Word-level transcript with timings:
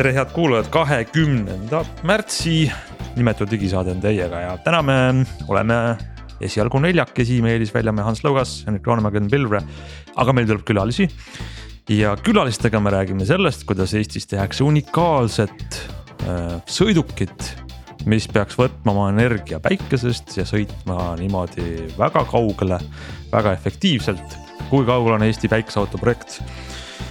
tere, 0.00 0.14
head 0.16 0.30
kuulajad, 0.32 0.70
kahekümnenda 0.72 1.82
märtsi 2.08 2.70
nimetu 3.18 3.44
digisaade 3.44 3.92
on 3.92 3.98
teiega 4.00 4.38
ja 4.40 4.54
täna 4.64 4.78
me 4.80 4.94
oleme 5.52 5.76
esialgu 6.40 6.80
neljakesi, 6.80 7.42
Meelis 7.44 7.74
Väljamäe, 7.74 8.06
Hans 8.06 8.22
Lõugas, 8.24 8.54
Henrik 8.64 8.88
Roonemägi, 8.88 9.20
Enn 9.20 9.28
Pilvre. 9.28 9.60
aga 10.16 10.32
meil 10.32 10.48
tuleb 10.48 10.64
külalisi 10.70 11.04
ja 11.92 12.14
külalistega 12.16 12.80
me 12.80 12.94
räägime 12.96 13.28
sellest, 13.28 13.66
kuidas 13.68 13.92
Eestis 13.92 14.24
tehakse 14.30 14.64
unikaalset 14.64 15.76
äh, 16.24 16.56
sõidukit 16.64 17.52
mis 18.08 18.24
peaks 18.32 18.56
võtma 18.56 18.96
oma 18.96 19.12
energia 19.12 19.60
päikesest 19.60 20.38
ja 20.40 20.48
sõitma 20.48 21.12
niimoodi 21.20 21.90
väga 22.00 22.24
kaugele, 22.32 22.80
väga 23.36 23.52
efektiivselt. 23.52 24.40
kui 24.72 24.86
kaugel 24.88 25.20
on 25.20 25.28
Eesti 25.28 25.48
päikeseauto 25.48 26.00
projekt? 26.00 26.40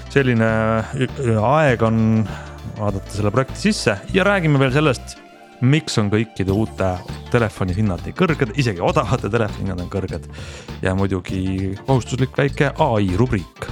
selline 0.10 0.54
aeg 1.38 1.84
on 1.86 2.26
vaadata 2.80 3.12
selle 3.14 3.32
projekti 3.34 3.68
sisse 3.68 3.98
ja 4.14 4.24
räägime 4.28 4.60
veel 4.62 4.72
sellest, 4.74 5.18
miks 5.62 5.98
on 6.00 6.12
kõikide 6.12 6.56
uute 6.56 6.94
telefoni 7.34 7.76
hinnad 7.76 8.06
nii 8.06 8.16
kõrged, 8.16 8.56
isegi 8.60 8.84
odavate 8.84 9.32
telefoni 9.32 9.68
hinnad 9.68 9.84
on 9.84 9.92
kõrged. 9.92 10.30
ja 10.82 10.96
muidugi 10.96 11.76
kohustuslik 11.86 12.38
väike 12.38 12.72
ai 12.80 13.12
rubriik 13.20 13.68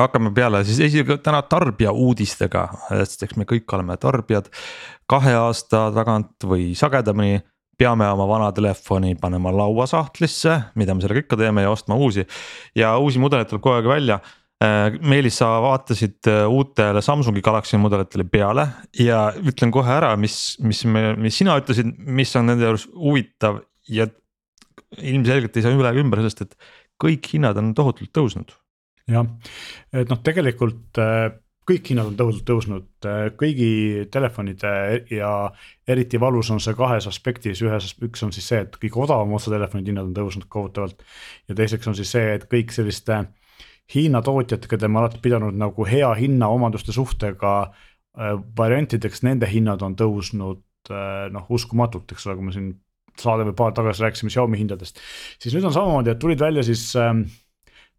hakkame 0.00 0.32
peale 0.34 0.62
siis 0.64 0.80
esialgu 0.88 1.18
täna 1.24 1.42
tarbija 1.44 1.92
uudistega, 1.92 2.66
sest 3.02 3.26
eks 3.26 3.36
me 3.40 3.46
kõik 3.48 3.72
oleme 3.76 3.96
tarbijad. 4.00 4.48
kahe 5.06 5.34
aasta 5.36 5.90
tagant 5.92 6.44
või 6.48 6.72
sagedamini 6.78 7.42
peame 7.78 8.06
oma 8.08 8.26
vana 8.28 8.52
telefoni 8.52 9.14
panema 9.20 9.52
lauasahtlisse, 9.52 10.60
mida 10.74 10.94
me 10.94 11.02
sellega 11.02 11.24
ikka 11.24 11.36
teeme 11.36 11.62
ja 11.62 11.70
ostma 11.70 11.94
uusi. 11.94 12.26
ja 12.74 12.96
uusi 12.98 13.18
mudeleid 13.18 13.50
tuleb 13.50 13.62
kogu 13.62 13.76
aeg 13.76 13.90
välja. 13.90 14.20
Äh, 14.62 14.94
Meelis, 15.00 15.40
sa 15.40 15.56
vaatasid 15.60 16.28
äh, 16.30 16.46
uutele 16.46 17.02
Samsungi 17.02 17.42
Galaxy 17.42 17.76
mudelitele 17.76 18.24
peale 18.24 18.68
ja 18.94 19.32
ütlen 19.34 19.72
kohe 19.74 19.90
ära, 19.90 20.14
mis, 20.16 20.56
mis 20.62 20.84
me, 20.84 21.16
mis 21.18 21.40
sina 21.40 21.56
ütlesid, 21.58 21.90
mis 22.06 22.30
on 22.38 22.46
nende 22.46 22.68
juures 22.68 22.86
huvitav 22.94 23.58
ja 23.90 24.06
ilmselgelt 25.02 25.56
ei 25.56 25.66
saa 25.66 25.74
üle 25.74 25.90
ümber 25.98 26.22
sellest, 26.22 26.44
et 26.46 26.54
kõik 27.02 27.26
hinnad 27.34 27.58
on 27.58 27.74
tohutult 27.74 28.12
tõusnud 28.14 28.54
jah, 29.10 29.26
et 29.92 30.10
noh, 30.10 30.20
tegelikult 30.24 31.00
äh, 31.02 31.32
kõik 31.68 31.92
hinnad 31.92 32.10
on 32.10 32.16
tõusnud, 32.18 32.44
tõusnud 32.46 33.08
äh, 33.08 33.20
kõigi 33.38 34.06
telefonide 34.12 34.72
ja 35.12 35.32
eriti 35.88 36.20
valus 36.20 36.50
on 36.54 36.60
see 36.62 36.74
kahes 36.78 37.06
aspektis, 37.10 37.62
ühes, 37.62 37.92
üks 38.02 38.26
on 38.26 38.34
siis 38.34 38.48
see, 38.50 38.62
et 38.66 38.76
kõige 38.82 39.04
odavama 39.06 39.38
otsetelefonide 39.38 39.92
hinnad 39.92 40.10
on 40.10 40.16
tõusnud 40.16 40.48
kohutavalt. 40.50 41.04
ja 41.48 41.58
teiseks 41.58 41.88
on 41.88 41.98
siis 41.98 42.10
see, 42.16 42.34
et 42.34 42.48
kõik 42.50 42.74
selliste 42.74 43.24
Hiina 43.92 44.22
tootjad, 44.24 44.62
keda 44.70 44.88
me 44.88 45.00
alati 45.00 45.18
pidanud 45.20 45.56
nagu 45.58 45.84
hea 45.84 46.08
hinna 46.16 46.48
omaduste 46.48 46.94
suhtega 46.94 47.54
äh, 47.66 48.36
variantideks, 48.56 49.24
nende 49.26 49.50
hinnad 49.50 49.82
on 49.82 49.98
tõusnud 49.98 50.62
noh, 51.30 51.44
uskumatult, 51.54 52.10
eks 52.10 52.24
ole, 52.26 52.34
kui 52.34 52.46
me 52.48 52.52
siin 52.54 52.70
saade 53.20 53.44
või 53.46 53.54
paar 53.56 53.74
tagasi 53.76 54.02
rääkisime 54.02 54.32
Xiaomi 54.32 54.58
hindadest. 54.58 54.98
siis 55.38 55.54
nüüd 55.54 55.66
on 55.68 55.74
samamoodi, 55.74 56.10
et 56.10 56.18
tulid 56.18 56.40
välja 56.40 56.64
siis 56.66 56.84
äh, 56.96 57.12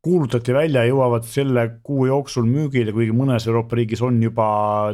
kuulutati 0.03 0.51
välja, 0.51 0.83
jõuavad 0.83 1.23
selle 1.27 1.67
kuu 1.83 2.07
jooksul 2.09 2.43
müügile, 2.47 2.91
kuigi 2.91 3.13
mõnes 3.15 3.45
Euroopa 3.47 3.77
riigis 3.79 4.01
on 4.03 4.17
juba 4.23 4.45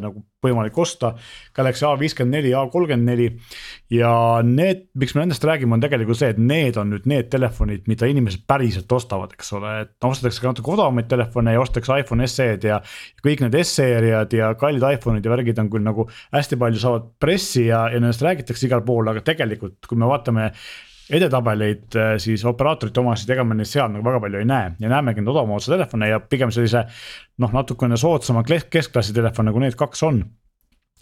nagu 0.03 0.21
võimalik 0.45 0.77
osta. 0.79 1.15
Galaxy 1.55 1.83
A54, 1.87 2.51
A34 2.59 3.29
ja 3.97 4.11
need, 4.45 4.85
miks 4.99 5.15
me 5.15 5.23
nendest 5.23 5.43
räägime, 5.49 5.75
on 5.75 5.83
tegelikult 5.83 6.19
see, 6.19 6.29
et 6.35 6.39
need 6.39 6.77
on 6.79 6.93
nüüd 6.93 7.07
need 7.09 7.31
telefonid, 7.33 7.87
mida 7.89 8.07
inimesed 8.09 8.45
päriselt 8.49 8.91
ostavad, 8.95 9.33
eks 9.35 9.49
ole, 9.57 9.73
et 9.87 10.09
ostetakse 10.09 10.43
ka 10.43 10.53
natuke 10.53 10.75
odavamaid 10.75 11.09
telefone 11.11 11.55
ja 11.55 11.63
ostetakse 11.63 11.97
iPhone 12.03 12.27
SE-d 12.29 12.69
ja. 12.69 12.77
kõik 13.25 13.41
need 13.43 13.57
SE-riad 13.63 14.35
ja 14.37 14.53
kallid 14.61 14.85
iPhone'id 14.93 15.25
ja 15.25 15.33
värgid 15.33 15.63
on 15.63 15.71
küll 15.73 15.85
nagu 15.85 16.05
hästi 16.35 16.59
palju 16.61 16.83
saavad 16.85 17.09
pressi 17.19 17.65
ja, 17.67 17.87
ja 17.89 17.97
nendest 17.97 18.23
räägitakse 18.23 18.69
igal 18.69 18.85
pool, 18.85 19.09
aga 19.09 19.25
tegelikult, 19.25 19.81
kui 19.89 19.99
me 19.99 20.07
vaatame 20.09 20.51
edetabeleid 21.09 21.95
äh, 21.97 22.11
siis 22.21 22.43
operaatorite 22.45 23.01
omasid, 23.01 23.31
ega 23.33 23.45
me 23.47 23.57
neid 23.57 23.69
seal 23.69 23.89
nagu 23.93 24.05
väga 24.05 24.21
palju 24.25 24.41
ei 24.41 24.49
näe. 24.49 24.73
Ja 24.83 24.91
näemegi 24.91 25.23
neid 25.23 25.31
odavama 25.33 25.57
otsa 25.57 25.73
telefone 25.73 26.11
ja 26.11 26.19
pigem 26.21 26.53
sellise 26.53 26.85
noh, 27.41 27.53
natukene 27.55 27.97
soodsama 27.97 28.43
keskklassi 28.45 29.15
telefone, 29.15 29.53
kui 29.55 29.65
need 29.65 29.77
kaks 29.79 30.05
on 30.07 30.23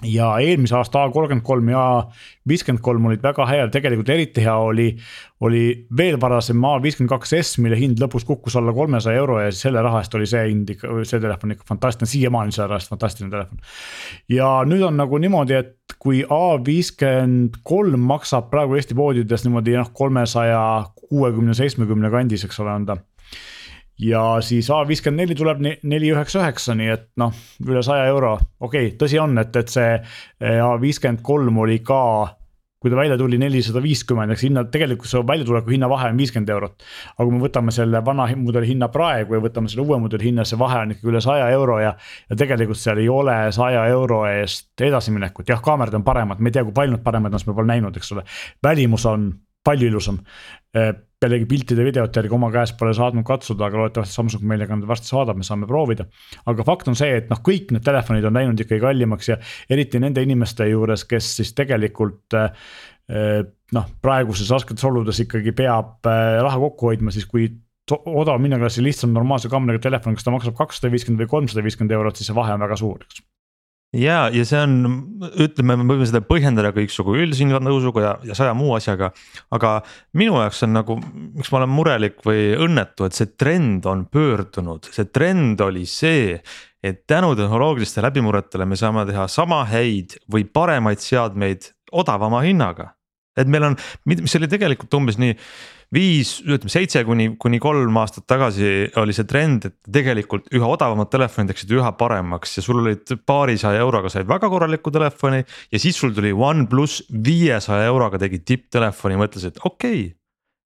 ja 0.05 0.27
eelmise 0.43 0.75
aasta 0.77 1.03
A 1.03 1.09
kolmkümmend 1.09 1.45
kolm 1.45 1.69
ja 1.71 1.81
viiskümmend 2.47 2.83
kolm 2.85 3.05
olid 3.09 3.23
väga 3.23 3.47
head, 3.49 3.71
tegelikult 3.73 4.09
eriti 4.13 4.43
hea 4.45 4.53
oli, 4.61 4.91
oli 5.41 5.63
veel 5.97 6.19
varasem 6.21 6.65
A 6.69 6.75
viiskümmend 6.83 7.09
kaks 7.15 7.33
S, 7.39 7.57
mille 7.63 7.79
hind 7.79 8.01
lõpus 8.01 8.27
kukkus 8.27 8.55
alla 8.59 8.73
kolmesaja 8.77 9.17
euro 9.17 9.39
ja 9.41 9.49
selle 9.55 9.81
raha 9.81 10.03
eest 10.03 10.13
oli 10.19 10.29
see 10.29 10.43
hind 10.51 10.69
ikka, 10.75 10.99
see 11.09 11.23
telefon 11.23 11.55
ikka 11.55 11.65
fantastiline, 11.71 12.11
siiamaani 12.13 12.53
selle 12.53 12.69
raha 12.69 12.83
eest 12.83 12.93
fantastiline 12.93 13.33
telefon. 13.33 13.65
ja 14.29 14.51
nüüd 14.69 14.85
on 14.85 15.01
nagu 15.01 15.17
niimoodi, 15.23 15.57
et 15.57 15.97
kui 15.97 16.21
A 16.29 16.57
viiskümmend 16.61 17.61
kolm 17.65 18.05
maksab 18.11 18.51
praegu 18.53 18.77
Eesti 18.77 18.97
poodides 18.97 19.47
niimoodi 19.47 19.79
noh, 19.79 19.89
kolmesaja 19.97 20.61
kuuekümne, 21.07 21.57
seitsmekümne 21.57 22.13
kandis, 22.13 22.45
eks 22.45 22.61
ole, 22.61 22.77
on 22.77 22.85
ta 22.85 23.01
ja 23.99 24.23
siis 24.45 24.69
A54 24.69 25.37
tuleb 25.37 25.61
neli 25.65 26.11
üheksa 26.13 26.43
üheksa, 26.43 26.75
nii 26.77 26.89
et 26.93 27.07
noh, 27.17 27.33
üle 27.65 27.83
saja 27.85 28.05
euro, 28.11 28.37
okei 28.59 28.91
okay,, 28.91 28.97
tõsi 28.99 29.21
on, 29.21 29.37
et, 29.41 29.55
et 29.55 29.73
see 29.73 29.93
eh, 29.97 30.59
A53 30.61 31.63
oli 31.65 31.79
ka 31.85 32.03
kui 32.77 32.91
ta 32.93 32.97
välja 32.99 33.17
tuli 33.17 33.39
nelisada 33.41 33.81
viiskümmend, 33.81 34.31
eks 34.35 34.43
hinna, 34.45 34.63
tegelikult 34.69 35.09
see 35.09 35.21
väljatuleku 35.25 35.73
hinna 35.73 35.89
vahe 35.89 36.11
on 36.11 36.19
viiskümmend 36.21 36.51
eurot. 36.53 36.83
aga 37.15 37.25
kui 37.25 37.33
me 37.33 37.41
võtame 37.41 37.73
selle 37.73 38.03
vana 38.05 38.27
mudeli 38.37 38.69
hinna 38.69 38.87
praegu 38.93 39.33
ja 39.33 39.41
võtame 39.41 39.71
selle 39.71 39.87
uue 39.87 39.97
mudeli 40.03 40.29
hinna, 40.29 40.45
see 40.45 40.59
vahe 40.61 40.83
on 40.85 40.93
ikkagi 40.93 41.11
üle 41.11 41.21
saja 41.25 41.49
euro 41.55 41.79
ja. 41.81 41.95
ja 42.29 42.37
tegelikult 42.37 42.77
seal 42.77 43.01
ei 43.01 43.09
ole 43.09 43.35
saja 43.55 43.87
euro 43.89 44.21
eest 44.29 44.85
edasiminekut, 44.89 45.49
jah, 45.49 45.61
kaamerad 45.63 45.97
on 45.97 46.05
paremad, 46.05 46.39
me 46.39 46.51
ei 46.51 46.59
tea, 46.59 46.65
kui 46.67 46.77
palju 46.77 46.95
nad 46.95 47.03
paremad 47.03 47.33
on, 47.33 47.41
sest 47.41 47.49
me 47.49 47.57
pole 47.57 47.73
näinud, 47.73 47.97
eks 47.97 48.13
ole. 48.13 48.23
välimus 48.63 49.09
on 49.09 49.31
palju 49.65 49.89
ilusam. 49.89 50.21
Eh, 51.17 51.25
pealegi 51.25 51.47
piltide-videote 51.49 52.19
järgi 52.19 52.35
oma 52.35 52.51
käest 52.53 52.75
pole 52.77 52.91
saanud 52.93 53.25
katsuda, 53.25 53.65
aga 53.65 53.79
loodetavasti 53.79 54.13
Samsung 54.13 54.43
meile 54.45 54.67
ka 54.69 54.77
varsti 54.85 55.09
saadab, 55.09 55.37
me 55.37 55.43
saame 55.43 55.65
proovida. 55.65 56.05
aga 56.45 56.63
fakt 56.63 56.87
on 56.87 56.95
see, 56.95 57.09
et 57.17 57.29
noh, 57.29 57.39
kõik 57.41 57.71
need 57.71 57.83
telefonid 57.83 58.25
on 58.25 58.35
läinud 58.37 58.59
ikkagi 58.61 58.81
kallimaks 58.81 59.29
ja 59.29 59.37
eriti 59.69 59.99
nende 59.99 60.21
inimeste 60.21 60.67
juures, 60.69 61.05
kes 61.09 61.31
siis 61.39 61.53
tegelikult 61.57 62.37
eh, 62.37 62.51
eh, 63.09 63.41
noh, 63.73 63.87
praeguses 64.01 64.51
rasketes 64.51 64.85
oludes 64.85 65.19
ikkagi 65.25 65.55
peab 65.57 66.05
raha 66.05 66.59
kokku 66.67 66.91
hoidma, 66.91 67.11
siis 67.11 67.25
kui 67.25 67.49
odav 67.89 68.37
minnaklassi 68.43 68.83
lihtsam 68.83 69.09
normaalse 69.15 69.49
kaameraga 69.49 69.87
telefon, 69.87 70.13
kas 70.13 70.27
ta 70.27 70.35
maksab 70.35 70.55
kakssada 70.59 70.93
viiskümmend 70.93 71.25
või 71.25 71.33
kolmsada 71.33 71.65
viiskümmend 71.65 71.97
eurot, 71.97 72.19
siis 72.19 72.29
see 72.29 72.37
vahe 72.37 72.53
on 72.53 72.61
väga 72.67 72.77
suur, 72.77 73.01
eks 73.07 73.25
ja, 73.95 74.27
ja 74.33 74.45
see 74.47 74.59
on, 74.59 74.73
ütleme, 75.39 75.77
me 75.79 75.87
võime 75.93 76.07
seda 76.09 76.21
põhjendada 76.25 76.73
kõiksugu 76.75 77.15
üldhinna 77.21 77.61
tõusuga 77.63 78.03
ja, 78.03 78.13
ja 78.31 78.37
saja 78.37 78.55
muu 78.57 78.73
asjaga. 78.75 79.11
aga 79.51 79.77
minu 80.17 80.41
jaoks 80.41 80.63
on 80.67 80.75
nagu, 80.75 80.97
miks 81.37 81.51
ma 81.53 81.61
olen 81.61 81.73
murelik 81.73 82.19
või 82.25 82.51
õnnetu, 82.67 83.07
et 83.07 83.17
see 83.17 83.31
trend 83.39 83.87
on 83.87 84.05
pöördunud, 84.11 84.89
see 84.91 85.07
trend 85.11 85.61
oli 85.63 85.85
see. 85.85 86.41
et 86.83 87.07
tänu 87.07 87.33
tehnoloogilistele 87.35 88.05
läbimurretele 88.07 88.65
me 88.65 88.75
saame 88.77 89.05
teha 89.07 89.27
sama 89.27 89.63
häid 89.65 90.19
või 90.31 90.45
paremaid 90.45 91.01
seadmeid 91.01 91.71
odavama 91.91 92.43
hinnaga. 92.45 92.96
Et 93.37 93.49
meil 93.49 93.69
on, 93.69 93.75
mis 94.09 94.37
oli 94.39 94.49
tegelikult 94.51 94.93
umbes 94.97 95.19
nii 95.21 95.35
viis, 95.93 96.33
ütleme 96.43 96.71
seitse 96.71 97.03
kuni, 97.07 97.29
kuni 97.39 97.59
kolm 97.63 97.95
aastat 98.01 98.25
tagasi 98.27 98.89
oli 98.99 99.15
see 99.15 99.27
trend, 99.29 99.69
et 99.69 99.91
tegelikult 99.93 100.49
üha 100.55 100.67
odavamad 100.67 101.09
telefonid 101.11 101.53
läksid 101.53 101.71
üha 101.77 101.93
paremaks 101.99 102.57
ja 102.59 102.63
sul 102.65 102.81
olid 102.81 103.13
paarisaja 103.27 103.83
euroga 103.83 104.11
said 104.11 104.27
väga 104.27 104.49
korralikku 104.51 104.91
telefoni. 104.91 105.43
ja 105.71 105.79
siis 105.79 105.99
sul 105.99 106.13
tuli 106.15 106.33
OnePlus 106.33 107.03
viiesaja 107.23 107.87
euroga 107.87 108.19
tegi 108.19 108.41
tipptelefoni, 108.43 109.19
mõtlesid, 109.21 109.55
et 109.55 109.63
okei 109.63 110.01
okay. 110.01 110.11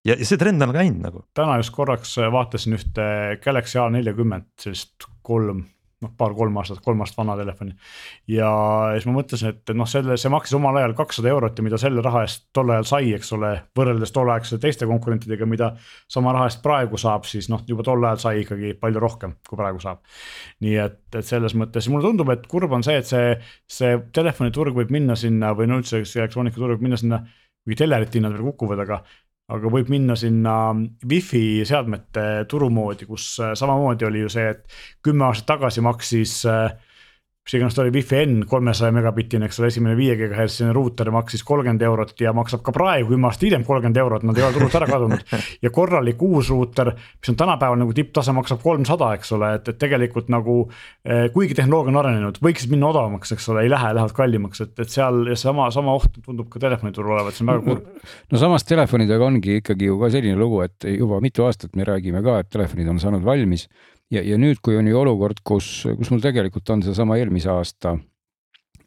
ja, 0.06 0.14
ja 0.14 0.28
see 0.28 0.38
trend 0.38 0.62
on 0.62 0.76
käinud 0.76 1.02
nagu. 1.02 1.24
täna 1.34 1.58
just 1.58 1.74
korraks 1.74 2.14
vaatasin 2.32 2.78
ühte 2.78 3.08
Galaxy 3.42 3.82
A40 3.82 4.46
sellist 4.62 5.10
kolm 5.26 5.66
noh, 6.04 6.12
paar-kolm 6.18 6.56
aastat, 6.60 6.80
kolm 6.84 7.02
aastat 7.02 7.18
vana 7.20 7.34
telefoni. 7.38 7.74
ja 8.30 8.48
siis 8.94 9.06
ma 9.08 9.14
mõtlesin, 9.16 9.54
et 9.54 9.72
noh, 9.76 9.88
selle, 9.90 10.16
see 10.20 10.30
maksis 10.32 10.56
omal 10.58 10.78
ajal 10.80 10.94
kakssada 10.98 11.30
eurot 11.32 11.58
ja 11.58 11.64
mida 11.66 11.80
selle 11.80 12.04
raha 12.04 12.22
eest 12.26 12.46
tol 12.54 12.70
ajal 12.74 12.86
sai, 12.90 13.12
eks 13.16 13.32
ole, 13.36 13.52
võrreldes 13.78 14.14
tolleaegsete 14.14 14.60
teiste 14.62 14.88
konkurentidega, 14.90 15.48
mida 15.50 15.72
sama 16.10 16.34
raha 16.36 16.48
eest 16.50 16.62
praegu 16.64 17.00
saab, 17.00 17.26
siis 17.28 17.50
noh, 17.52 17.64
juba 17.68 17.86
tol 17.86 18.04
ajal 18.04 18.22
sai 18.22 18.44
ikkagi 18.44 18.74
palju 18.80 19.02
rohkem, 19.02 19.34
kui 19.48 19.58
praegu 19.58 19.82
saab. 19.82 20.02
nii 20.64 20.78
et, 20.84 21.00
et 21.14 21.26
selles 21.26 21.56
mõttes 21.58 21.90
mulle 21.90 22.06
tundub, 22.06 22.30
et 22.34 22.46
kurb 22.50 22.72
on 22.78 22.86
see, 22.86 22.98
et 23.02 23.08
see, 23.08 23.34
see 23.78 23.98
telefoniturg 24.14 24.76
võib 24.78 24.94
minna 24.94 25.18
sinna 25.18 25.54
või 25.58 25.70
no 25.70 25.82
üldse 25.82 26.04
see 26.04 26.22
elektroonikaturg 26.22 26.78
võib 26.78 26.88
minna 26.88 27.00
sinna, 27.00 27.22
kuigi 27.64 27.82
telerite 27.82 28.20
hinnad 28.20 28.36
veel 28.36 28.52
kukuvad, 28.52 28.86
aga 28.86 29.02
aga 29.48 29.70
võib 29.72 29.88
minna 29.92 30.16
sinna 30.18 30.54
wifi 31.08 31.64
seadmete 31.68 32.44
turu 32.50 32.68
moodi, 32.72 33.06
kus 33.08 33.30
samamoodi 33.56 34.08
oli 34.08 34.24
ju 34.26 34.32
see, 34.32 34.50
et 34.52 34.78
kümme 35.04 35.28
aastat 35.28 35.54
tagasi 35.54 35.84
maksis 35.84 36.42
äh, 36.48 36.74
mis 37.48 37.56
iganes 37.56 37.72
ta 37.72 37.80
oli, 37.80 37.92
Wi-Fi 37.94 38.18
N 38.26 38.42
kolmesaja 38.48 38.92
megabitine, 38.92 39.48
eks 39.48 39.56
ole, 39.62 39.70
esimene 39.72 39.94
viie 39.96 40.18
gigahertsine 40.20 40.68
ruuter 40.76 41.08
maksis 41.14 41.40
kolmkümmend 41.48 41.80
eurot 41.88 42.12
ja 42.20 42.34
maksab 42.36 42.60
ka 42.66 42.74
praegu 42.76 43.08
kümme 43.14 43.30
aastat 43.30 43.46
hiljem 43.46 43.64
kolmkümmend 43.64 44.00
eurot, 44.02 44.26
nad 44.28 44.36
ei 44.36 44.44
ole 44.44 44.56
turult 44.58 44.76
ära 44.76 44.88
kadunud. 44.90 45.24
ja 45.64 45.72
korralik 45.72 46.20
uus 46.26 46.50
ruuter, 46.52 46.92
mis 46.92 47.32
on 47.32 47.38
tänapäeval 47.40 47.80
nagu 47.80 47.96
tipptase, 47.96 48.36
maksab 48.36 48.60
kolmsada, 48.60 49.14
eks 49.16 49.32
ole, 49.38 49.54
et, 49.56 49.72
et 49.72 49.80
tegelikult 49.80 50.28
nagu. 50.32 50.58
Eh, 51.08 51.30
kuigi 51.32 51.56
tehnoloogia 51.56 51.94
on 51.94 52.00
arenenud, 52.02 52.42
võiksid 52.44 52.72
minna 52.72 52.90
odavamaks, 52.90 53.32
eks 53.32 53.48
ole, 53.54 53.64
ei 53.64 53.72
lähe, 53.72 53.94
lähevad 53.96 54.12
kallimaks, 54.16 54.66
et, 54.66 54.74
et 54.84 54.92
seal 54.92 55.32
sama, 55.40 55.70
sama 55.72 55.96
oht 55.96 56.20
tundub 56.20 56.50
ka 56.52 56.60
telefoniturul 56.60 57.16
olevat, 57.16 57.36
see 57.36 57.46
on 57.46 57.54
väga 57.54 57.64
kurb. 57.64 58.08
no 58.28 58.40
samas 58.42 58.68
telefonidega 58.68 59.24
ongi 59.24 59.62
ikkagi 59.62 59.88
ju 59.88 59.96
ka 60.02 60.12
selline 60.12 60.36
lugu, 60.36 60.60
et 60.66 60.84
juba 60.92 61.22
mitu 61.24 61.48
aastat 61.48 61.78
me 61.80 61.88
räägime 61.88 62.20
ka, 62.24 62.42
et 62.42 62.52
telefonid 62.52 62.92
on 62.92 63.00
saanud 63.00 63.24
valmis 63.24 63.70
ja, 64.14 64.22
ja 64.22 64.38
nüüd, 64.40 64.62
kui 64.64 64.78
on 64.78 64.88
ju 64.88 65.00
olukord, 65.00 65.42
kus, 65.46 65.86
kus 65.98 66.12
mul 66.12 66.22
tegelikult 66.24 66.70
on 66.74 66.84
seesama 66.86 67.18
eelmise 67.20 67.50
aasta 67.52 67.96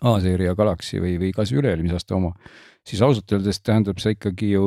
A-seeria 0.02 0.56
Galaxy 0.58 0.98
või, 1.02 1.18
või 1.22 1.30
kas 1.36 1.52
üle-eelmise 1.54 2.00
aasta 2.00 2.18
oma, 2.18 2.32
siis 2.88 3.04
ausalt 3.06 3.32
öeldes 3.36 3.62
tähendab 3.62 4.02
see 4.02 4.16
ikkagi 4.16 4.56
ju 4.56 4.66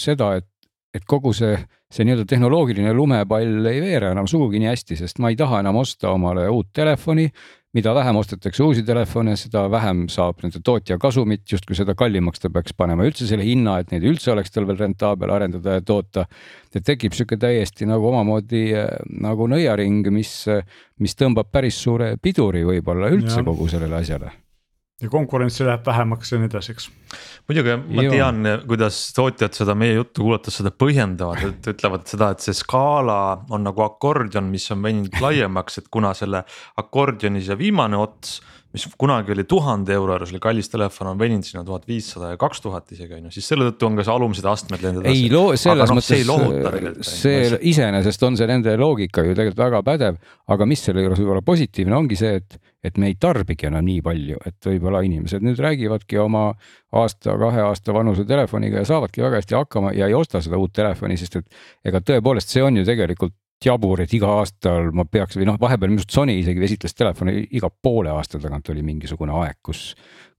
seda, 0.00 0.30
et, 0.40 0.48
et 0.96 1.04
kogu 1.08 1.34
see, 1.36 1.58
see 1.92 2.06
nii-öelda 2.08 2.24
tehnoloogiline 2.30 2.94
lumepall 2.96 3.68
ei 3.68 3.82
veere 3.84 4.14
enam 4.14 4.28
sugugi 4.30 4.62
nii 4.62 4.70
hästi, 4.70 4.96
sest 5.02 5.20
ma 5.20 5.32
ei 5.32 5.36
taha 5.36 5.60
enam 5.60 5.76
osta 5.82 6.14
omale 6.14 6.46
uut 6.48 6.72
telefoni 6.72 7.28
mida 7.76 7.94
vähem 7.96 8.18
ostetakse 8.20 8.62
uusi 8.64 8.82
telefone, 8.84 9.36
seda 9.40 9.64
vähem 9.72 10.04
saab 10.12 10.42
nende 10.44 10.60
tootja 10.64 10.98
kasumit, 11.00 11.44
justkui 11.52 11.76
seda 11.78 11.94
kallimaks 11.98 12.42
ta 12.42 12.50
peaks 12.52 12.76
panema 12.76 13.06
üldse 13.08 13.28
selle 13.28 13.46
hinna, 13.46 13.78
et 13.80 13.94
neid 13.94 14.04
üldse 14.08 14.32
oleks 14.34 14.52
tal 14.52 14.68
veel 14.68 14.80
rentaabel 14.82 15.32
arendada 15.32 15.78
ja 15.78 15.86
toota. 15.86 16.26
et 16.74 16.84
tekib 16.84 17.16
sihuke 17.16 17.36
täiesti 17.40 17.88
nagu 17.88 18.08
omamoodi 18.12 18.66
nagu 19.24 19.48
nõiaring, 19.48 20.08
mis, 20.12 20.36
mis 21.00 21.16
tõmbab 21.16 21.52
päris 21.52 21.80
suure 21.80 22.16
piduri 22.22 22.64
võib-olla 22.64 23.12
üldse 23.12 23.40
ja. 23.40 23.44
kogu 23.46 23.68
sellele 23.72 24.00
asjale 24.00 24.41
ja 25.02 25.10
konkurentsi 25.10 25.66
läheb 25.66 25.86
vähemaks 25.86 26.32
ja 26.32 26.38
nii 26.38 26.48
edasi, 26.50 26.74
eks. 26.76 26.88
muidugi 27.48 27.76
ma 27.98 28.04
tean, 28.06 28.48
kuidas 28.68 29.00
tootjad 29.16 29.56
seda 29.56 29.74
meie 29.78 29.96
juttu 29.96 30.26
kuulates 30.26 30.60
seda 30.60 30.72
põhjendavad, 30.84 31.42
et 31.48 31.68
ütlevad 31.74 32.06
seda, 32.10 32.30
et 32.32 32.44
see 32.44 32.56
skaala 32.56 33.18
on 33.50 33.66
nagu 33.66 33.84
akordion, 33.84 34.48
mis 34.52 34.68
on 34.74 34.82
veninud 34.86 35.20
laiemaks, 35.22 35.82
et 35.82 35.90
kuna 35.92 36.14
selle 36.18 36.44
akordioni 36.80 37.42
see 37.44 37.58
viimane 37.58 37.98
ots 37.98 38.38
mis 38.72 38.86
kunagi 38.98 39.34
oli 39.34 39.44
tuhande 39.48 39.92
euro 39.92 40.16
juures 40.16 40.32
oli 40.32 40.40
kallis 40.42 40.70
telefon, 40.72 41.10
on 41.12 41.20
veninud 41.20 41.44
sinna 41.46 41.62
tuhat 41.66 41.84
viissada 41.88 42.32
ja 42.32 42.38
kaks 42.40 42.62
tuhat 42.64 42.92
isegi 42.94 43.18
on 43.18 43.28
ju, 43.28 43.32
siis 43.34 43.48
selle 43.52 43.68
tõttu 43.68 43.88
on 43.88 43.98
ka 43.98 44.06
see 44.06 44.14
alumised 44.14 44.48
astmed 44.48 44.84
läinud 44.84 45.04
edasi. 45.04 45.24
ei 45.24 45.32
loo-, 45.32 45.56
selles 45.60 45.92
no, 45.92 45.96
mõttes 45.98 47.10
see, 47.10 47.34
see 47.42 47.60
iseenesest 47.72 48.26
on 48.28 48.38
see 48.40 48.48
nende 48.48 48.74
loogika 48.80 49.24
ju 49.26 49.36
tegelikult 49.36 49.64
väga 49.64 49.82
pädev, 49.86 50.20
aga 50.54 50.68
mis 50.68 50.84
selle 50.86 51.04
juures 51.04 51.20
võib 51.20 51.34
olla 51.34 51.44
positiivne, 51.44 51.96
ongi 51.98 52.18
see, 52.20 52.40
et, 52.40 52.58
et 52.84 53.02
me 53.02 53.12
ei 53.12 53.18
tarbigi 53.20 53.68
enam 53.68 53.84
nii 53.88 54.00
palju, 54.08 54.40
et 54.48 54.70
võib-olla 54.70 55.04
inimesed 55.06 55.44
nüüd 55.44 55.60
räägivadki 55.62 56.20
oma 56.22 56.48
aasta-kahe 57.02 57.66
aasta 57.68 57.94
vanuse 57.96 58.24
telefoniga 58.28 58.82
ja 58.82 58.88
saavadki 58.88 59.24
väga 59.24 59.42
hästi 59.42 59.58
hakkama 59.58 59.92
ja 59.96 60.08
ei 60.08 60.16
osta 60.16 60.40
seda 60.44 60.60
uut 60.60 60.72
telefoni, 60.76 61.20
sest 61.20 61.42
et 61.42 61.62
ega 61.92 62.00
tõepoolest 62.00 62.56
see 62.56 62.64
on 62.64 62.80
ju 62.80 62.88
tegelikult 62.88 63.36
jabur, 63.66 64.02
et 64.04 64.12
iga 64.16 64.30
aastal 64.40 64.90
ma 64.96 65.04
peaks 65.08 65.38
või 65.38 65.46
noh, 65.48 65.58
vahepeal 65.60 65.92
minu 65.92 66.02
arust 66.02 66.14
Sony 66.14 66.38
isegi 66.40 66.62
esitles 66.66 66.96
telefoni 66.96 67.46
iga 67.58 67.70
poole 67.70 68.12
aasta 68.12 68.40
tagant 68.42 68.70
oli 68.72 68.84
mingisugune 68.86 69.34
aeg, 69.42 69.58
kus, 69.64 69.92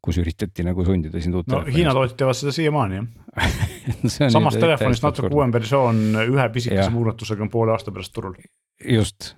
kus 0.04 0.20
üritati 0.22 0.66
nagu 0.68 0.86
sundida 0.88 1.22
sind 1.24 1.38
uut 1.40 1.48
no, 1.48 1.60
telefoni. 1.60 1.78
Hiina 1.78 1.96
tootjad 1.96 2.18
teevad 2.22 2.40
seda 2.40 2.56
siiamaani 2.56 3.00
jah 3.00 3.10
samast 4.36 4.60
telefonist 4.62 5.06
natuke 5.06 5.32
uuem 5.34 5.54
versioon 5.54 6.04
ühe 6.22 6.50
pisikese 6.54 6.92
muudatusega 6.94 7.46
on 7.46 7.52
poole 7.54 7.74
aasta 7.74 7.94
pärast 7.94 8.14
turul. 8.14 8.38
just. 8.86 9.34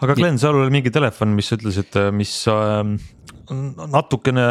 aga 0.00 0.16
Glen, 0.16 0.38
sul 0.40 0.62
oli 0.62 0.72
mingi 0.72 0.92
telefon, 0.94 1.34
mis 1.36 1.50
sa 1.50 1.58
ütlesid, 1.60 1.98
mis 2.16 2.34
äh, 2.48 2.94
natukene 3.90 4.46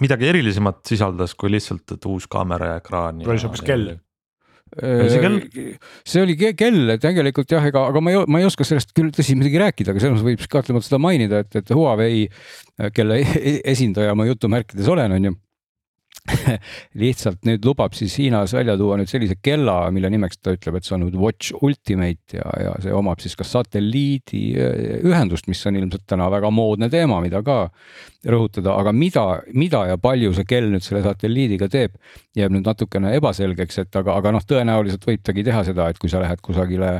midagi 0.00 0.30
erilisemat 0.32 0.80
sisaldas 0.88 1.36
kui 1.38 1.52
lihtsalt, 1.52 1.86
et 1.94 2.06
uus 2.08 2.26
kaamera 2.30 2.74
ja 2.74 2.80
ekraan. 2.80 3.20
oli 3.26 3.38
see 3.38 3.50
hoopis 3.50 3.66
kell 3.66 3.92
see 4.78 6.22
oli 6.22 6.36
kell 6.38 6.94
tegelikult 7.02 7.50
jah, 7.50 7.64
ega, 7.66 7.88
aga 7.90 8.02
ma 8.04 8.14
ei, 8.14 8.24
ma 8.30 8.40
ei 8.42 8.46
oska 8.46 8.66
sellest 8.66 8.94
küll 8.94 9.10
tõsi 9.14 9.34
midagi 9.38 9.58
rääkida, 9.58 9.90
aga 9.90 10.02
selles 10.02 10.20
mõttes 10.20 10.28
võib 10.28 10.50
kahtlemata 10.52 10.86
seda 10.86 11.00
mainida, 11.02 11.42
et, 11.42 11.58
et 11.58 11.72
Huawei, 11.74 12.26
kelle 12.94 13.18
e-, 13.24 13.60
esindaja 13.72 14.14
ma 14.14 14.28
jutumärkides 14.30 14.90
olen, 14.94 15.16
on 15.18 15.30
ju 15.30 15.36
lihtsalt 17.02 17.44
nüüd 17.48 17.64
lubab 17.66 17.94
siis 17.96 18.16
Hiinas 18.20 18.54
välja 18.56 18.76
tuua 18.78 18.98
nüüd 19.00 19.10
sellise 19.10 19.36
kella, 19.42 19.76
mille 19.94 20.10
nimeks 20.12 20.40
ta 20.40 20.54
ütleb, 20.56 20.78
et 20.78 20.86
see 20.86 20.96
on 20.96 21.04
nüüd 21.06 21.16
Watch 21.20 21.56
Ultimate 21.60 22.38
ja, 22.38 22.46
ja 22.64 22.74
see 22.84 22.94
omab 22.96 23.22
siis 23.22 23.36
ka 23.38 23.46
satelliidiühendust, 23.46 25.48
mis 25.50 25.62
on 25.68 25.80
ilmselt 25.80 26.06
täna 26.10 26.30
väga 26.32 26.52
moodne 26.54 26.90
teema, 26.92 27.20
mida 27.24 27.42
ka 27.46 27.58
rõhutada, 28.26 28.74
aga 28.76 28.92
mida, 28.96 29.26
mida 29.56 29.86
ja 29.90 29.98
palju 30.00 30.34
see 30.36 30.48
kell 30.48 30.70
nüüd 30.72 30.84
selle 30.84 31.02
satelliidiga 31.06 31.70
teeb, 31.72 31.96
jääb 32.36 32.54
nüüd 32.54 32.68
natukene 32.68 33.14
ebaselgeks, 33.18 33.82
et 33.84 34.00
aga, 34.00 34.16
aga 34.20 34.34
noh, 34.36 34.46
tõenäoliselt 34.46 35.06
võib 35.08 35.24
tagi 35.26 35.46
teha 35.46 35.64
seda, 35.68 35.90
et 35.90 36.00
kui 36.00 36.12
sa 36.12 36.22
lähed 36.22 36.42
kusagile 36.44 36.98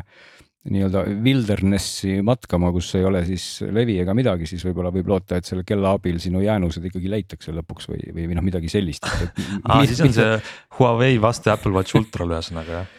nii-öelda 0.69 1.07
wildernessi 1.25 2.19
matkama, 2.27 2.69
kus 2.75 2.91
ei 2.99 3.05
ole 3.09 3.23
siis 3.25 3.45
levi 3.73 3.97
ega 4.03 4.13
midagi, 4.17 4.49
siis 4.49 4.65
võib-olla 4.69 4.93
võib 4.93 5.09
loota, 5.09 5.39
et 5.41 5.49
selle 5.49 5.65
kella 5.65 5.95
abil 5.97 6.19
sinu 6.21 6.43
jäänused 6.45 6.85
ikkagi 6.91 7.13
leitakse 7.13 7.55
lõpuks 7.57 7.89
või, 7.89 8.03
või, 8.13 8.27
või 8.29 8.37
noh, 8.37 8.45
midagi 8.45 8.69
sellist 8.73 9.09
aa, 9.09 9.85
siis 9.89 10.03
on 10.05 10.13
see 10.17 10.35
Huawei 10.77 11.17
vaste 11.23 11.53
Apple 11.55 11.73
Watch 11.79 11.97
Ultrale 11.97 12.37
ühesõnaga 12.37 12.83
jah? 12.83 12.99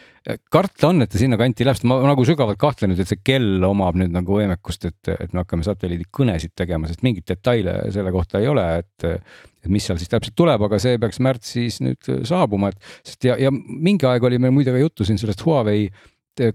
karta 0.54 0.90
on, 0.90 1.02
et 1.02 1.10
ta 1.10 1.18
sinnakanti 1.18 1.66
läheb, 1.66 1.78
sest 1.78 1.86
ma 1.90 1.96
nagu 2.06 2.24
sügavalt 2.26 2.58
kahtlen 2.60 2.92
nüüd, 2.92 3.00
et 3.02 3.10
see 3.10 3.22
kell 3.26 3.62
omab 3.66 3.96
nüüd 3.98 4.12
nagu 4.14 4.36
võimekust, 4.38 4.86
et, 4.90 5.14
et 5.16 5.32
me 5.34 5.42
hakkame 5.42 5.66
satelliidikõnesid 5.66 6.54
tegema, 6.58 6.90
sest 6.90 7.02
mingeid 7.06 7.26
detaile 7.26 7.78
selle 7.94 8.12
kohta 8.14 8.42
ei 8.42 8.50
ole, 8.50 8.66
et. 8.82 9.08
et 9.62 9.70
mis 9.70 9.84
seal 9.86 9.94
siis 9.94 10.10
täpselt 10.10 10.34
tuleb, 10.34 10.58
aga 10.66 10.78
see 10.82 10.96
peaks 10.98 11.20
märtsis 11.22 11.76
nüüd 11.86 12.08
saabuma, 12.26 12.72
et 12.72 12.88
sest 13.06 13.28
ja, 13.28 13.36
ja 13.38 13.52
mingi 13.54 14.08
aeg 14.10 14.24
oli 14.26 14.40
meil 14.42 14.50
muide 14.50 14.74
ka 14.74 14.80
juttu 14.80 15.06
siin 15.06 15.20
sellest 15.22 15.44
Huawei 15.46 15.84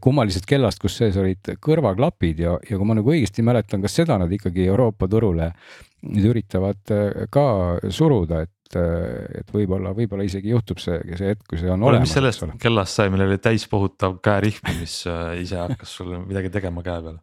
kummalisest 0.01 0.47
kellast, 0.49 0.79
kus 0.81 0.95
sees 0.97 1.17
olid 1.21 1.51
kõrvaklapid 1.61 2.39
ja, 2.41 2.55
ja 2.65 2.79
kui 2.79 2.87
ma 2.87 2.95
nagu 2.97 3.13
õigesti 3.13 3.45
mäletan, 3.45 3.83
kas 3.83 3.97
seda 3.99 4.17
nad 4.17 4.31
ikkagi 4.33 4.65
Euroopa 4.65 5.09
turule 5.11 5.51
nüüd 6.05 6.29
üritavad 6.31 6.93
äh, 6.93 7.25
ka 7.33 7.45
suruda, 7.93 8.43
et, 8.45 8.77
äh, 8.77 9.41
et 9.41 9.53
võib-olla, 9.53 9.93
võib-olla 9.97 10.27
isegi 10.27 10.53
juhtub 10.53 10.81
see, 10.81 10.99
see 11.17 11.33
hetk, 11.33 11.45
kui 11.49 11.61
see 11.61 11.71
on 11.73 11.85
olemas. 11.85 12.07
mis 12.07 12.17
sellest 12.17 12.45
kellast 12.61 12.99
sai, 12.99 13.11
millel 13.13 13.33
oli 13.33 13.41
täispohutav 13.41 14.19
käerihm, 14.25 14.75
mis 14.81 14.99
äh, 15.09 15.37
ise 15.43 15.61
hakkas 15.63 15.97
sulle 15.99 16.21
midagi 16.25 16.53
tegema 16.53 16.85
käe 16.85 17.01
peal? 17.05 17.17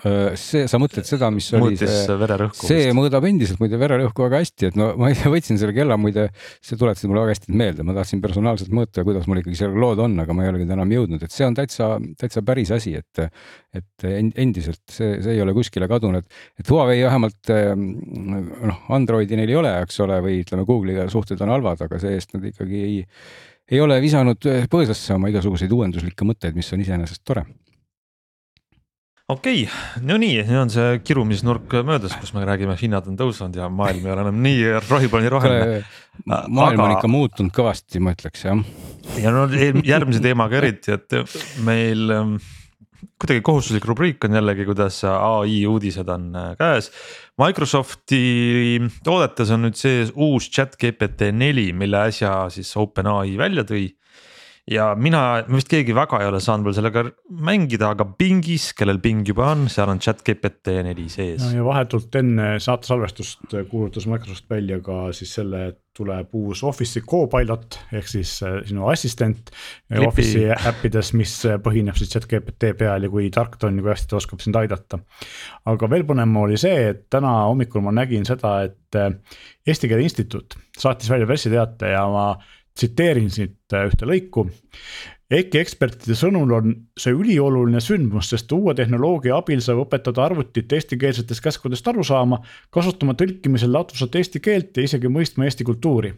See, 0.00 0.64
sa 0.70 0.78
mõtled 0.80 1.06
seda, 1.06 1.28
mis 1.34 1.48
oli 1.52 1.74
Muutis 1.74 1.92
see, 2.06 2.46
see 2.56 2.92
mõõdab 2.96 3.26
endiselt 3.28 3.60
muide 3.60 3.78
vererõhku 3.80 4.24
väga 4.24 4.40
hästi, 4.40 4.70
et 4.70 4.78
no 4.80 4.90
ma 5.00 5.10
võtsin 5.12 5.60
selle 5.60 5.74
kella 5.76 5.98
muide, 6.00 6.28
see 6.64 6.78
tuletas 6.80 7.04
mulle 7.08 7.24
väga 7.26 7.36
hästi 7.36 7.56
meelde, 7.60 7.86
ma 7.86 7.96
tahtsin 7.98 8.22
personaalselt 8.24 8.72
mõõta, 8.76 9.04
kuidas 9.06 9.28
mul 9.30 9.42
ikkagi 9.42 9.58
sellega 9.60 9.82
lood 9.84 10.02
on, 10.06 10.16
aga 10.24 10.36
ma 10.36 10.46
ei 10.46 10.52
olegi 10.54 10.68
täna 10.70 10.86
jõudnud, 10.88 11.26
et 11.26 11.34
see 11.34 11.46
on 11.48 11.58
täitsa, 11.58 11.90
täitsa 12.20 12.44
päris 12.46 12.72
asi, 12.76 12.96
et. 13.00 13.24
et 13.76 14.08
endiselt 14.10 14.82
see, 14.90 15.20
see 15.22 15.36
ei 15.36 15.42
ole 15.44 15.52
kuskile 15.54 15.86
kadunud, 15.90 16.24
et 16.58 16.70
Huawei 16.72 17.04
vähemalt 17.04 17.52
noh, 17.76 18.80
Androidi 18.96 19.38
neil 19.38 19.52
ei 19.52 19.60
ole, 19.60 19.76
eks 19.84 20.00
ole, 20.02 20.18
või 20.24 20.40
ütleme, 20.42 20.66
Google'iga 20.66 21.06
suhted 21.12 21.40
on 21.44 21.52
halvad, 21.54 21.84
aga 21.86 22.00
see-eest 22.02 22.34
nad 22.34 22.50
ikkagi 22.50 22.84
ei 22.86 23.00
ei 23.70 23.78
ole 23.78 24.00
visanud 24.02 24.42
põõsasse 24.66 25.14
oma 25.14 25.30
igasuguseid 25.30 25.70
uuenduslikke 25.70 26.26
mõtteid, 26.26 26.56
mis 26.58 26.72
on 26.74 26.82
iseenesest 26.82 27.22
tore 27.22 27.44
okei 29.30 29.64
okay,, 29.64 30.04
no 30.06 30.16
nii, 30.20 30.42
nüüd 30.48 30.60
on 30.64 30.72
see 30.72 31.00
kirumisnurk 31.06 31.80
möödas, 31.86 32.14
kus 32.20 32.32
me 32.36 32.44
räägime, 32.48 32.76
hinnad 32.80 33.08
on 33.10 33.18
tõusnud 33.18 33.56
ja 33.56 33.68
maailm 33.72 34.06
ei 34.06 34.14
ole 34.14 34.24
enam 34.26 34.40
nii 34.44 34.70
rohipall 34.88 35.24
nii 35.24 35.32
roheline. 35.32 35.82
maailm 36.26 36.84
on 36.86 36.94
ikka 36.96 37.10
muutunud 37.10 37.54
kõvasti, 37.54 38.02
ma 38.02 38.14
ütleks 38.16 38.46
jah. 38.48 38.62
ja 39.20 39.34
no 39.34 39.46
järgmise 39.86 40.22
teemaga 40.24 40.60
eriti, 40.60 40.96
et 40.96 41.18
meil 41.66 42.16
ähm, 42.16 42.34
kuidagi 43.20 43.44
kohustuslik 43.44 43.86
rubriik 43.88 44.24
on 44.24 44.36
jällegi, 44.38 44.66
kuidas 44.68 45.02
ai 45.08 45.62
uudised 45.68 46.08
on 46.08 46.30
äh, 46.36 46.50
käes. 46.60 46.90
Microsofti 47.40 48.22
toodetes 49.04 49.52
on 49.54 49.66
nüüd 49.66 49.78
sees 49.78 50.12
uus 50.16 50.50
chat 50.52 50.76
GPT 50.80 51.30
neli, 51.36 51.70
mille 51.76 52.06
äsja 52.10 52.34
siis 52.52 52.72
OpenAI 52.80 53.36
välja 53.40 53.64
tõi 53.68 53.88
ja 54.70 54.90
mina, 54.98 55.42
vist 55.50 55.70
keegi 55.70 55.94
väga 55.96 56.20
ei 56.22 56.28
ole 56.30 56.40
saanud 56.42 56.68
veel 56.68 56.76
sellega 56.78 57.04
mängida, 57.46 57.90
aga 57.94 58.06
pingis, 58.18 58.70
kellel 58.78 59.00
ping 59.02 59.26
juba 59.26 59.50
on, 59.54 59.66
seal 59.72 59.90
on 59.90 60.00
chat 60.02 60.22
GPT 60.26 60.80
neli 60.86 61.08
sees. 61.10 61.42
no 61.42 61.52
ja 61.58 61.66
vahetult 61.66 62.14
enne 62.20 62.52
saate 62.62 62.90
salvestust 62.90 63.56
kuulutas 63.70 64.06
Microsoft 64.10 64.46
välja 64.50 64.80
ka 64.84 65.08
siis 65.16 65.34
selle, 65.40 65.66
et 65.72 65.80
tuleb 66.00 66.30
uus 66.38 66.62
Office'i 66.64 67.02
Copilot 67.02 67.80
ehk 67.98 68.08
siis 68.08 68.36
äh, 68.46 68.60
sinu 68.68 68.86
assistent. 68.92 69.50
Office'i 70.06 70.46
äppides, 70.54 71.10
mis 71.18 71.34
põhineb 71.64 71.98
siis 71.98 72.12
chat 72.14 72.28
GPT 72.30 72.70
peal 72.78 73.04
ja 73.04 73.10
kui 73.12 73.26
tark 73.34 73.58
ta 73.58 73.68
on 73.68 73.80
ja 73.80 73.84
kui 73.84 73.92
hästi 73.92 74.12
ta 74.12 74.20
oskab 74.20 74.44
sind 74.44 74.56
aidata. 74.60 75.00
aga 75.70 75.90
veel 75.90 76.06
põnevam 76.08 76.44
oli 76.44 76.60
see, 76.60 76.92
et 76.94 77.04
täna 77.12 77.34
hommikul 77.50 77.82
ma 77.84 77.94
nägin 77.96 78.24
seda, 78.28 78.60
et 78.68 78.98
äh, 78.98 79.10
Eesti 79.66 79.90
Keele 79.90 80.06
Instituut 80.06 80.56
saatis 80.78 81.10
välja 81.10 81.26
pressiteate 81.28 81.92
ja 81.92 82.06
ma 82.08 82.30
tsiteerin 82.80 83.30
siit 83.32 83.74
äh, 83.76 83.88
ühte 83.90 84.08
lõiku. 84.08 84.46
EKI 85.30 85.60
ekspertide 85.60 86.16
sõnul 86.18 86.52
on 86.56 86.72
see 86.98 87.12
ülioluline 87.14 87.78
sündmus, 87.84 88.32
sest 88.32 88.50
uue 88.56 88.72
tehnoloogia 88.74 89.36
abil 89.36 89.60
saab 89.62 89.84
õpetada 89.84 90.24
arvutit 90.24 90.72
eestikeelsetest 90.74 91.44
käskudest 91.44 91.86
aru 91.86 92.02
saama, 92.06 92.40
kasutama 92.74 93.14
tõlkimisel 93.18 93.70
ladusat 93.70 94.18
eesti 94.18 94.42
keelt 94.42 94.74
ja 94.74 94.88
isegi 94.88 95.12
mõistma 95.12 95.46
eesti 95.46 95.66
kultuuri. 95.68 96.10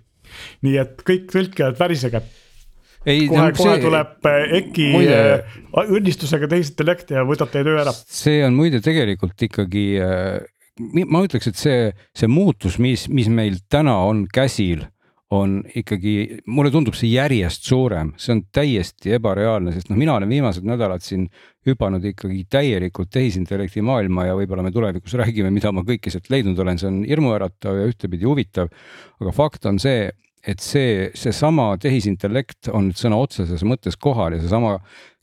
nii 0.65 0.79
et 0.81 1.03
kõik 1.05 1.29
tõlkijad 1.29 1.77
värisege 1.77 2.23
ei, 3.05 3.27
kohe 3.29 3.51
no,, 3.51 3.57
kohe 3.59 3.75
see, 3.75 3.83
tuleb 3.83 4.31
äh, 4.31 4.57
EKI 4.63 4.89
muide, 4.95 5.21
äh, 5.35 5.93
õnnistusega 5.99 6.49
tehisintellekt 6.49 7.13
ja 7.13 7.27
võtab 7.29 7.53
teie 7.53 7.67
töö 7.69 7.83
ära. 7.83 7.93
see 7.93 8.41
on 8.47 8.57
muide 8.57 8.81
tegelikult 8.81 9.45
ikkagi, 9.45 9.85
ma 11.05 11.25
ütleks, 11.27 11.53
et 11.53 11.61
see, 11.61 11.93
see 12.17 12.33
muutus, 12.33 12.81
mis, 12.81 13.11
mis 13.13 13.29
meil 13.29 13.61
täna 13.69 13.99
on 14.07 14.25
käsil 14.33 14.87
on 15.33 15.61
ikkagi, 15.79 16.41
mulle 16.53 16.71
tundub 16.75 16.97
see 16.99 17.13
järjest 17.15 17.65
suurem, 17.65 18.13
see 18.21 18.35
on 18.35 18.43
täiesti 18.53 19.15
ebareaalne, 19.17 19.73
sest 19.73 19.89
noh, 19.89 19.97
mina 20.01 20.17
olen 20.19 20.29
viimased 20.29 20.67
nädalad 20.69 21.05
siin 21.05 21.25
hüpanud 21.69 22.05
ikkagi 22.11 22.43
täielikult 22.53 23.13
tehisintellekti 23.15 23.85
maailma 23.87 24.27
ja 24.29 24.35
võib-olla 24.37 24.65
me 24.67 24.73
tulevikus 24.75 25.15
räägime, 25.21 25.53
mida 25.55 25.73
ma 25.73 25.87
kõike 25.89 26.13
sealt 26.13 26.29
leidnud 26.33 26.59
olen, 26.61 26.81
see 26.81 26.91
on 26.91 26.99
hirmuäratav 27.09 27.81
ja 27.81 27.89
ühtepidi 27.89 28.29
huvitav. 28.29 28.69
aga 29.23 29.33
fakt 29.33 29.71
on 29.71 29.81
see, 29.81 30.11
et 30.43 30.61
see, 30.61 31.09
seesama 31.17 31.71
tehisintellekt 31.81 32.69
on 32.75 32.91
sõna 32.99 33.21
otseses 33.23 33.65
mõttes 33.65 33.97
kohal 33.97 34.37
ja 34.37 34.43
seesama 34.43 34.77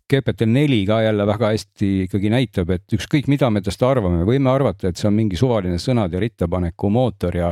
GPT-4 0.10 0.86
ka 0.90 1.02
jälle 1.06 1.26
väga 1.28 1.52
hästi 1.54 1.90
ikkagi 2.08 2.32
näitab, 2.34 2.72
et 2.74 2.96
ükskõik, 2.98 3.28
mida 3.30 3.50
me 3.54 3.62
tast 3.62 3.84
arvame, 3.86 4.24
võime 4.26 4.50
arvata, 4.50 4.90
et 4.90 4.98
see 4.98 5.06
on 5.10 5.14
mingi 5.18 5.38
suvaline 5.38 5.78
sõnade 5.82 6.18
rittapaneku 6.22 6.90
mootor 6.90 7.36
ja 7.38 7.50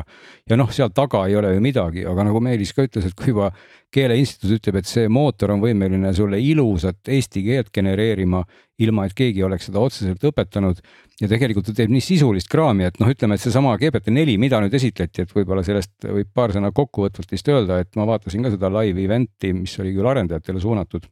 ja 0.49 0.57
noh, 0.57 0.71
seal 0.73 0.89
taga 0.95 1.25
ei 1.27 1.35
ole 1.37 1.53
ju 1.53 1.61
midagi, 1.61 2.05
aga 2.09 2.25
nagu 2.25 2.41
Meelis 2.41 2.73
ka 2.73 2.87
ütles, 2.87 3.05
et 3.05 3.17
kui 3.17 3.29
juba 3.29 3.51
keeleinstituut 3.93 4.57
ütleb, 4.57 4.79
et 4.81 4.89
see 4.89 5.09
mootor 5.11 5.53
on 5.53 5.61
võimeline 5.61 6.13
sulle 6.17 6.39
ilusat 6.41 7.11
eesti 7.13 7.43
keelt 7.45 7.69
genereerima, 7.73 8.41
ilma 8.81 9.05
et 9.05 9.13
keegi 9.17 9.43
oleks 9.45 9.69
seda 9.69 9.83
otseselt 9.83 10.25
õpetanud 10.29 10.81
ja 11.21 11.29
tegelikult 11.29 11.69
ta 11.69 11.75
teeb 11.77 11.93
nii 11.93 12.03
sisulist 12.03 12.49
kraami, 12.49 12.87
et 12.89 12.97
noh, 13.01 13.11
ütleme, 13.13 13.37
et 13.37 13.43
seesama 13.43 13.75
GPT-4, 13.77 14.37
mida 14.41 14.61
nüüd 14.63 14.73
esitleti, 14.77 15.25
et 15.25 15.35
võib-olla 15.35 15.65
sellest 15.65 16.09
võib 16.09 16.33
paar 16.33 16.55
sõna 16.55 16.73
kokkuvõtvalt 16.73 17.37
vist 17.37 17.53
öelda, 17.53 17.83
et 17.85 17.93
ma 17.99 18.09
vaatasin 18.09 18.45
ka 18.45 18.53
seda 18.53 18.73
live 18.79 19.05
event'i, 19.05 19.53
mis 19.53 19.77
oli 19.81 19.93
küll 19.93 20.09
arendajatele 20.09 20.61
suunatud 20.63 21.05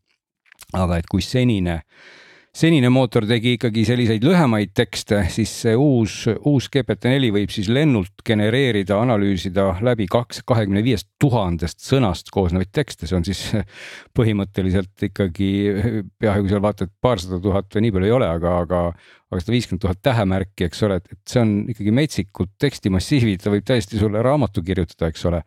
aga 0.73 0.99
et 0.99 1.07
kui 1.11 1.23
senine, 1.25 1.81
senine 2.55 2.89
mootor 2.93 3.25
tegi 3.27 3.55
ikkagi 3.57 3.83
selliseid 3.87 4.23
lühemaid 4.23 4.71
tekste, 4.77 5.25
siis 5.33 5.51
see 5.65 5.73
uus, 5.75 6.21
uus 6.47 6.69
GPT-4 6.71 7.31
võib 7.35 7.51
siis 7.51 7.67
lennult 7.73 8.23
genereerida, 8.25 8.95
analüüsida 9.01 9.67
läbi 9.85 10.07
kaks, 10.11 10.39
kahekümne 10.47 10.83
viiest 10.85 11.09
tuhandest 11.21 11.83
sõnast 11.83 12.31
koosnevaid 12.31 12.71
tekste, 12.75 13.09
see 13.09 13.19
on 13.19 13.27
siis 13.27 13.43
põhimõtteliselt 14.17 15.07
ikkagi 15.09 15.51
peaaegu 16.21 16.51
seal 16.51 16.63
vaata, 16.63 16.87
et 16.87 16.95
paarsada 17.03 17.41
tuhat 17.43 17.69
või 17.75 17.87
nii 17.87 17.95
palju 17.97 18.09
ei 18.09 18.17
ole, 18.21 18.31
aga, 18.39 18.57
aga 18.63 18.81
aga 19.35 19.41
sada 19.41 19.55
viiskümmend 19.55 19.81
tuhat 19.83 20.01
tähemärki, 20.05 20.67
eks 20.69 20.83
ole, 20.85 20.99
et, 21.01 21.09
et 21.11 21.31
see 21.31 21.41
on 21.41 21.53
ikkagi 21.73 21.93
metsikud 21.97 22.51
tekstimassiivid, 22.61 23.41
ta 23.41 23.51
võib 23.51 23.65
täiesti 23.67 23.99
sulle 23.99 24.21
raamatu 24.23 24.63
kirjutada, 24.63 25.09
eks 25.11 25.25
ole. 25.27 25.41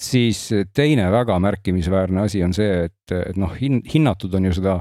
Siis 0.00 0.42
teine 0.76 1.06
väga 1.12 1.38
märkimisväärne 1.40 2.24
asi 2.26 2.42
on 2.44 2.52
see, 2.56 2.88
et, 2.88 3.14
et 3.14 3.38
noh 3.40 3.54
hin,, 3.56 3.80
hinnatud 3.86 4.34
on 4.36 4.50
ju 4.50 4.58
seda 4.58 4.80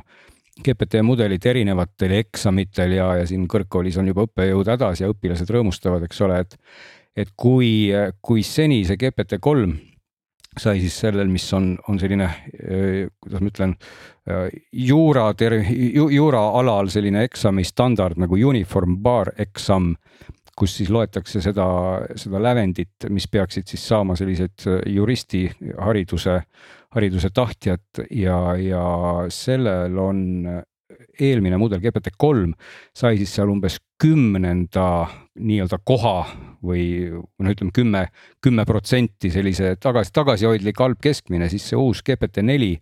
GPT 0.65 1.03
mudelit 1.05 1.45
erinevatel 1.45 2.15
eksamitel 2.19 2.95
ja, 2.97 3.11
ja 3.21 3.27
siin 3.29 3.47
kõrgkoolis 3.49 3.99
on 4.01 4.09
juba 4.11 4.25
õppejõud 4.27 4.71
hädas 4.73 5.03
ja 5.03 5.11
õpilased 5.11 5.51
rõõmustavad, 5.53 6.05
eks 6.07 6.25
ole, 6.27 6.41
et 6.45 6.57
et 7.19 7.31
kui, 7.35 7.89
kui 8.23 8.43
seni 8.47 8.83
see 8.87 8.99
GPT 8.99 9.41
kolm 9.43 9.73
sai 10.59 10.79
siis 10.81 10.95
sellel, 11.01 11.27
mis 11.31 11.45
on, 11.53 11.71
on 11.87 11.99
selline, 12.01 12.27
kuidas 13.21 13.43
ma 13.43 13.51
ütlen, 13.51 13.75
juura 14.71 15.27
ter-, 15.37 15.61
juura 15.69 16.41
alal 16.59 16.89
selline 16.91 17.23
eksami 17.27 17.63
standard 17.67 18.19
nagu 18.19 18.39
uniform 18.49 18.97
bar 19.03 19.33
eksam 19.39 19.93
kus 20.59 20.75
siis 20.79 20.91
loetakse 20.91 21.41
seda, 21.43 21.65
seda 22.19 22.41
lävendit, 22.43 23.07
mis 23.13 23.29
peaksid 23.31 23.69
siis 23.69 23.85
saama 23.91 24.17
sellised 24.19 24.67
äh, 24.67 24.81
juristi 24.91 25.45
hariduse, 25.79 26.41
hariduse 26.95 27.29
tahtjad 27.33 28.03
ja, 28.11 28.39
ja 28.57 28.83
sellel 29.33 29.97
on 30.01 30.21
eelmine 31.19 31.57
mudel 31.59 31.81
GPT 31.83 32.13
kolm 32.17 32.53
sai 32.97 33.17
siis 33.19 33.33
seal 33.35 33.51
umbes 33.51 33.77
kümnenda 33.99 34.85
nii-öelda 35.39 35.79
koha 35.85 36.15
või 36.65 36.83
noh, 37.11 37.51
ütleme 37.51 37.73
kümme, 37.75 38.05
kümme 38.43 38.65
protsenti 38.67 39.31
sellise 39.31 39.75
tagasi, 39.81 40.13
tagasihoidlik 40.15 40.79
halb 40.79 40.99
keskmine, 41.03 41.49
siis 41.51 41.69
see 41.69 41.79
uus 41.79 42.01
GPT 42.05 42.43
neli 42.47 42.77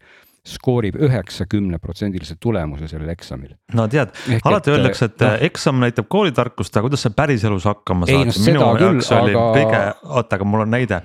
skoorib 0.47 0.95
üheksakümneprotsendilise 1.03 2.37
tulemuse 2.41 2.87
sellel 2.87 3.11
eksamil. 3.11 3.53
no 3.75 3.87
tead, 3.91 4.13
alati 4.47 4.73
öeldakse, 4.73 5.09
et 5.11 5.23
no, 5.23 5.31
eksam 5.47 5.81
näitab 5.83 6.07
koolitarkust, 6.11 6.75
aga 6.75 6.87
kuidas 6.87 7.03
sa 7.05 7.11
päriselus 7.15 7.67
hakkama 7.67 8.07
saad? 8.09 8.31
No, 8.31 8.35
minu 8.45 8.63
jaoks 8.81 9.11
aga... 9.11 9.21
oli 9.23 9.35
kõige, 9.37 9.81
oota, 10.07 10.39
aga 10.39 10.47
mul 10.47 10.63
on 10.65 10.71
näide, 10.73 11.01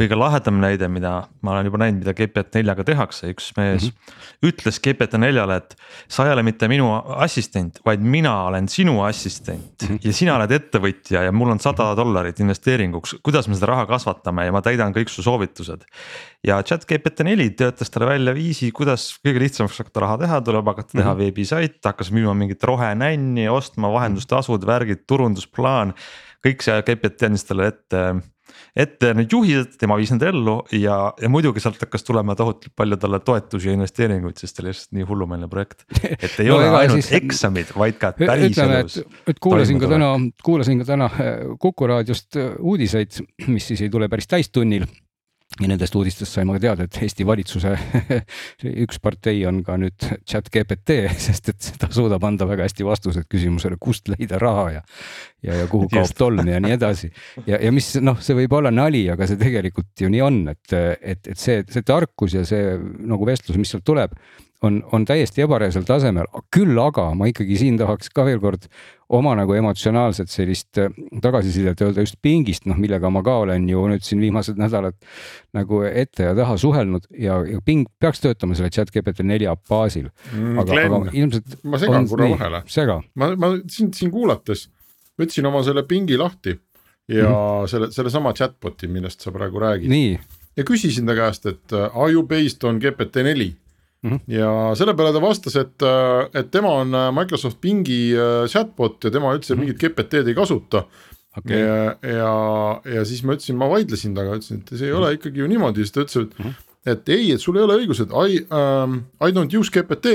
kõige 0.00 0.18
lahedam 0.18 0.60
näide, 0.62 0.90
mida 0.92 1.14
ma 1.42 1.54
olen 1.56 1.70
juba 1.70 1.82
näinud, 1.84 2.02
mida 2.04 2.14
GPT4-ga 2.18 2.86
tehakse, 2.88 3.30
üks 3.32 3.50
mees 3.56 3.88
mm 3.88 3.94
-hmm. 3.94 4.50
ütles 4.50 4.80
GPT4-le, 4.84 5.56
et 5.56 5.76
sa 6.08 6.26
ei 6.26 6.34
ole 6.34 6.44
mitte 6.46 6.68
minu 6.68 6.90
assistent, 7.16 7.80
vaid 7.86 8.04
mina 8.04 8.34
olen 8.50 8.68
sinu 8.68 9.00
assistent 9.06 9.82
mm 9.82 9.88
-hmm. 9.88 10.00
ja 10.04 10.12
sina 10.12 10.36
oled 10.36 10.50
ettevõtja 10.50 11.24
ja 11.26 11.32
mul 11.32 11.50
on 11.54 11.60
sada 11.60 11.92
dollarit 11.96 12.40
investeeringuks, 12.40 13.16
kuidas 13.22 13.48
me 13.48 13.54
seda 13.54 13.72
raha 13.72 13.86
kasvatame 13.86 14.46
ja 14.46 14.52
ma 14.52 14.62
täidan 14.62 14.92
kõik 14.92 15.08
su 15.08 15.22
soovitused. 15.22 15.84
ja 16.44 16.62
chat 16.62 16.84
GPT4 16.92 17.54
töötas 17.56 17.90
talle 17.90 18.06
välja 18.06 18.34
viisi 18.34 18.72
kuidas 18.82 19.06
kõige 19.22 19.44
lihtsamaks 19.44 19.78
hakata 19.82 20.04
raha 20.06 20.18
teha, 20.24 20.42
tuleb 20.44 20.68
hakata 20.72 20.92
teha 20.96 21.04
mm 21.04 21.12
-hmm. 21.12 21.22
veebisait, 21.22 21.78
hakkas 21.84 22.12
müüma 22.14 22.34
mingit 22.34 22.64
rohenänni, 22.64 23.48
ostma 23.48 23.92
vahendustasud, 23.92 24.66
värgid, 24.66 25.06
turundusplaan. 25.06 25.94
kõik 26.42 26.62
see 26.62 26.74
andis 26.74 27.44
talle 27.46 27.68
ette, 27.70 27.98
ette 28.74 29.12
need 29.14 29.30
juhised, 29.30 29.76
tema 29.78 29.94
viis 29.96 30.10
need 30.10 30.24
ellu 30.26 30.56
ja, 30.74 31.12
ja 31.22 31.28
muidugi 31.30 31.60
sealt 31.62 31.78
hakkas 31.78 32.02
tulema 32.02 32.34
tohutult 32.34 32.74
palju 32.74 32.96
talle 32.96 33.20
toetusi 33.20 33.68
ja 33.68 33.76
investeeringuid, 33.76 34.36
sest 34.36 34.56
ta 34.56 34.62
oli 34.64 34.72
lihtsalt 34.72 34.96
nii 34.98 35.06
hullumeelne 35.06 35.48
projekt. 35.48 35.84
et 36.02 36.40
ei 36.40 36.48
no, 36.50 36.56
ole 36.56 36.72
ainult 36.80 36.98
siis, 36.98 37.12
eksamid, 37.22 37.70
vaid 37.78 38.00
ka 38.00 38.12
päriselus. 38.18 38.98
et 39.26 39.38
kuulasin 39.38 39.78
ka 39.78 39.92
täna, 39.94 40.10
kuulasin 40.42 40.82
ka 40.82 40.84
täna 40.84 41.10
Kuku 41.62 41.86
raadiost 41.86 42.36
uudiseid, 42.58 43.22
mis 43.46 43.70
siis 43.70 43.86
ei 43.86 43.90
tule 43.90 44.08
päris 44.08 44.26
täistunnil 44.26 44.88
ja 45.60 45.68
nendest 45.68 45.94
uudistest 45.98 46.32
saime 46.32 46.54
ka 46.56 46.62
teada, 46.62 46.86
et 46.86 46.98
Eesti 47.04 47.26
valitsuse 47.28 47.72
üks 48.84 49.00
partei 49.02 49.42
on 49.48 49.60
ka 49.66 49.76
nüüd 49.80 50.06
chat 50.28 50.48
GPT, 50.52 50.96
sest 51.20 51.50
et 51.52 51.68
ta 51.80 51.90
suudab 51.92 52.24
anda 52.24 52.48
väga 52.48 52.66
hästi 52.68 52.86
vastused 52.86 53.28
küsimusele, 53.30 53.76
kust 53.80 54.08
leida 54.12 54.40
raha 54.42 54.66
ja. 54.78 54.84
ja, 55.44 55.58
ja 55.62 55.66
kuhu 55.70 55.90
kaob 55.92 56.14
tolm 56.18 56.48
ja 56.48 56.60
nii 56.62 56.76
edasi. 56.78 57.12
ja, 57.46 57.60
ja 57.60 57.72
mis 57.74 57.92
noh, 58.00 58.20
see 58.24 58.38
võib 58.42 58.56
olla 58.58 58.72
nali, 58.72 59.04
aga 59.12 59.28
see 59.28 59.40
tegelikult 59.40 60.06
ju 60.06 60.12
nii 60.12 60.24
on, 60.24 60.40
et, 60.54 60.78
et, 61.00 61.34
et 61.34 61.38
see, 61.38 61.60
see 61.68 61.84
tarkus 61.86 62.38
ja 62.38 62.46
see 62.48 62.78
nagu 63.08 63.28
vestlus, 63.28 63.60
mis 63.60 63.74
sealt 63.74 63.84
tuleb, 63.86 64.16
on, 64.62 64.82
on 64.92 65.04
täiesti 65.04 65.42
ebareaalsel 65.44 65.84
tasemel, 65.86 66.28
küll 66.54 66.78
aga 66.80 67.08
ma 67.18 67.28
ikkagi 67.30 67.56
siin 67.60 67.78
tahaks 67.80 68.10
ka 68.14 68.24
veel 68.26 68.40
kord 68.42 68.66
oma 69.12 69.34
nagu 69.36 69.54
emotsionaalset 69.56 70.30
sellist 70.32 70.78
äh, 70.80 70.92
tagasisidet 71.22 71.80
öelda 71.84 72.04
just 72.04 72.18
pingist, 72.24 72.66
noh, 72.70 72.78
millega 72.80 73.10
ma 73.12 73.24
ka 73.26 73.36
olen 73.44 73.68
ju 73.68 73.84
nüüd 73.90 74.04
siin 74.06 74.22
viimased 74.22 74.60
nädalad 74.60 74.96
nagu 75.56 75.82
ette 75.88 76.30
ja 76.30 76.34
taha 76.38 76.56
suhelnud 76.60 77.08
ja, 77.18 77.40
ja 77.48 77.62
ping 77.64 77.88
peaks 78.00 78.22
töötama 78.24 78.56
selle 78.58 78.72
chat 78.72 78.92
GPT 78.94 79.26
nelja 79.26 79.56
baasil 79.68 80.08
mm,. 80.08 80.58
aga, 80.62 80.82
aga 80.86 81.00
ilmselt. 81.12 81.56
ma 81.64 81.80
segan 81.82 82.08
korra 82.10 82.30
vahele. 82.36 82.62
ma, 83.14 83.32
ma 83.36 83.54
sind 83.66 83.98
siin 83.98 84.12
kuulates 84.14 84.68
võtsin 85.20 85.48
oma 85.48 85.64
selle 85.66 85.84
pingi 85.88 86.16
lahti 86.20 86.54
ja 87.10 87.26
mm 87.26 87.34
-hmm. 87.34 87.66
selle, 87.68 87.90
sellesama 87.92 88.32
chatbot'i, 88.32 88.88
millest 88.88 89.20
sa 89.20 89.32
praegu 89.32 89.60
räägid. 89.60 89.90
ja 90.56 90.64
küsisin 90.64 91.06
ta 91.06 91.14
käest, 91.18 91.46
et 91.46 91.72
are 91.72 92.12
you 92.12 92.22
based 92.22 92.64
on 92.64 92.78
GPT 92.78 93.26
neli 93.26 93.52
Mm 94.02 94.10
-hmm. 94.10 94.20
ja 94.34 94.74
selle 94.74 94.94
peale 94.98 95.12
ta 95.12 95.20
vastas, 95.22 95.56
et, 95.56 95.82
äh, 95.82 96.40
et 96.40 96.50
tema 96.50 96.68
on 96.82 96.94
äh, 96.94 97.12
Microsoft 97.14 97.60
Bingi 97.60 98.14
äh, 98.16 98.48
chatbot 98.48 99.04
ja 99.04 99.10
tema 99.10 99.34
üldse 99.34 99.54
mm 99.54 99.60
-hmm. 99.60 99.64
mingit 99.64 99.78
GPT-d 99.78 100.28
ei 100.28 100.34
kasuta 100.34 100.84
okay.. 101.36 101.58
ja, 101.58 101.96
ja, 102.02 102.80
ja 102.94 103.04
siis 103.04 103.22
ma 103.22 103.36
ütlesin, 103.36 103.56
ma 103.56 103.70
vaidlesin 103.70 104.14
temaga, 104.14 104.36
ütlesin, 104.36 104.58
et 104.58 104.78
see 104.78 104.86
ei 104.86 104.92
ole 104.92 105.12
ikkagi 105.14 105.38
ju 105.38 105.46
niimoodi, 105.46 105.84
siis 105.84 105.92
ta 105.92 106.00
ütles, 106.00 106.22
et 106.22 106.38
mm. 106.38 106.44
-hmm 106.44 106.68
et 106.86 107.08
ei, 107.08 107.30
et 107.30 107.40
sul 107.40 107.56
ei 107.56 107.62
ole 107.62 107.76
õigus, 107.78 108.00
et 108.02 108.10
I 108.10 108.40
um,, 108.50 109.04
I 109.22 109.30
don't 109.30 109.54
use 109.54 109.70
GPT, 109.70 110.06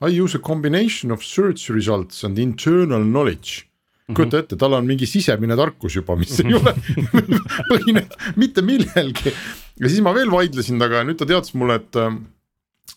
I 0.00 0.20
use 0.20 0.38
a 0.38 0.40
combination 0.40 1.12
of 1.12 1.22
search 1.22 1.70
results 1.70 2.24
and 2.24 2.38
internal 2.38 3.02
knowledge 3.02 3.68
Mm 4.04 4.12
-hmm. 4.12 4.16
kujuta 4.16 4.38
ette, 4.38 4.56
tal 4.56 4.72
on 4.72 4.86
mingi 4.86 5.06
sisemine 5.06 5.56
tarkus 5.56 5.94
juba, 5.96 6.16
mis 6.16 6.40
ei 6.40 6.54
ole 6.54 6.74
põhineb 7.70 8.08
mitte 8.36 8.62
millelgi. 8.62 9.32
ja 9.80 9.88
siis 9.88 10.00
ma 10.00 10.14
veel 10.14 10.30
vaidlesin 10.30 10.78
temaga 10.78 10.96
ja 10.96 11.04
nüüd 11.04 11.16
ta 11.16 11.26
teatas 11.26 11.54
mulle, 11.54 11.74
et 11.74 11.96
Äh, 11.96 12.10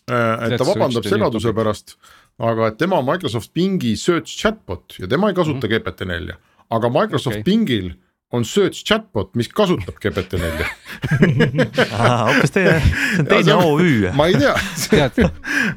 et 0.08 0.56
ta 0.56 0.64
vabandab 0.64 1.06
segaduse 1.06 1.52
pärast, 1.56 1.96
aga 2.38 2.72
et 2.72 2.78
tema 2.80 3.00
Microsoft 3.04 3.52
Bingi 3.56 3.94
search 3.96 4.38
chatbot 4.40 4.98
ja 5.00 5.08
tema 5.10 5.28
ei 5.28 5.36
kasuta 5.36 5.66
mm 5.66 5.72
-hmm. 5.72 5.82
GPT-4, 5.84 6.36
aga 6.70 6.88
Microsoft 6.88 7.36
okay. 7.36 7.42
Bingil 7.42 7.94
on 8.32 8.44
search 8.44 8.84
chatbot, 8.84 9.30
mis 9.40 9.48
kasutab 9.48 9.96
GPT-4 10.02 10.66
hoopis 12.28 12.52
teie, 12.52 12.74
see 12.82 13.22
on 13.22 13.28
teine 13.30 13.54
OÜ. 13.56 14.10
ma 14.16 14.26
ei 14.28 14.36
tea. 14.36 14.52
tead, 14.90 15.16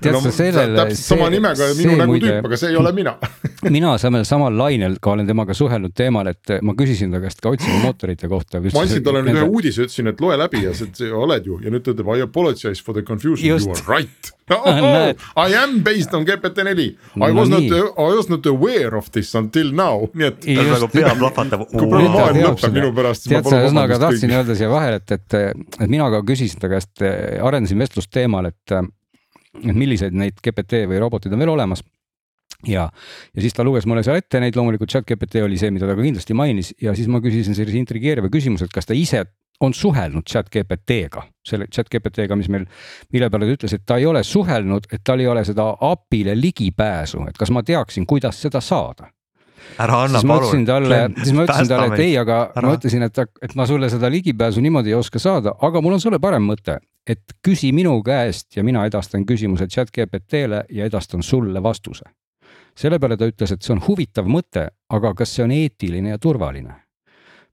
tead 0.03 0.17
sa 0.25 0.33
sellele. 0.35 0.75
täpselt 0.81 1.05
sama 1.05 1.29
nimega 1.31 1.69
minu 1.77 1.95
nägutüüp, 2.01 2.49
aga 2.49 2.59
see 2.59 2.73
ei 2.73 2.79
ole 2.81 2.91
mina 2.97 3.15
mina 3.77 3.93
samal, 4.01 4.25
samal 4.27 4.59
lainel 4.59 4.99
ka 4.99 5.13
olen 5.15 5.29
temaga 5.31 5.55
suhelnud 5.55 5.95
teemal, 5.95 6.27
et 6.33 6.57
ma 6.59 6.75
küsisin 6.75 7.15
ta 7.15 7.23
käest 7.23 7.39
ka 7.39 7.55
otsingumootorite 7.55 8.27
kohta. 8.31 8.59
ma 8.67 8.83
andsin 8.83 9.07
talle 9.07 9.23
nüüd 9.23 9.39
ühe 9.39 9.47
uudise, 9.47 9.87
ütlesin, 9.87 10.11
et 10.11 10.19
loe 10.23 10.35
läbi 10.43 10.65
ja 10.65 10.75
sa 10.75 10.91
oled 11.23 11.47
ju 11.47 11.61
ja 11.63 11.71
nüüd 11.71 11.87
ta 11.87 11.95
ütleb 11.95 12.11
I 12.17 12.27
apologize 12.27 12.83
for 12.83 12.97
the 12.97 13.07
confusion, 13.07 13.47
you 13.47 13.55
are 13.55 13.87
right 13.87 14.35
oh, 14.51 14.65
oh, 15.35 15.47
I 15.47 15.55
am 15.57 15.79
based 15.85 16.13
on 16.17 16.25
GPT-4, 16.27 16.87
I 16.87 17.19
no, 17.19 17.33
was 17.39 17.51
not, 17.51 17.63
I 17.63 18.09
was 18.17 18.29
not 18.31 18.45
aware 18.51 18.95
of 18.97 19.11
this 19.11 19.33
until 19.35 19.71
now, 19.75 20.07
nii 20.13 20.29
et. 20.29 20.49
nagu 20.59 20.89
pea 20.93 21.13
plahvatab. 21.19 21.67
kui 21.71 21.91
praegu 21.91 22.11
maailm 22.15 22.41
lõpeb 22.47 22.75
minu 22.77 22.91
pärast. 22.97 23.29
tead 23.29 23.47
sa, 23.47 23.61
ühesõnaga 23.63 24.01
tahtsin 24.07 24.35
öelda 24.35 24.57
siia 24.59 24.71
vahele, 24.71 25.01
et, 25.01 25.15
et, 25.17 25.39
et 25.79 25.87
mina 25.87 26.09
ka 26.13 26.23
küsisin 26.27 26.61
ta 26.61 26.71
käest, 26.71 27.03
arendasin 27.03 27.81
vestlust 27.81 28.11
teemal, 28.13 28.51
et, 28.51 28.77
et 29.61 29.73
milliseid 29.75 30.15
neid 30.15 30.39
GPT 30.43 30.85
või 30.89 31.01
roboteid 31.01 31.33
on 31.35 31.43
veel 31.43 31.55
olemas 31.55 31.83
ja, 32.67 32.87
ja 33.35 33.43
siis 33.43 33.55
ta 33.57 33.65
luges 33.67 33.87
mulle 33.89 34.03
seal 34.05 34.19
ette 34.21 34.39
neid, 34.41 34.55
loomulikult 34.57 34.91
chat 34.91 35.07
GPT 35.07 35.43
oli 35.45 35.59
see, 35.59 35.71
mida 35.73 35.89
ta 35.89 35.95
ka 35.97 36.05
kindlasti 36.05 36.37
mainis 36.37 36.73
ja 36.81 36.95
siis 36.97 37.09
ma 37.11 37.21
küsisin 37.23 37.57
sellise 37.57 37.79
intrigeeriva 37.81 38.29
küsimuse, 38.31 38.67
et 38.67 38.75
kas 38.75 38.89
ta 38.89 38.97
ise 38.97 39.25
on 39.61 39.73
suhelnud 39.73 40.25
chat 40.27 40.49
GPT-ga, 40.49 41.23
selle 41.45 41.67
chat 41.73 41.89
GPT-ga, 41.91 42.35
mis 42.35 42.49
meil, 42.49 42.65
mille 43.13 43.29
peale 43.29 43.47
ta 43.47 43.55
ütles, 43.57 43.73
et 43.77 43.85
ta 43.85 43.97
ei 44.01 44.05
ole 44.09 44.23
suhelnud, 44.25 44.89
et 44.91 45.03
tal 45.05 45.21
ei 45.21 45.29
ole 45.29 45.45
seda 45.47 45.71
API-le 45.91 46.35
ligipääsu, 46.39 47.25
et 47.29 47.37
kas 47.37 47.53
ma 47.53 47.63
teaksin, 47.63 48.07
kuidas 48.09 48.41
seda 48.41 48.61
saada 48.61 49.11
ära 49.77 50.03
anna 50.05 50.21
palun. 50.25 50.65
siis 51.23 51.35
ma 51.37 51.45
ütlesin 51.45 51.69
talle, 51.69 51.89
et 51.93 52.03
ei, 52.03 52.15
aga 52.17 52.39
ära. 52.55 52.67
ma 52.67 52.77
ütlesin, 52.77 53.05
et, 53.05 53.19
et 53.45 53.55
ma 53.55 53.67
sulle 53.69 53.89
seda 53.93 54.09
ligipääsu 54.11 54.61
niimoodi 54.63 54.93
ei 54.93 54.97
oska 54.97 55.19
saada, 55.21 55.53
aga 55.61 55.81
mul 55.81 55.97
on 55.97 56.03
sulle 56.03 56.19
parem 56.19 56.45
mõte, 56.49 56.79
et 57.07 57.37
küsi 57.45 57.71
minu 57.75 57.93
käest 58.05 58.57
ja 58.57 58.65
mina 58.65 58.85
edastan 58.89 59.25
küsimuse 59.29 59.69
chat 59.69 59.93
GPT-le 59.93 60.65
ja 60.69 60.89
edastan 60.89 61.23
sulle 61.23 61.63
vastuse. 61.63 62.09
selle 62.75 62.99
peale 62.99 63.17
ta 63.17 63.27
ütles, 63.27 63.51
et 63.51 63.61
see 63.61 63.73
on 63.75 63.81
huvitav 63.87 64.25
mõte, 64.25 64.69
aga 64.89 65.13
kas 65.13 65.35
see 65.35 65.43
on 65.43 65.51
eetiline 65.51 66.15
ja 66.15 66.17
turvaline 66.17 66.73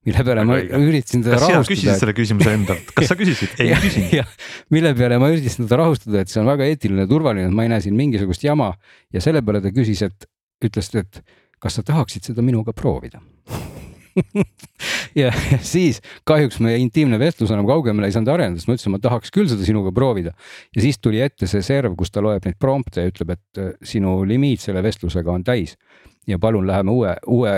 mille 0.06 0.24
peale 0.24 0.44
ma 0.46 0.58
üritasin 0.62 1.24
teda 1.24 1.40
rahustada. 1.40 1.58
kas 1.58 1.66
sa 1.66 1.72
küsisid 1.72 2.02
selle 2.02 2.14
küsimuse 2.16 2.54
endalt, 2.54 2.92
kas 2.96 3.10
sa 3.10 3.16
küsisid? 3.18 3.56
ei 3.62 3.74
küsinud. 3.84 4.36
mille 4.74 4.94
peale 4.98 5.18
ma 5.22 5.32
üritasin 5.32 5.66
teda 5.66 5.80
rahustada, 5.82 6.22
et 6.22 6.32
see 6.32 6.42
on 6.42 6.50
väga 6.50 6.68
eetiline 6.70 7.04
ja 7.04 7.10
turvaline, 7.10 7.48
et 7.50 7.56
ma 7.56 7.66
ei 7.66 7.72
näe 7.72 7.82
siin 7.84 7.98
mingisugust 7.98 8.46
jama 8.46 8.72
ja 9.14 9.24
selle 9.24 9.42
peale 9.44 9.62
ta 9.64 9.74
küsis, 9.74 10.04
et 10.06 10.30
ütles, 10.64 10.92
et 10.98 11.22
kas 11.58 11.78
sa 11.78 11.86
tahaksid 11.86 12.30
seda 12.30 12.44
minuga 12.46 12.74
proovida 12.76 13.22
ja, 15.20 15.32
siis 15.64 16.00
kahjuks 16.28 16.58
meie 16.64 16.78
intiimne 16.82 17.18
vestlus 17.20 17.52
enam 17.54 17.68
kaugemale 17.68 18.08
ei 18.08 18.14
saanud 18.14 18.32
areneda, 18.32 18.60
sest 18.60 18.70
ma 18.70 18.76
ütlesin, 18.76 18.94
ma 18.94 19.02
tahaks 19.02 19.32
küll 19.34 19.50
seda 19.50 19.66
sinuga 19.66 19.92
proovida. 19.94 20.34
ja 20.74 20.84
siis 20.84 21.00
tuli 21.02 21.22
ette 21.24 21.48
see 21.50 21.62
serv, 21.64 21.96
kus 21.98 22.12
ta 22.14 22.22
loeb 22.24 22.46
neid 22.46 22.58
prompte 22.60 23.04
ja 23.04 23.12
ütleb, 23.12 23.34
et 23.36 23.62
sinu 23.86 24.20
limiit 24.28 24.64
selle 24.64 24.82
vestlusega 24.84 25.32
on 25.32 25.46
täis. 25.46 25.76
Ja 26.28 26.38
palun 26.40 26.66
läheme 26.68 26.92
uue, 26.92 27.14
uue 27.26 27.52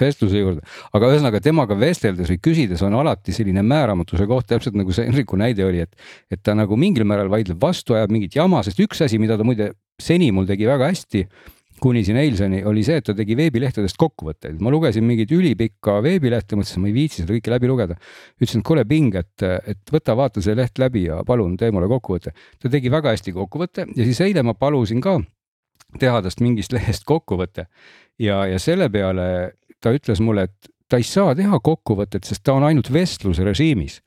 vestluse 0.00 0.42
juurde. 0.42 0.64
aga 0.92 1.10
ühesõnaga 1.12 1.40
temaga 1.42 1.78
vesteldes 1.78 2.30
või 2.32 2.40
küsides 2.42 2.82
on 2.86 2.96
alati 2.98 3.34
selline 3.36 3.62
määramatuse 3.62 4.26
koht, 4.26 4.48
täpselt 4.50 4.78
nagu 4.78 4.92
see 4.94 5.08
Henriku 5.08 5.38
näide 5.40 5.66
oli, 5.66 5.84
et, 5.86 5.94
et 6.30 6.42
ta 6.42 6.56
nagu 6.58 6.76
mingil 6.76 7.06
määral 7.08 7.30
vaidleb 7.32 7.60
vastu, 7.62 7.96
ajab 7.96 8.14
mingit 8.14 8.36
jama, 8.36 8.62
sest 8.66 8.80
üks 8.82 9.04
asi, 9.06 9.20
mida 9.22 9.38
ta 9.38 9.46
muide 9.46 9.72
seni 10.02 10.32
mul 10.34 10.48
tegi 10.48 10.66
väga 10.68 10.90
hästi 10.90 11.26
kuni 11.80 12.04
siin 12.04 12.16
eilseni 12.16 12.62
oli 12.64 12.82
see, 12.86 12.96
et 13.00 13.04
ta 13.04 13.14
tegi 13.16 13.36
veebilehtedest 13.36 13.98
kokkuvõtteid, 14.00 14.60
ma 14.64 14.72
lugesin 14.72 15.04
mingit 15.04 15.32
ülipikka 15.36 15.98
veebilehte, 16.04 16.56
mõtlesin, 16.56 16.82
ma 16.82 16.90
ei 16.90 16.96
viitsi 16.96 17.22
seda 17.22 17.36
kõike 17.36 17.52
läbi 17.52 17.70
lugeda. 17.70 17.98
ütlesin, 18.40 18.62
et 18.62 18.66
kuule 18.66 18.84
Bing, 18.88 19.14
et, 19.14 19.44
et 19.44 19.92
võta, 19.92 20.16
vaata 20.16 20.42
see 20.44 20.56
leht 20.56 20.80
läbi 20.80 21.06
ja 21.06 21.20
palun 21.26 21.56
tee 21.60 21.70
mulle 21.74 21.90
kokkuvõte. 21.92 22.32
ta 22.62 22.72
tegi 22.72 22.92
väga 22.92 23.12
hästi 23.12 23.36
kokkuvõtte 23.36 23.88
ja 23.92 24.08
siis 24.08 24.20
eile 24.24 24.42
ma 24.42 24.54
palusin 24.54 25.04
ka 25.04 25.18
teha 26.00 26.22
tast 26.22 26.40
mingist 26.40 26.72
lehest 26.72 27.04
kokkuvõte 27.08 27.66
ja, 28.18 28.44
ja 28.46 28.58
selle 28.62 28.88
peale 28.92 29.28
ta 29.80 29.92
ütles 29.94 30.22
mulle, 30.24 30.46
et 30.48 30.72
ta 30.88 31.00
ei 31.00 31.06
saa 31.06 31.34
teha 31.36 31.58
kokkuvõtet, 31.60 32.24
sest 32.24 32.44
ta 32.46 32.56
on 32.56 32.66
ainult 32.68 32.92
vestluse 32.92 33.44
režiimis 33.44 34.00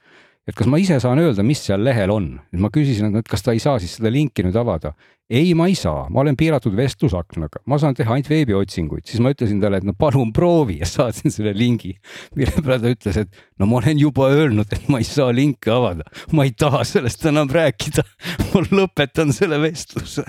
et 0.49 0.57
kas 0.57 0.69
ma 0.69 0.79
ise 0.81 0.97
saan 1.01 1.21
öelda, 1.21 1.45
mis 1.45 1.61
seal 1.61 1.83
lehel 1.85 2.11
on, 2.13 2.33
et 2.49 2.61
ma 2.61 2.71
küsisin, 2.73 3.13
et 3.19 3.29
kas 3.29 3.45
ta 3.45 3.53
ei 3.53 3.61
saa 3.61 3.77
siis 3.81 3.97
seda 3.99 4.11
linki 4.13 4.45
nüüd 4.45 4.57
avada. 4.57 4.95
ei, 5.29 5.51
ma 5.53 5.67
ei 5.69 5.75
saa, 5.77 6.07
ma 6.09 6.23
olen 6.23 6.33
piiratud 6.33 6.73
vestlusaknaga, 6.73 7.61
ma 7.69 7.77
saan 7.77 7.93
teha 7.93 8.15
ainult 8.15 8.31
veebiotsinguid, 8.31 9.05
siis 9.05 9.21
ma 9.21 9.29
ütlesin 9.29 9.59
talle, 9.61 9.77
et 9.77 9.85
no 9.85 9.93
palun 9.93 10.31
proovi 10.33 10.79
ja 10.79 10.89
saatsin 10.89 11.29
selle 11.29 11.53
lingi. 11.53 11.93
mille 12.35 12.63
peale 12.63 12.79
ta 12.81 12.93
ütles, 12.95 13.19
et 13.21 13.61
no 13.61 13.69
ma 13.69 13.77
olen 13.77 14.01
juba 14.01 14.31
öelnud, 14.33 14.73
et 14.73 14.89
ma 14.89 15.03
ei 15.03 15.05
saa 15.05 15.29
linki 15.29 15.69
avada, 15.69 16.07
ma 16.33 16.47
ei 16.49 16.55
taha 16.57 16.81
sellest 16.95 17.29
enam 17.29 17.51
rääkida. 17.53 18.07
ma 18.55 18.65
lõpetan 18.73 19.35
selle 19.35 19.61
vestluse 19.61 20.25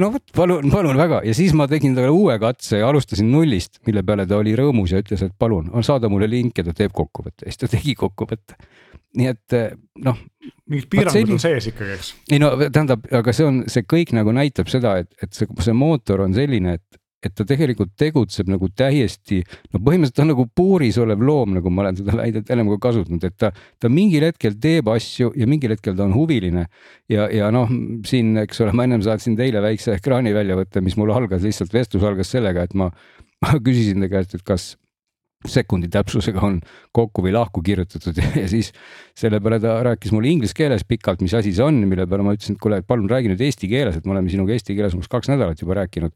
no 0.00 0.10
vot, 0.14 0.24
palun, 0.34 0.70
palun 0.72 0.98
väga 0.98 1.20
ja 1.26 1.34
siis 1.36 1.54
ma 1.56 1.66
tegin 1.70 1.94
talle 1.96 2.10
uue 2.12 2.36
katse 2.42 2.80
ja 2.80 2.88
alustasin 2.90 3.30
nullist, 3.30 3.78
mille 3.86 4.02
peale 4.06 4.26
ta 4.30 4.38
oli 4.40 4.54
rõõmus 4.58 4.94
ja 4.94 5.02
ütles, 5.02 5.22
et 5.26 5.34
palun, 5.38 5.70
saada 5.86 6.10
mulle 6.12 6.28
link 6.30 6.58
ja 6.58 6.66
ta 6.66 6.74
teeb 6.76 6.94
kokkuvõtte 6.96 7.46
ja 7.46 7.52
siis 7.52 7.62
ta 7.62 7.70
tegi 7.76 7.94
kokkuvõtte. 7.98 8.58
nii 9.14 9.30
et 9.30 9.54
eh, 9.54 9.76
noh. 10.02 10.18
mingid 10.66 10.90
piirangud 10.90 11.14
selline... 11.20 11.38
on 11.38 11.44
sees 11.44 11.70
ikkagi, 11.70 11.98
eks? 12.00 12.10
ei 12.34 12.42
no 12.42 12.50
tähendab, 12.64 13.06
aga 13.14 13.36
see 13.36 13.46
on, 13.46 13.62
see 13.70 13.86
kõik 13.86 14.14
nagu 14.16 14.34
näitab 14.34 14.70
seda, 14.72 14.98
et, 15.04 15.12
et 15.22 15.32
see, 15.36 15.46
see 15.62 15.76
mootor 15.76 16.24
on 16.26 16.34
selline, 16.34 16.78
et 16.80 17.02
et 17.26 17.34
ta 17.36 17.46
tegelikult 17.48 17.94
tegutseb 18.00 18.50
nagu 18.52 18.68
täiesti, 18.76 19.40
no 19.72 19.80
põhimõtteliselt 19.80 20.18
ta 20.18 20.24
on 20.24 20.32
nagu 20.32 20.46
puuris 20.56 20.98
olev 21.02 21.24
loom, 21.24 21.56
nagu 21.58 21.72
ma 21.72 21.84
olen 21.84 21.98
seda 22.00 22.18
väidet 22.20 22.52
ennem 22.52 22.70
ka 22.74 22.80
kasutanud, 22.88 23.24
et 23.26 23.36
ta, 23.40 23.50
ta 23.80 23.90
mingil 23.92 24.26
hetkel 24.28 24.56
teeb 24.60 24.90
asju 24.92 25.32
ja 25.38 25.48
mingil 25.50 25.74
hetkel 25.74 25.96
ta 25.98 26.06
on 26.06 26.14
huviline. 26.16 26.66
ja, 27.10 27.28
ja 27.32 27.50
noh, 27.54 27.70
siin, 28.06 28.34
eks 28.44 28.62
ole, 28.64 28.76
ma 28.76 28.88
ennem 28.88 29.02
saatsin 29.04 29.36
teile 29.38 29.62
väikse 29.64 29.96
ekraani 29.98 30.34
väljavõtte, 30.36 30.84
mis 30.84 30.96
mul 31.00 31.12
algas 31.14 31.44
lihtsalt, 31.44 31.74
vestlus 31.74 32.06
algas 32.06 32.32
sellega, 32.34 32.64
et 32.64 32.74
ma, 32.78 32.90
ma 33.44 33.58
küsisin 33.64 34.04
ta 34.04 34.10
käest, 34.12 34.38
et 34.38 34.46
kas 34.46 34.74
sekundi 35.48 35.88
täpsusega 35.92 36.40
on 36.46 36.58
kokku 36.94 37.24
või 37.24 37.34
lahku 37.34 37.62
kirjutatud 37.64 38.18
ja, 38.40 38.46
siis 38.50 38.70
selle 39.18 39.40
peale 39.44 39.60
ta 39.62 39.76
rääkis 39.86 40.14
mulle 40.14 40.30
inglise 40.32 40.56
keeles 40.56 40.84
pikalt, 40.88 41.22
mis 41.24 41.34
asi 41.36 41.52
see 41.54 41.64
on, 41.64 41.82
mille 41.88 42.06
peale 42.10 42.26
ma 42.26 42.34
ütlesin, 42.36 42.56
et 42.56 42.62
kuule, 42.62 42.80
palun 42.86 43.10
räägi 43.10 43.30
nüüd 43.32 43.44
eesti 43.44 43.70
keeles, 43.70 43.98
et 43.98 44.08
me 44.08 44.16
oleme 44.16 44.32
sinuga 44.32 44.54
eesti 44.56 44.76
keeles 44.76 44.96
umbes 44.96 45.10
kaks 45.12 45.30
nädalat 45.32 45.60
juba 45.60 45.78
rääkinud. 45.80 46.14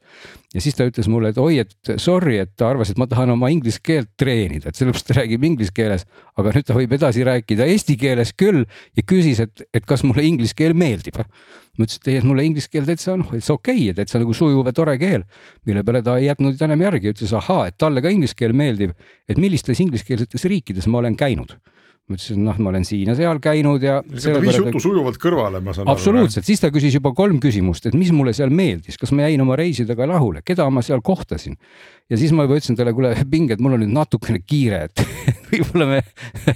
ja 0.54 0.64
siis 0.64 0.78
ta 0.78 0.88
ütles 0.88 1.10
mulle, 1.12 1.32
et 1.34 1.38
oi, 1.42 1.60
et 1.64 1.92
sorry, 2.00 2.38
et 2.42 2.54
ta 2.56 2.70
arvas, 2.72 2.90
et 2.92 3.00
ma 3.00 3.06
tahan 3.10 3.34
oma 3.36 3.52
inglise 3.54 3.82
keelt 3.84 4.10
treenida, 4.18 4.70
et 4.70 4.80
sellepärast 4.80 5.10
ta 5.10 5.20
räägib 5.20 5.44
inglise 5.44 5.74
keeles, 5.76 6.08
aga 6.38 6.56
nüüd 6.56 6.68
ta 6.68 6.76
võib 6.78 6.96
edasi 6.98 7.26
rääkida 7.28 7.68
eesti 7.68 7.98
keeles 8.00 8.34
küll 8.38 8.64
ja 8.96 9.06
küsis, 9.06 9.42
et, 9.44 9.68
et 9.74 9.88
kas 9.88 10.04
mulle 10.06 10.24
inglise 10.26 10.56
keel 10.58 10.76
meeldib 10.78 11.20
ma 11.78 11.86
ütlesin, 11.86 12.02
et 12.02 12.12
ei, 12.12 12.18
et 12.20 12.26
mulle 12.26 12.44
inglise 12.44 12.70
keel 12.72 12.86
täitsa 12.88 13.16
noh, 13.16 13.30
täitsa 13.30 13.54
okei 13.54 13.84
okay,, 13.86 13.96
täitsa 14.00 14.20
nagu 14.22 14.34
sujuv 14.34 14.66
ja 14.66 14.74
tore 14.74 14.98
keel. 14.98 15.24
mille 15.66 15.84
peale 15.86 16.02
ta 16.02 16.18
ei 16.18 16.26
jätnud 16.26 16.62
enam 16.68 16.86
järgi, 16.88 17.14
ütles 17.14 17.34
ahaa, 17.38 17.68
et 17.70 17.78
talle 17.78 18.02
ka 18.02 18.12
inglise 18.12 18.36
keel 18.38 18.52
meeldib, 18.52 18.94
et 19.28 19.38
millistes 19.38 19.80
ingliskeelsetes 19.80 20.44
riikides 20.50 20.90
ma 20.90 21.02
olen 21.02 21.16
käinud 21.16 21.56
ma 22.08 22.16
ütlesin, 22.16 22.40
noh, 22.44 22.56
ma 22.62 22.70
olen 22.72 22.86
siin 22.88 23.10
ja 23.10 23.14
seal 23.18 23.40
käinud 23.42 23.84
ja. 23.84 23.98
ta 24.02 24.40
viis 24.42 24.56
jutu 24.56 24.80
sujuvalt 24.82 25.20
kõrvale, 25.20 25.60
ma 25.64 25.74
saan 25.76 25.86
aru. 25.86 25.94
absoluutselt, 25.94 26.46
siis 26.48 26.62
ta 26.62 26.70
küsis 26.74 26.96
juba 26.96 27.12
kolm 27.16 27.36
küsimust, 27.42 27.88
et 27.90 27.96
mis 27.98 28.10
mulle 28.16 28.32
seal 28.36 28.52
meeldis, 28.54 28.96
kas 29.00 29.12
ma 29.12 29.28
jäin 29.28 29.44
oma 29.44 29.58
reisidega 29.60 30.08
rahule, 30.08 30.42
keda 30.46 30.68
ma 30.72 30.84
seal 30.84 31.02
kohtasin. 31.04 31.58
ja 32.08 32.20
siis 32.20 32.32
ma 32.32 32.46
juba 32.48 32.56
ütlesin 32.58 32.78
talle, 32.78 32.94
kuule, 32.96 33.12
Ping, 33.30 33.52
et 33.52 33.60
mul 33.60 33.76
on 33.76 33.84
nüüd 33.84 33.92
natukene 33.92 34.40
kiire, 34.40 34.88
et 34.88 35.04
võib-olla 35.52 35.90
me 35.92 36.02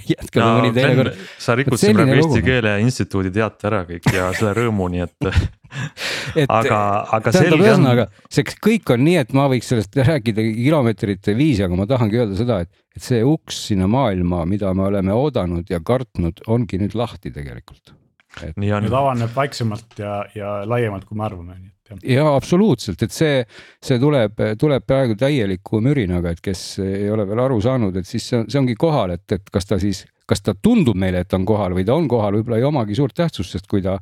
jätkame 0.09 0.45
no, 0.45 0.53
mõni 0.59 0.73
teine 0.75 0.97
kord. 0.99 1.25
sa 1.45 1.57
rikud 1.59 1.81
siin 1.81 1.97
praegu 1.97 2.17
Eesti 2.17 2.45
Keele 2.45 2.77
Instituudi 2.83 3.33
teate 3.33 3.69
ära 3.69 3.83
kõik 3.89 4.09
ja 4.13 4.31
selle 4.33 4.55
rõõmu, 4.57 4.89
nii 4.93 5.05
et 5.05 5.29
et 6.41 6.51
aga, 6.51 6.79
aga 7.17 7.33
on. 7.39 7.57
ühesõnaga, 7.59 8.07
see 8.33 8.45
kõik 8.53 8.93
on 8.95 9.03
nii, 9.07 9.17
et 9.23 9.33
ma 9.37 9.47
võiks 9.51 9.71
sellest 9.71 9.97
rääkida 9.97 10.45
kilomeetrite 10.53 11.35
viisi, 11.37 11.63
aga 11.65 11.79
ma 11.79 11.87
tahangi 11.89 12.21
öelda 12.21 12.39
seda, 12.39 12.61
et, 12.65 12.71
et 12.95 13.05
see 13.05 13.23
uks 13.27 13.65
sinna 13.69 13.89
maailma, 13.91 14.43
mida 14.49 14.73
me 14.77 14.87
oleme 14.89 15.15
oodanud 15.15 15.69
ja 15.71 15.81
kartnud, 15.83 16.43
ongi 16.53 16.81
nüüd 16.81 16.97
lahti 16.97 17.33
tegelikult. 17.33 17.95
Et... 18.41 18.55
nii 18.57 18.73
on. 18.73 18.87
nüüd 18.87 18.97
avaneb 18.97 19.33
vaiksemalt 19.35 19.99
ja, 20.01 20.23
ja 20.37 20.55
laiemalt, 20.69 21.05
kui 21.09 21.19
me 21.19 21.27
arvame, 21.27 21.59
ja 22.07 22.25
absoluutselt, 22.35 23.01
et 23.05 23.13
see, 23.13 23.43
see 23.83 23.99
tuleb, 24.01 24.39
tuleb 24.59 24.85
praegu 24.87 25.17
täieliku 25.19 25.81
mürinaga, 25.83 26.33
et 26.33 26.41
kes 26.43 26.79
ei 26.83 27.09
ole 27.11 27.27
veel 27.29 27.43
aru 27.43 27.59
saanud, 27.61 27.97
et 27.99 28.07
siis 28.09 28.29
see, 28.29 28.39
on, 28.39 28.49
see 28.49 28.61
ongi 28.61 28.77
kohal, 28.79 29.17
et, 29.17 29.25
et 29.35 29.51
kas 29.53 29.67
ta 29.69 29.79
siis, 29.81 30.05
kas 30.29 30.41
ta 30.41 30.55
tundub 30.55 30.97
meile, 30.97 31.21
et 31.23 31.29
ta 31.29 31.37
on 31.37 31.45
kohal 31.47 31.75
või 31.75 31.85
ta 31.85 31.97
on 31.97 32.07
kohal, 32.11 32.39
võib-olla 32.39 32.61
ei 32.61 32.69
omagi 32.69 32.95
suurt 32.97 33.15
tähtsust, 33.19 33.57
sest 33.57 33.67
kui 33.71 33.83
ta 33.83 33.99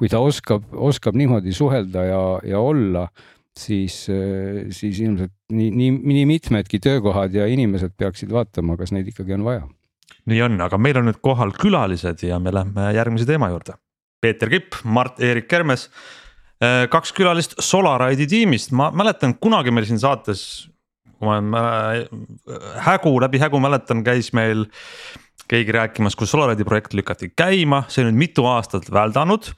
kui 0.00 0.08
ta 0.08 0.22
oskab, 0.24 0.64
oskab 0.72 1.18
niimoodi 1.20 1.52
suhelda 1.52 2.06
ja, 2.08 2.22
ja 2.48 2.62
olla, 2.64 3.04
siis, 3.58 4.06
siis 4.72 5.00
ilmselt 5.04 5.34
nii, 5.52 5.68
nii, 5.76 5.90
nii 6.14 6.22
mitmedki 6.30 6.80
töökohad 6.80 7.36
ja 7.36 7.44
inimesed 7.50 7.92
peaksid 8.00 8.32
vaatama, 8.32 8.78
kas 8.80 8.94
neid 8.96 9.10
ikkagi 9.12 9.36
on 9.36 9.44
vaja. 9.44 9.66
nii 10.30 10.40
on, 10.46 10.56
aga 10.64 10.78
meil 10.80 11.00
on 11.00 11.10
nüüd 11.10 11.20
kohal 11.24 11.52
külalised 11.56 12.24
ja 12.24 12.38
me 12.40 12.52
lähme 12.54 12.88
järgmise 12.96 13.28
teema 13.28 13.50
juurde. 13.52 13.76
Peeter 14.20 14.48
Kipp, 14.52 14.80
Mart-Erik 14.84 15.48
Kermes, 15.48 15.88
kaks 16.60 17.14
külalist 17.16 17.54
Solaride'i 17.64 18.26
tiimist, 18.28 18.74
ma 18.76 18.90
mäletan 18.92 19.32
kunagi 19.40 19.72
meil 19.72 19.86
siin 19.88 20.00
saates 20.02 20.42
kui 21.20 21.40
ma 21.52 21.64
Hägu 22.86 23.12
läbi 23.20 23.40
Hägu 23.40 23.60
mäletan, 23.60 24.04
käis 24.04 24.32
meil 24.36 24.66
keegi 25.50 25.74
rääkimas, 25.74 26.16
kus 26.16 26.32
Solaridi 26.32 26.64
projekt 26.64 26.94
lükati 26.96 27.32
käima, 27.36 27.84
see 27.90 28.04
on 28.04 28.10
nüüd 28.12 28.20
mitu 28.24 28.46
aastat 28.48 28.88
väldanud 28.92 29.50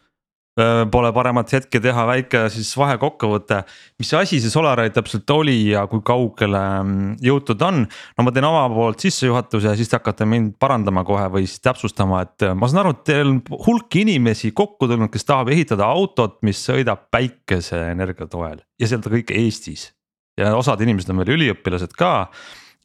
Pole 0.53 1.09
paremat 1.17 1.49
hetke 1.57 1.81
teha 1.81 2.03
väike 2.05 2.43
siis 2.53 2.69
vahekokkuvõte, 2.77 3.63
mis 4.03 4.11
asi 4.19 4.37
see 4.43 4.53
Solarite 4.53 4.99
täpselt 4.99 5.31
oli 5.33 5.71
ja 5.71 5.87
kui 5.89 6.03
kaugele 6.05 6.61
mm, 6.83 7.15
jõutud 7.25 7.65
on. 7.65 7.87
no 7.89 8.27
ma 8.27 8.35
teen 8.37 8.45
oma 8.45 8.67
poolt 8.69 9.01
sissejuhatuse 9.01 9.71
ja 9.71 9.73
siis 9.79 9.89
te 9.89 9.97
hakkate 9.97 10.29
mind 10.29 10.59
parandama 10.61 11.07
kohe 11.09 11.25
või 11.33 11.47
siis 11.47 11.65
täpsustama, 11.65 12.21
et 12.27 12.45
ma 12.53 12.69
saan 12.69 12.83
aru, 12.83 12.93
et 12.93 13.01
teil 13.09 13.33
on 13.33 13.41
hulk 13.65 13.97
inimesi 14.03 14.53
kokku 14.53 14.91
tulnud, 14.93 15.09
kes 15.15 15.25
tahab 15.25 15.55
ehitada 15.57 15.89
autot, 15.89 16.37
mis 16.45 16.61
sõidab 16.69 17.09
päikeseenergia 17.17 18.29
toel 18.29 18.61
ja 18.77 18.93
seda 18.93 19.09
kõik 19.17 19.33
Eestis. 19.33 19.89
ja 20.37 20.53
osad 20.59 20.85
inimesed 20.85 21.17
on 21.17 21.25
veel 21.25 21.33
üliõpilased 21.39 21.97
ka 21.97 22.29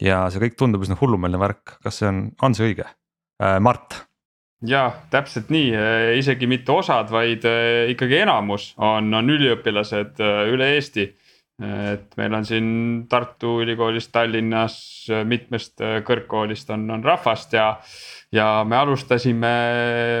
ja 0.00 0.24
see 0.32 0.40
kõik 0.46 0.56
tundub 0.56 0.88
üsna 0.88 0.96
hullumeelne 0.96 1.44
värk, 1.44 1.76
kas 1.84 2.00
see 2.00 2.08
on, 2.08 2.30
on 2.40 2.56
see 2.56 2.72
õige? 2.72 2.88
Äh, 3.44 3.60
Mart 3.60 4.07
jah, 4.66 4.94
täpselt 5.12 5.52
nii, 5.54 5.70
isegi 6.18 6.48
mitte 6.50 6.74
osad, 6.74 7.10
vaid 7.14 7.44
eh, 7.46 7.88
ikkagi 7.92 8.22
enamus 8.24 8.72
on, 8.82 9.12
on 9.14 9.34
üliõpilased 9.34 10.18
eh, 10.24 10.44
üle 10.52 10.74
Eesti. 10.76 11.08
et 11.58 12.12
meil 12.14 12.34
on 12.38 12.44
siin 12.46 12.66
Tartu 13.10 13.56
Ülikoolist, 13.64 14.12
Tallinnas, 14.14 14.76
mitmest 15.26 15.82
kõrgkoolist 16.06 16.70
on, 16.70 16.84
on 16.94 17.02
rahvast 17.02 17.56
ja. 17.56 17.80
ja 18.30 18.62
me 18.62 18.76
alustasime 18.78 19.50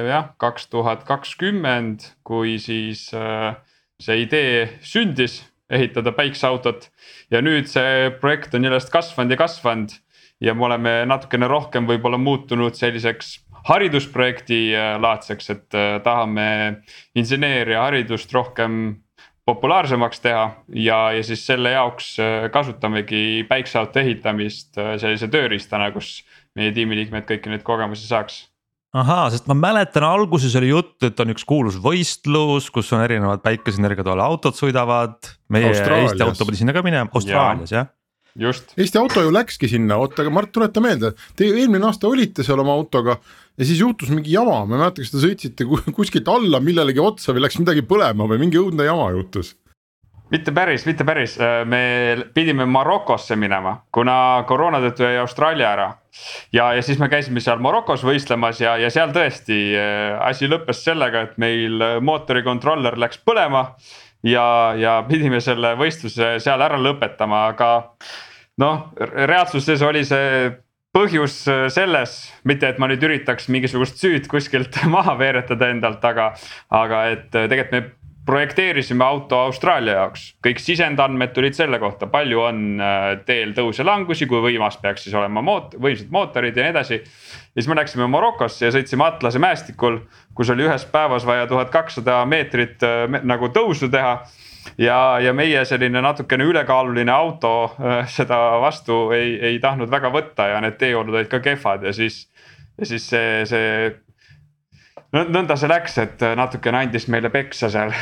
jah, 0.08 0.32
kaks 0.36 0.66
tuhat 0.66 1.04
kakskümmend, 1.06 2.08
kui 2.26 2.56
siis 2.58 3.04
see 4.02 4.18
idee 4.24 4.66
sündis, 4.82 5.44
ehitada 5.70 6.10
päikseautot. 6.10 6.90
ja 7.30 7.38
nüüd 7.38 7.70
see 7.70 8.10
projekt 8.18 8.58
on 8.58 8.66
järjest 8.66 8.90
kasvanud 8.90 9.30
ja 9.30 9.38
kasvanud 9.38 9.94
ja 10.40 10.54
me 10.54 10.64
oleme 10.64 11.04
natukene 11.06 11.46
rohkem 11.50 11.86
võib-olla 11.86 12.18
muutunud 12.18 12.74
selliseks 12.74 13.36
haridusprojekti 13.68 14.60
äh, 14.76 14.94
laadseks, 15.00 15.50
et 15.54 15.76
äh, 15.76 15.98
tahame 16.04 16.48
inseneeriaharidust 17.18 18.32
rohkem 18.34 18.98
populaarsemaks 19.48 20.20
teha 20.20 20.44
ja, 20.76 20.98
ja 21.16 21.24
siis 21.24 21.46
selle 21.48 21.72
jaoks 21.74 22.14
äh, 22.20 22.50
kasutamegi 22.52 23.46
päikseauto 23.48 24.02
ehitamist 24.02 24.76
sellise 24.76 25.30
tööriistana, 25.32 25.90
kus 25.94 26.22
meie 26.58 26.74
tiimiliikmed 26.76 27.26
kõiki 27.28 27.52
neid 27.52 27.66
kogemusi 27.66 28.08
saaks 28.08 28.46
ahaa, 28.96 29.28
sest 29.32 29.48
ma 29.50 29.54
mäletan, 29.58 30.06
alguses 30.06 30.54
oli 30.56 30.70
jutt, 30.70 30.96
et 31.04 31.18
on 31.20 31.34
üks 31.34 31.44
kuulus 31.48 31.76
võistlus, 31.82 32.70
kus 32.72 32.88
on 32.96 33.04
erinevad 33.04 33.42
päikeseenergia 33.44 34.06
toel 34.06 34.22
autod 34.24 34.56
sõidavad. 34.56 35.34
meie 35.52 35.74
Eesti 35.74 36.24
auto 36.24 36.48
pidi 36.48 36.62
sinna 36.62 36.76
ka 36.76 36.82
minema, 36.86 37.10
Austraalias 37.12 37.74
jah 37.74 37.88
just. 37.88 37.97
Eesti 38.78 39.00
auto 39.00 39.24
ju 39.24 39.34
läkski 39.34 39.70
sinna, 39.70 39.98
oota, 39.98 40.22
aga 40.22 40.32
Mart, 40.34 40.52
tuleta 40.54 40.82
meelde, 40.84 41.12
te 41.36 41.48
eelmine 41.48 41.88
aasta 41.88 42.10
olite 42.10 42.46
seal 42.46 42.62
oma 42.62 42.76
autoga 42.78 43.18
ja 43.58 43.66
siis 43.66 43.80
juhtus 43.82 44.12
mingi 44.14 44.34
jama, 44.34 44.60
ma 44.64 44.76
ei 44.76 44.82
mäleta, 44.84 45.02
kas 45.02 45.14
te 45.14 45.22
sõitsite 45.22 45.66
kuskilt 45.96 46.28
alla 46.30 46.62
millelegi 46.62 47.02
otsa 47.02 47.34
või 47.34 47.46
läks 47.46 47.58
midagi 47.62 47.82
põlema 47.86 48.28
või 48.30 48.44
mingi 48.44 48.60
õudne 48.60 48.86
jama 48.86 49.10
juhtus 49.16 49.56
mitte 50.30 50.52
päris, 50.52 50.84
mitte 50.86 51.04
päris, 51.08 51.38
me 51.64 51.80
pidime 52.34 52.66
Marokosse 52.68 53.36
minema, 53.36 53.78
kuna 53.92 54.44
koroona 54.48 54.80
tõttu 54.82 55.06
jäi 55.06 55.16
Austraalia 55.22 55.70
ära. 55.72 55.88
ja, 56.52 56.72
ja 56.74 56.82
siis 56.82 56.98
me 56.98 57.08
käisime 57.08 57.40
seal 57.40 57.62
Marokos 57.64 58.04
võistlemas 58.04 58.60
ja, 58.60 58.76
ja 58.76 58.90
seal 58.90 59.12
tõesti 59.14 59.58
äh, 59.78 60.18
asi 60.20 60.48
lõppes 60.50 60.82
sellega, 60.84 61.22
et 61.24 61.38
meil 61.38 61.80
mootori 62.04 62.42
kontroller 62.44 62.98
läks 62.98 63.20
põlema. 63.24 63.74
ja, 64.22 64.74
ja 64.76 65.02
pidime 65.08 65.40
selle 65.40 65.74
võistluse 65.78 66.36
seal 66.44 66.62
ära 66.62 66.76
lõpetama, 66.76 67.46
aga 67.54 67.72
noh, 68.62 68.88
reaalsuses 68.98 69.82
oli 69.86 70.04
see 70.06 70.50
põhjus 70.96 71.42
äh, 71.50 71.66
selles, 71.72 72.18
mitte 72.48 72.70
et 72.70 72.80
ma 72.80 72.88
nüüd 72.90 73.04
üritaks 73.04 73.48
mingisugust 73.52 74.00
süüd 74.00 74.28
kuskilt 74.30 74.80
maha 74.96 75.16
veeretada 75.20 75.70
endalt, 75.72 76.04
aga, 76.04 76.32
aga 76.74 77.06
et 77.12 77.38
äh, 77.38 77.48
tegelikult 77.50 77.76
me 77.76 77.84
projekteerisime 78.28 79.00
auto 79.06 79.38
Austraalia 79.46 79.94
jaoks, 80.02 80.24
kõik 80.44 80.58
sisendandmed 80.60 81.30
tulid 81.32 81.56
selle 81.56 81.78
kohta, 81.80 82.10
palju 82.12 82.42
on 82.44 82.58
äh, 82.84 83.06
teel 83.28 83.54
tõuse-langusi, 83.56 84.28
kui 84.28 84.42
võimas 84.44 84.76
peaks 84.82 85.06
siis 85.06 85.16
olema 85.16 85.40
moot-, 85.44 85.78
võimsad 85.80 86.10
mootorid 86.12 86.56
ja 86.56 86.66
nii 86.66 86.74
edasi. 86.74 86.98
ja 87.00 87.62
siis 87.62 87.70
me 87.70 87.78
läksime 87.78 88.08
Marokosse 88.12 88.66
ja 88.68 88.74
sõitsime 88.74 89.06
Atlase 89.06 89.40
mäestikul, 89.40 90.02
kus 90.36 90.52
oli 90.52 90.68
ühes 90.68 90.84
päevas 90.92 91.24
vaja 91.28 91.46
tuhat 91.48 91.72
kakssada 91.72 92.20
meetrit 92.28 92.84
nagu 93.24 93.48
tõusu 93.54 93.88
teha 93.92 94.18
ja, 94.78 95.18
ja 95.20 95.32
meie 95.36 95.64
selline 95.68 96.02
natukene 96.04 96.44
ülekaaluline 96.48 97.12
auto 97.12 97.52
äh, 97.78 98.02
seda 98.10 98.60
vastu 98.62 99.08
ei, 99.16 99.36
ei 99.52 99.62
tahtnud 99.62 99.90
väga 99.90 100.12
võtta 100.14 100.50
ja 100.52 100.60
need 100.64 100.78
teeolud 100.80 101.14
olid 101.14 101.30
ka 101.32 101.40
kehvad 101.44 101.86
ja 101.88 101.92
siis. 101.92 102.26
ja 102.78 102.86
siis 102.86 103.08
see, 103.10 103.46
see 103.48 103.90
nõnda 105.14 105.56
see 105.56 105.70
läks, 105.70 105.94
et 106.02 106.24
natukene 106.36 106.82
andis 106.82 107.06
meile 107.08 107.30
peksa 107.32 107.70
seal. 107.72 107.92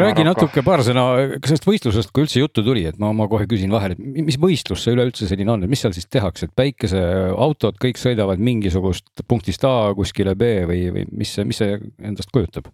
räägi 0.00 0.24
natuke 0.24 0.62
paar 0.64 0.80
sõna 0.86 1.04
sellest 1.44 1.66
võistlusest, 1.68 2.12
kui 2.14 2.24
üldse 2.24 2.40
juttu 2.40 2.64
tuli, 2.64 2.86
et 2.88 3.00
ma, 3.00 3.12
ma 3.16 3.26
kohe 3.28 3.48
küsin 3.50 3.72
vahele, 3.74 3.98
et 3.98 4.22
mis 4.24 4.38
võistlus 4.40 4.84
see 4.84 4.94
üleüldse 4.96 5.28
selline 5.28 5.52
on, 5.52 5.64
et 5.64 5.72
mis 5.72 5.82
seal 5.84 5.92
siis 5.96 6.08
tehakse, 6.08 6.48
et 6.48 6.54
päikeseautod 6.56 7.76
kõik 7.82 8.00
sõidavad 8.00 8.40
mingisugust 8.40 9.26
punktist 9.28 9.66
A 9.68 9.92
kuskile 9.96 10.32
B 10.38 10.54
või, 10.70 10.86
või 10.94 11.04
mis 11.12 11.34
see, 11.36 11.44
mis 11.48 11.60
see 11.60 11.76
endast 12.02 12.32
kujutab? 12.34 12.72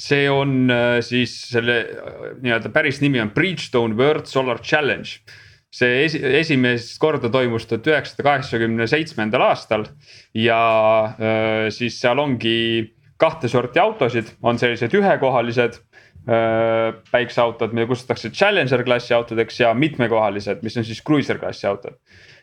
see 0.00 0.26
on 0.32 0.72
äh, 0.72 0.98
siis 1.04 1.34
selle 1.52 1.74
äh, 1.84 2.22
nii-öelda 2.42 2.72
päris 2.74 3.02
nimi 3.02 3.20
on 3.22 3.30
Bridgestone 3.36 3.94
World 3.94 4.26
Solar 4.26 4.58
Challenge 4.64 5.20
see 5.72 6.00
esi, 6.06 6.18
esimest 6.40 6.96
korda 7.00 7.30
toimus 7.32 7.68
tuhat 7.68 7.86
üheksasada 7.86 8.26
kaheksakümne 8.26 8.88
seitsmendal 8.90 9.44
aastal 9.46 9.86
ja 10.34 10.58
äh, 11.12 11.68
siis 11.72 12.00
seal 12.00 12.20
ongi 12.24 12.56
kahte 13.22 13.48
sorti 13.48 13.80
autosid, 13.82 14.34
on 14.42 14.58
sellised 14.58 14.94
ühekohalised 14.98 15.78
päikseautod, 17.10 17.72
mida 17.74 17.88
kutsutakse 17.90 18.30
Challenger 18.30 18.84
klassi 18.86 19.14
autodeks 19.14 19.56
ja 19.60 19.72
mitmekohalised, 19.74 20.60
mis 20.62 20.76
on 20.78 20.86
siis 20.86 21.00
cruiser 21.06 21.38
klassi 21.38 21.66
autod. 21.66 21.98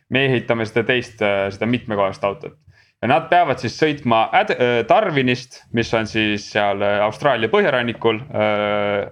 me 0.09 0.25
ehitame 0.25 0.65
seda 0.65 0.83
teist, 0.87 1.21
seda 1.53 1.67
mitmekohalist 1.69 2.23
autot 2.25 2.57
ja 3.01 3.07
nad 3.07 3.27
peavad 3.31 3.59
siis 3.61 3.77
sõitma 3.79 4.25
Ad 4.35 4.51
Darwinist, 4.89 5.61
mis 5.75 5.91
on 5.95 6.07
siis 6.09 6.49
seal 6.53 6.83
Austraalia 7.05 7.51
põhjarannikul 7.51 8.21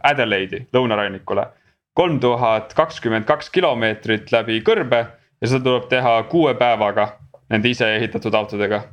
Adelaide'i 0.03 0.67
lõunarannikule. 0.73 1.47
kolm 1.97 2.19
tuhat 2.19 2.73
kakskümmend 2.77 3.25
kaks 3.25 3.49
kilomeetrit 3.49 4.31
läbi 4.31 4.59
kõrbe 4.61 4.99
ja 5.41 5.47
seda 5.47 5.63
tuleb 5.63 5.87
teha 5.89 6.11
kuue 6.29 6.53
päevaga 6.53 7.07
nende 7.49 7.69
ise 7.69 7.95
ehitatud 7.95 8.33
autodega. 8.33 8.83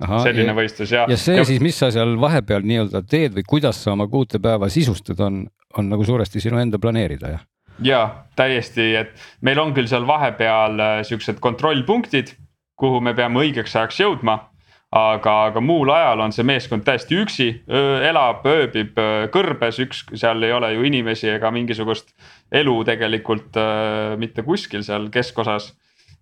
Selline 0.00 0.50
ja, 0.52 0.56
võistlus 0.56 0.92
ja. 0.96 1.06
ja 1.10 1.20
see 1.20 1.38
ja... 1.38 1.46
siis, 1.48 1.62
mis 1.62 1.78
sa 1.78 1.92
seal 1.94 2.16
vahepeal 2.20 2.66
nii-öelda 2.66 3.04
teed 3.08 3.36
või 3.38 3.46
kuidas 3.54 3.82
sa 3.84 3.94
oma 3.94 4.08
kuute 4.10 4.40
päeva 4.42 4.68
sisustad, 4.72 5.20
on, 5.20 5.44
on 5.78 5.90
nagu 5.92 6.04
suuresti 6.06 6.42
sinu 6.42 6.60
enda 6.62 6.80
planeerida, 6.82 7.34
jah? 7.36 7.48
ja 7.84 8.04
täiesti, 8.36 8.92
et 9.00 9.26
meil 9.46 9.60
on 9.62 9.74
küll 9.76 9.88
seal 9.88 10.06
vahepeal 10.08 11.04
siuksed 11.08 11.40
kontrollpunktid 11.40 12.34
kuhu 12.80 13.02
me 13.04 13.14
peame 13.16 13.44
õigeks 13.44 13.76
ajaks 13.76 14.00
jõudma. 14.04 14.46
aga, 14.90 15.32
aga 15.46 15.60
muul 15.62 15.92
ajal 15.94 16.18
on 16.24 16.32
see 16.34 16.42
meeskond 16.42 16.82
täiesti 16.82 17.14
üksi, 17.22 17.44
elab, 18.08 18.40
ööbib 18.50 18.96
kõrbes, 19.30 19.76
üks, 19.84 20.00
seal 20.18 20.42
ei 20.42 20.50
ole 20.50 20.72
ju 20.72 20.82
inimesi 20.88 21.28
ega 21.30 21.52
mingisugust 21.54 22.10
elu 22.50 22.74
tegelikult 22.88 23.54
äh, 23.60 24.16
mitte 24.18 24.42
kuskil 24.42 24.82
seal 24.82 25.06
keskosas. 25.14 25.70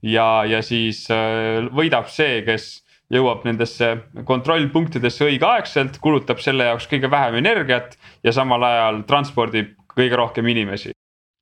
ja, 0.03 0.45
ja 0.45 0.61
siis 0.63 1.07
äh, 1.11 1.65
võidab 1.73 2.13
see, 2.13 2.43
kes 2.45 2.69
jõuab 3.13 3.45
nendesse 3.49 3.95
kontrollpunktidesse 4.29 5.27
õigeaegselt, 5.29 5.99
kulutab 6.05 6.43
selle 6.45 6.69
jaoks 6.69 6.89
kõige 6.91 7.11
vähem 7.11 7.39
energiat 7.41 7.97
ja 8.25 8.35
samal 8.37 8.67
ajal 8.69 9.03
transpordib 9.09 9.75
kõige 9.95 10.19
rohkem 10.21 10.47
inimesi. 10.49 10.93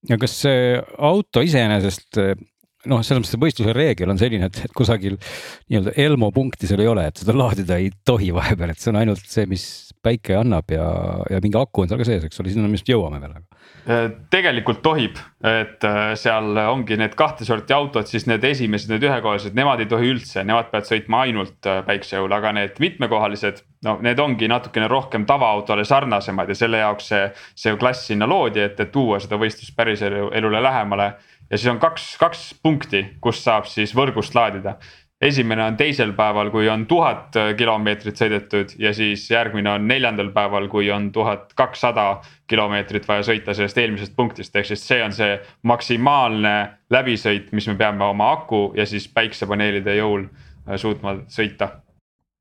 ja 0.09 0.19
kas 0.19 0.41
see 0.45 0.77
auto 0.99 1.43
iseenesest 1.43 2.21
noh, 2.87 3.03
selles 3.03 3.21
mõttes 3.21 3.35
see 3.35 3.43
võistluse 3.43 3.75
reegel 3.77 4.13
on 4.13 4.21
selline, 4.21 4.51
et, 4.51 4.73
kusagil 4.77 5.17
nii-öelda 5.19 5.95
Elmo 6.03 6.31
punkti 6.35 6.69
seal 6.71 6.85
ei 6.85 6.91
ole, 6.91 7.09
et 7.11 7.23
seda 7.23 7.35
laadida 7.37 7.81
ei 7.83 7.91
tohi 8.07 8.33
vahepeal, 8.35 8.73
et 8.73 8.83
see 8.83 8.93
on 8.93 9.01
ainult 9.03 9.27
see, 9.27 9.47
mis 9.51 9.67
päike 10.07 10.39
annab 10.39 10.71
ja, 10.73 10.87
ja 11.31 11.41
mingi 11.43 11.59
aku 11.61 11.85
on 11.85 11.91
seal 11.91 12.01
ka 12.01 12.07
sees, 12.09 12.25
eks 12.27 12.41
ole, 12.43 12.53
sinna 12.53 12.71
me 12.71 12.79
vist 12.79 12.89
jõuame 12.91 13.21
veel 13.23 13.35
äh, 13.37 14.07
tegelikult 14.33 14.83
tohib, 14.85 15.21
et 15.47 15.87
äh, 15.87 16.01
seal 16.19 16.59
ongi 16.67 16.99
need 17.01 17.17
kahte 17.19 17.47
sorti 17.49 17.75
autod, 17.77 18.09
siis 18.11 18.29
need 18.31 18.45
esimesed, 18.47 18.93
need 18.93 19.07
ühekohalised, 19.07 19.57
nemad 19.59 19.83
ei 19.83 19.91
tohi 19.91 20.11
üldse, 20.15 20.45
nemad 20.47 20.71
peavad 20.73 20.89
sõitma 20.89 21.23
ainult 21.27 21.71
äh, 21.71 21.83
päiksejõul, 21.87 22.33
aga 22.39 22.55
need 22.57 22.83
mitmekohalised. 22.83 23.65
no 23.87 23.99
need 24.03 24.19
ongi 24.19 24.49
natukene 24.51 24.89
rohkem 24.91 25.27
tavaautole 25.29 25.85
sarnasemad 25.87 26.49
ja 26.51 26.59
selle 26.59 26.83
jaoks 26.83 27.13
see, 27.13 27.25
see 27.55 27.77
klass 27.79 28.09
sinna 28.09 28.27
loodi, 28.27 28.65
et, 28.65 28.81
et 28.81 28.93
tuua 28.93 29.21
seda 29.23 29.39
võistlust 29.39 29.77
päris 29.77 30.03
elu, 30.03 30.31
elule 30.35 30.63
lähemale 30.63 31.13
ja 31.51 31.59
siis 31.59 31.71
on 31.71 31.79
kaks, 31.83 32.17
kaks 32.21 32.47
punkti, 32.63 33.05
kus 33.23 33.43
saab 33.45 33.69
siis 33.71 33.95
võrgust 33.97 34.35
laadida. 34.35 34.77
Esimene 35.21 35.65
on 35.65 35.77
teisel 35.77 36.13
päeval, 36.17 36.51
kui 36.53 36.69
on 36.69 36.85
tuhat 36.87 37.37
kilomeetrit 37.57 38.19
sõidetud 38.21 38.75
ja 38.79 38.93
siis 38.95 39.25
järgmine 39.31 39.71
on 39.73 39.87
neljandal 39.89 40.29
päeval, 40.35 40.69
kui 40.69 40.91
on 40.93 41.09
tuhat 41.13 41.55
kakssada 41.57 42.21
kilomeetrit 42.51 43.09
vaja 43.09 43.25
sõita 43.31 43.55
sellest 43.57 43.79
eelmisest 43.81 44.17
punktist, 44.17 44.57
ehk 44.57 44.69
siis 44.69 44.85
see 44.89 45.01
on 45.05 45.17
see 45.17 45.39
maksimaalne 45.63 46.57
läbisõit, 46.93 47.51
mis 47.57 47.69
me 47.73 47.79
peame 47.81 48.05
oma 48.05 48.33
aku 48.37 48.69
ja 48.77 48.87
siis 48.87 49.09
päiksepaneelide 49.09 49.97
jõul 49.97 50.29
äh, 50.29 50.77
suutma 50.77 51.19
sõita 51.33 51.73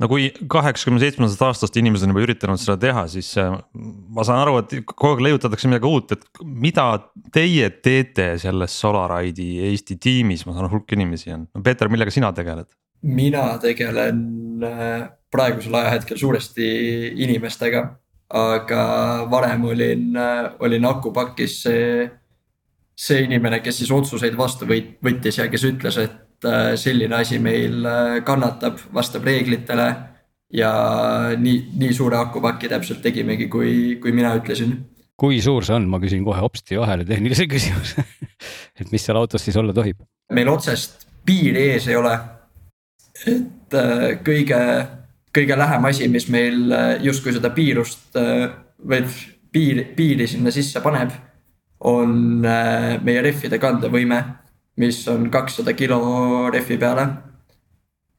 no 0.01 0.10
kui 0.12 0.27
kaheksakümne 0.51 0.99
seitsmendast 1.01 1.43
aastast 1.45 1.77
inimesed 1.79 2.08
on 2.08 2.13
juba 2.13 2.23
üritanud 2.25 2.62
seda 2.62 2.77
teha, 2.81 3.05
siis 3.12 3.31
äh, 3.41 3.53
ma 3.75 4.25
saan 4.27 4.41
aru, 4.43 4.58
et 4.63 4.75
kogu 4.91 5.13
aeg 5.13 5.23
leiutatakse 5.29 5.71
midagi 5.71 5.89
uut, 5.89 6.15
et 6.15 6.43
mida 6.43 6.88
teie 7.36 7.69
teete 7.84 8.34
selles 8.41 8.75
Solaride'i 8.81 9.69
Eesti 9.71 9.99
tiimis, 10.01 10.45
ma 10.47 10.55
saan 10.55 10.67
aru, 10.67 10.79
hulk 10.79 10.95
inimesi 10.97 11.36
on, 11.36 11.47
Peeter, 11.63 11.91
millega 11.91 12.13
sina 12.13 12.34
tegeled? 12.36 12.71
mina 13.05 13.51
tegelen 13.62 14.63
äh, 14.65 15.05
praegusel 15.29 15.75
ajahetkel 15.77 16.17
suuresti 16.17 16.67
inimestega, 17.21 17.84
aga 18.34 18.84
varem 19.29 19.67
olin, 19.69 20.08
äh, 20.17 20.47
olin 20.65 20.88
akupakis 20.89 21.60
see, 21.67 22.08
see 22.97 23.25
inimene, 23.27 23.60
kes 23.62 23.84
siis 23.84 23.91
otsuseid 23.93 24.38
vastu 24.39 24.65
võttis 24.65 25.38
ja 25.38 25.45
kes 25.51 25.67
ütles, 25.69 25.99
et 26.01 26.24
selline 26.77 27.15
asi 27.15 27.39
meil 27.39 27.86
äh, 27.86 28.19
kannatab, 28.25 28.79
vastab 28.93 29.25
reeglitele. 29.25 29.95
ja 30.53 30.71
nii, 31.41 31.55
nii 31.73 31.93
suure 31.93 32.19
akupaki 32.19 32.69
täpselt 32.69 33.01
tegimegi, 33.01 33.47
kui, 33.51 33.97
kui 34.01 34.12
mina 34.13 34.36
ütlesin. 34.38 34.75
kui 35.17 35.41
suur 35.41 35.65
see 35.65 35.75
on, 35.75 35.88
ma 35.89 35.99
küsin 35.99 36.23
kohe 36.23 36.39
hopsti 36.39 36.77
vahele 36.79 37.05
tehnilise 37.05 37.47
küsimuse 37.53 38.05
et 38.79 38.91
mis 38.91 39.03
seal 39.03 39.17
autos 39.17 39.43
siis 39.43 39.58
olla 39.58 39.73
tohib? 39.73 40.03
meil 40.31 40.51
otsest 40.53 41.08
piiri 41.25 41.69
ees 41.71 41.88
ei 41.89 41.97
ole. 41.99 42.13
et 43.25 43.79
äh, 43.81 44.08
kõige, 44.25 44.62
kõige 45.36 45.58
lähem 45.58 45.89
asi, 45.91 46.08
mis 46.08 46.29
meil 46.29 46.73
justkui 47.03 47.34
seda 47.34 47.49
piirust 47.49 48.15
või 48.15 49.01
piiri, 49.51 49.89
piiri 49.97 50.27
sinna 50.27 50.51
sisse 50.51 50.81
paneb, 50.84 51.12
on 51.86 52.41
meie 52.43 53.21
rehvide 53.23 53.58
kandevõime 53.60 54.21
mis 54.75 55.07
on 55.07 55.29
kakssada 55.31 55.73
kilo 55.73 55.99
rehvi 56.53 56.77
peale. 56.77 57.07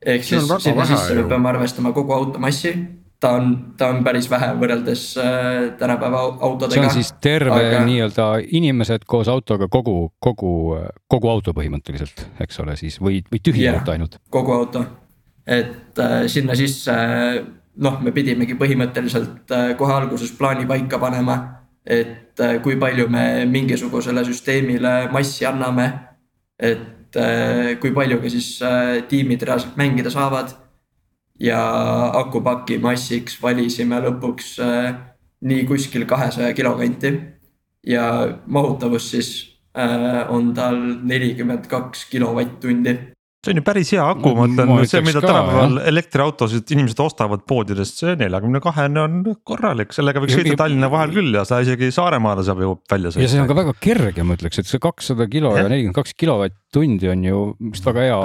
ehk 0.06 0.24
siis 0.24 0.48
sinna 0.58 0.86
sisse 0.86 1.14
me 1.14 1.24
peame 1.28 1.48
arvestama 1.48 1.92
kogu 1.92 2.12
auto 2.12 2.38
massi. 2.38 2.74
ta 3.20 3.30
on, 3.32 3.74
ta 3.76 3.88
on 3.88 4.02
päris 4.04 4.28
vähe 4.30 4.50
võrreldes 4.60 5.04
äh, 5.16 5.78
tänapäeva 5.78 6.20
autodega. 6.40 6.74
see 6.74 6.84
on 6.84 6.94
siis 6.98 7.12
terve 7.20 7.56
aga... 7.56 7.84
nii-öelda 7.84 8.28
inimesed 8.60 9.06
koos 9.06 9.28
autoga 9.28 9.68
kogu, 9.68 10.12
kogu, 10.20 10.76
kogu 11.08 11.28
auto 11.28 11.56
põhimõtteliselt, 11.56 12.26
eks 12.40 12.60
ole 12.60 12.76
siis 12.76 13.00
või, 13.00 13.22
või 13.32 13.40
tühi 13.40 13.64
yeah, 13.64 13.80
auto 13.80 13.96
ainult? 13.96 14.18
kogu 14.30 14.52
auto, 14.52 14.84
et 15.46 15.98
äh, 15.98 16.26
sinna 16.28 16.54
sisse 16.54 16.96
noh, 17.76 18.00
me 18.00 18.12
pidimegi 18.12 18.56
põhimõtteliselt 18.56 19.52
äh, 19.52 19.70
kohe 19.76 19.96
alguses 19.96 20.32
plaani 20.36 20.68
paika 20.68 21.00
panema 21.00 21.38
et 21.86 22.40
äh, 22.40 22.58
kui 22.62 22.76
palju 22.76 23.06
me 23.08 23.46
mingisugusele 23.46 24.24
süsteemile 24.26 25.08
massi 25.12 25.46
anname 25.46 25.86
et 26.58 27.16
äh, 27.16 27.74
kui 27.80 27.92
palju 27.94 28.20
ka 28.20 28.30
siis 28.32 28.60
äh, 28.62 29.02
tiimid 29.08 29.42
reaalselt 29.42 29.76
mängida 29.76 30.10
saavad. 30.10 30.54
ja 31.40 31.60
akupaki 32.16 32.78
massiks 32.80 33.34
valisime 33.42 33.98
lõpuks 34.00 34.54
äh, 34.64 34.94
nii 35.44 35.66
kuskil 35.68 36.06
kahesaja 36.06 36.54
kilo 36.54 36.76
kanti. 36.78 37.20
ja 37.86 38.38
mahutavus 38.46 39.10
siis 39.10 39.52
on 40.28 40.54
tal 40.54 40.76
nelikümmend 41.04 41.66
kaks 41.68 42.06
kilovatt-tundi 42.08 43.15
see 43.46 43.54
on 43.54 43.60
ju 43.60 43.64
päris 43.66 43.92
hea 43.94 44.04
aku, 44.04 44.32
ma 44.36 44.46
ütlen, 44.50 44.72
see, 44.90 45.02
mida 45.06 45.22
tänapäeval 45.24 45.80
elektriautosid 45.92 46.74
inimesed 46.74 47.00
ostavad 47.04 47.44
poodidest, 47.48 48.02
see 48.02 48.16
neljakümne 48.18 48.60
kahene 48.64 49.02
on 49.02 49.20
korralik, 49.46 49.94
sellega 49.96 50.22
võiks 50.22 50.36
sõita 50.40 50.58
Tallinna 50.64 50.90
vahel 50.92 51.14
küll 51.14 51.36
ja 51.36 51.46
seda 51.48 51.62
isegi 51.64 51.92
Saaremaale 51.94 52.44
saab 52.46 52.62
ju 52.64 52.74
välja 52.90 53.14
sõita. 53.14 53.24
ja 53.24 53.32
see 53.32 53.42
on 53.42 53.50
ka 53.50 53.58
väga 53.60 53.76
kerge, 53.88 54.26
ma 54.26 54.38
ütleks, 54.38 54.62
et 54.62 54.70
see 54.70 54.82
kakssada 54.82 55.28
kilo 55.30 55.54
ja 55.56 55.66
nelikümmend 55.68 55.98
kaks 56.00 56.16
kilovatt-tundi 56.76 57.08
on 57.08 57.24
ju 57.24 57.56
vist 57.72 57.86
väga 57.86 58.04
hea, 58.04 58.18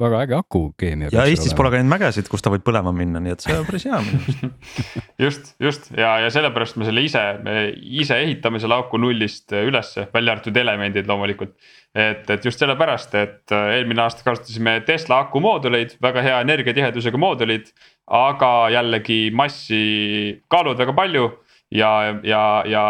väga 0.00 0.22
äge 0.24 0.36
akukeemia. 0.38 1.08
ja 1.12 1.24
Eestis 1.26 1.54
pole 1.54 1.70
ka 1.70 1.78
neid 1.78 1.90
mägesid, 1.90 2.28
kus 2.28 2.42
ta 2.42 2.50
võib 2.52 2.64
põlema 2.66 2.92
minna, 2.92 3.20
nii 3.20 3.34
et 3.34 3.44
see 3.44 3.56
on 3.56 3.66
päris 3.66 3.86
hea 3.86 4.00
minu 4.04 4.20
arust. 4.20 4.64
just, 5.24 5.52
just 5.60 5.90
ja, 5.96 6.18
ja 6.24 6.30
sellepärast 6.30 6.78
me 6.80 6.88
selle 6.88 7.04
ise, 7.04 7.22
me 7.44 7.70
ise 7.74 8.18
ehitame 8.24 8.60
selle 8.60 8.78
aku 8.80 9.00
nullist 9.00 9.52
ülesse, 9.52 10.08
välja 10.14 10.36
arvatud 10.36 10.56
elemendid 10.56 11.08
loomulikult 11.10 11.54
et, 11.94 12.28
et 12.30 12.44
just 12.44 12.60
sellepärast, 12.62 13.14
et 13.18 13.54
äh, 13.54 13.76
eelmine 13.78 14.04
aasta 14.04 14.26
kasutasime 14.26 14.80
Tesla 14.86 15.24
akumooduleid, 15.26 15.96
väga 16.02 16.22
hea 16.26 16.40
energiatihedusega 16.46 17.18
moodulid. 17.18 17.72
aga 18.10 18.70
jällegi 18.74 19.30
massi 19.30 20.42
kaaluvad 20.50 20.80
väga 20.82 20.92
palju 20.98 21.28
ja, 21.70 21.90
ja, 22.26 22.40
ja 22.66 22.84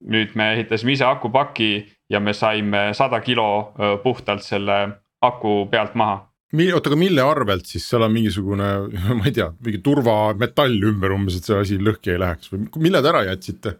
nüüd 0.00 0.32
me 0.36 0.54
ehitasime 0.54 0.94
ise 0.94 1.04
akupaki 1.04 1.68
ja 2.10 2.20
me 2.20 2.32
saime 2.34 2.88
sada 2.94 3.20
kilo 3.20 3.74
puhtalt 4.02 4.44
selle 4.46 4.80
aku 5.22 5.66
pealt 5.70 5.94
maha 5.94 6.22
oota, 6.56 6.90
aga 6.90 6.98
mille 6.98 7.22
arvelt 7.22 7.66
siis 7.66 7.84
seal 7.90 8.04
on 8.06 8.12
mingisugune, 8.14 8.68
ma 9.18 9.26
ei 9.26 9.34
tea, 9.34 9.48
mingi 9.66 9.82
turvametall 9.84 10.78
ümber 10.90 11.16
umbes, 11.16 11.38
et 11.38 11.48
see 11.48 11.58
asi 11.58 11.80
lõhki 11.82 12.14
ei 12.14 12.22
läheks 12.22 12.52
või 12.52 12.68
mille 12.86 13.02
te 13.02 13.12
ära 13.12 13.24
jätsite? 13.30 13.76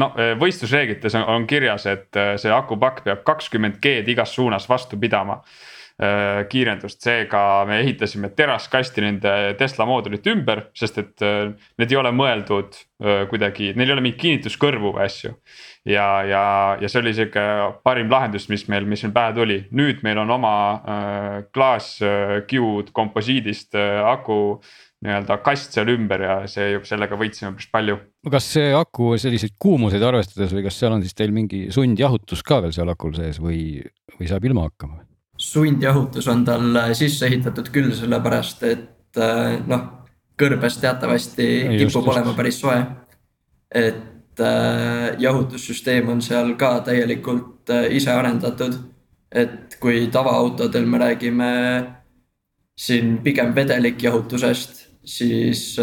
No 0.00 0.06
võistlusreeglites 0.40 1.14
on, 1.18 1.26
on 1.28 1.46
kirjas, 1.48 1.84
et 1.90 2.16
see 2.40 2.52
akupakk 2.54 3.02
peab 3.04 3.20
kakskümmend 3.28 3.76
G-d 3.82 4.08
igas 4.08 4.32
suunas 4.32 4.64
vastu 4.68 4.96
pidama 5.00 5.36
kiirendust, 6.50 7.02
seega 7.04 7.40
me 7.68 7.80
ehitasime 7.82 8.30
teraskasti 8.32 9.02
nende 9.04 9.32
Tesla 9.58 9.84
moodulite 9.84 10.32
ümber, 10.32 10.62
sest 10.76 11.00
et 11.02 11.24
need 11.24 11.92
ei 11.92 11.98
ole 12.00 12.12
mõeldud 12.16 12.78
kuidagi, 13.28 13.74
neil 13.76 13.90
ei 13.90 13.94
ole 13.96 14.04
mingit 14.06 14.20
kinnituskõrvu 14.22 14.94
või 14.96 15.04
asju. 15.04 15.34
ja, 15.88 16.06
ja, 16.24 16.42
ja 16.80 16.88
see 16.88 17.02
oli 17.02 17.12
sihuke 17.16 17.44
parim 17.84 18.08
lahendus, 18.12 18.48
mis 18.48 18.64
meil, 18.72 18.88
mis 18.88 19.04
meil 19.04 19.16
pähe 19.16 19.36
tuli, 19.36 19.58
nüüd 19.76 20.00
meil 20.06 20.22
on 20.24 20.32
oma 20.38 20.54
klaaskiud 21.52 22.94
komposiidist 22.96 23.76
aku 23.76 24.40
nii-öelda 25.04 25.38
kast 25.44 25.76
seal 25.76 25.88
ümber 25.94 26.24
ja 26.24 26.34
see, 26.50 26.74
sellega 26.88 27.16
võitsime 27.20 27.54
päris 27.54 27.70
palju. 27.72 27.96
kas 28.32 28.48
see 28.56 28.72
aku 28.76 29.14
selliseid 29.20 29.56
kuumuseid 29.60 30.04
arvestades 30.04 30.52
või 30.56 30.64
kas 30.66 30.80
seal 30.80 30.96
on 30.96 31.04
siis 31.04 31.16
teil 31.16 31.32
mingi 31.32 31.68
sundjahutus 31.72 32.44
ka 32.44 32.60
veel 32.64 32.74
seal 32.76 32.92
akul 32.92 33.14
sees 33.16 33.40
või, 33.40 33.80
või 34.18 34.28
saab 34.28 34.44
ilma 34.48 34.68
hakkama? 34.68 35.00
Sundjahutus 35.40 36.28
on 36.28 36.44
tal 36.44 36.78
sisse 36.96 37.26
ehitatud 37.26 37.70
küll, 37.72 37.92
sellepärast 37.96 38.64
et 38.68 39.20
äh, 39.20 39.56
noh, 39.68 39.86
kõrbes 40.40 40.78
teatavasti 40.82 41.46
kipub 41.78 41.86
just, 41.86 42.08
olema 42.12 42.34
päris 42.36 42.60
soe. 42.60 42.80
et 43.70 44.40
äh, 44.40 45.16
jahutussüsteem 45.18 46.08
on 46.08 46.20
seal 46.22 46.54
ka 46.60 46.80
täielikult 46.84 47.72
äh, 47.72 47.88
ise 47.96 48.12
arendatud. 48.12 48.76
et 49.32 49.78
kui 49.80 50.08
tavaautodel 50.12 50.86
me 50.86 50.98
räägime 50.98 51.50
siin 52.76 53.18
pigem 53.22 53.54
vedelikjahutusest 53.54 54.88
siis 55.04 55.78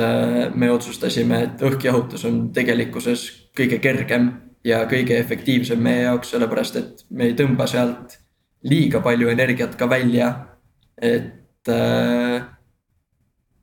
me 0.53 0.69
otsustasime, 0.71 1.39
et 1.43 1.61
õhkjahutus 1.65 2.25
on 2.27 2.51
tegelikkuses 2.53 3.23
kõige 3.57 3.79
kergem 3.81 4.29
ja 4.63 4.83
kõige 4.85 5.17
efektiivsem 5.17 5.81
meie 5.81 6.03
jaoks, 6.03 6.29
sellepärast 6.35 6.75
et 6.75 7.05
me 7.09 7.25
ei 7.25 7.33
tõmba 7.33 7.65
sealt 7.67 8.19
liiga 8.63 9.01
palju 9.01 9.29
energiat 9.29 9.75
ka 9.75 9.89
välja. 9.89 10.33
et 10.97 11.69
äh, 11.69 12.41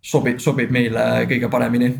sobib, 0.02 0.38
sobib 0.38 0.70
meile 0.70 1.26
kõige 1.26 1.50
paremini. 1.50 1.90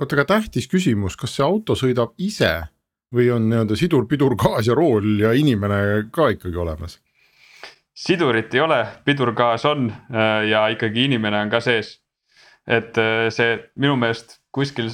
oota, 0.00 0.16
aga 0.16 0.24
tähtis 0.24 0.68
küsimus, 0.68 1.16
kas 1.16 1.36
see 1.36 1.44
auto 1.44 1.76
sõidab 1.76 2.14
ise 2.18 2.68
või 3.14 3.28
on 3.32 3.48
nii-öelda 3.48 3.76
sidur, 3.76 4.06
pidur, 4.08 4.36
gaas 4.36 4.66
ja 4.66 4.74
rool 4.74 5.20
ja 5.20 5.32
inimene 5.32 6.08
ka 6.12 6.30
ikkagi 6.32 6.56
olemas? 6.56 6.98
sidurit 7.98 8.54
ei 8.54 8.60
ole, 8.60 8.84
pidurgaas 9.04 9.64
on 9.64 9.90
äh, 9.90 10.48
ja 10.48 10.68
ikkagi 10.72 11.04
inimene 11.04 11.40
on 11.44 11.50
ka 11.50 11.60
sees 11.60 11.98
et 12.68 12.98
äh, 13.00 13.28
see 13.32 13.56
minu 13.80 13.96
meelest 13.96 14.38
kuskil, 14.54 14.90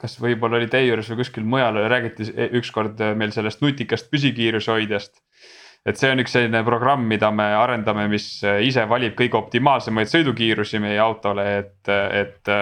kas 0.00 0.16
võib-olla 0.20 0.58
oli 0.58 0.68
teie 0.70 0.88
juures 0.88 1.10
või 1.12 1.20
kuskil 1.20 1.46
mujal 1.48 1.76
räägiti 1.92 2.28
ükskord 2.58 3.00
äh, 3.04 3.14
meil 3.18 3.34
sellest 3.34 3.60
nutikast 3.64 4.08
püsikiiruse 4.12 4.72
hoidjast. 4.72 5.20
Et 5.88 6.00
see 6.00 6.12
on 6.12 6.22
üks 6.22 6.36
selline 6.36 6.62
programm, 6.66 7.06
mida 7.08 7.30
me 7.34 7.48
arendame, 7.56 8.06
mis 8.12 8.28
äh, 8.44 8.60
ise 8.68 8.84
valib 8.90 9.16
kõige 9.18 9.38
optimaalsemaid 9.40 10.12
sõidukiirusi 10.12 10.82
meie 10.84 11.00
autole, 11.02 11.48
et, 11.62 11.74
et 11.88 12.54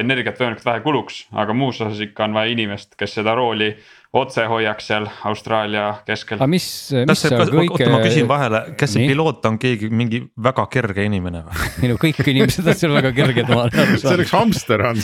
energiat 0.00 0.40
võimalikult 0.40 0.68
vähe 0.68 0.84
kuluks, 0.84 1.24
aga 1.32 1.56
muus 1.56 1.80
osas 1.80 2.02
ikka 2.04 2.28
on 2.28 2.36
vaja 2.36 2.52
inimest, 2.54 2.94
kes 3.00 3.20
seda 3.20 3.36
rooli 3.38 3.72
otse 4.14 4.44
hoiaks 4.46 4.86
seal 4.90 5.06
Austraalia 5.26 5.86
keskel. 6.06 6.38
aga 6.38 6.46
mis, 6.50 6.66
mis 7.08 7.22
see 7.24 7.32
kõige. 7.34 7.72
oota, 7.74 7.88
ma 7.90 8.00
küsin 8.04 8.28
vahele, 8.30 8.60
kas 8.78 8.94
see 8.94 9.02
Nii? 9.02 9.10
piloot 9.10 9.48
on 9.50 9.58
keegi 9.62 9.90
mingi 9.90 10.20
väga 10.46 10.66
kerge 10.70 11.06
inimene 11.08 11.42
või? 11.48 11.70
ei 11.82 11.90
no 11.90 11.98
kõik 12.00 12.20
inimesed 12.22 12.68
on 12.70 12.78
seal 12.78 12.94
väga 12.94 13.10
kerged, 13.16 13.50
ma 13.50 13.66
saanud. 13.74 13.98
see 14.02 14.14
oleks 14.14 14.34
hamster 14.36 14.86
on 14.92 15.02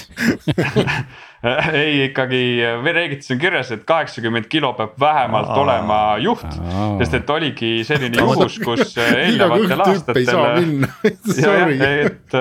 ei 1.83 2.05
ikkagi 2.09 2.41
reeglites 2.85 3.31
on 3.33 3.41
kirjas, 3.41 3.71
et 3.73 3.85
kaheksakümmend 3.89 4.49
kilo 4.53 4.73
peab 4.77 4.99
vähemalt 5.01 5.49
Aa. 5.49 5.61
olema 5.63 6.01
juht, 6.21 6.59
sest 7.01 7.17
et 7.21 7.31
oligi 7.33 7.73
selline 7.89 8.21
juhus, 8.21 8.59
kus 8.65 8.93
eelnevatel 9.01 9.87
aastatel. 9.87 10.85
et 12.05 12.39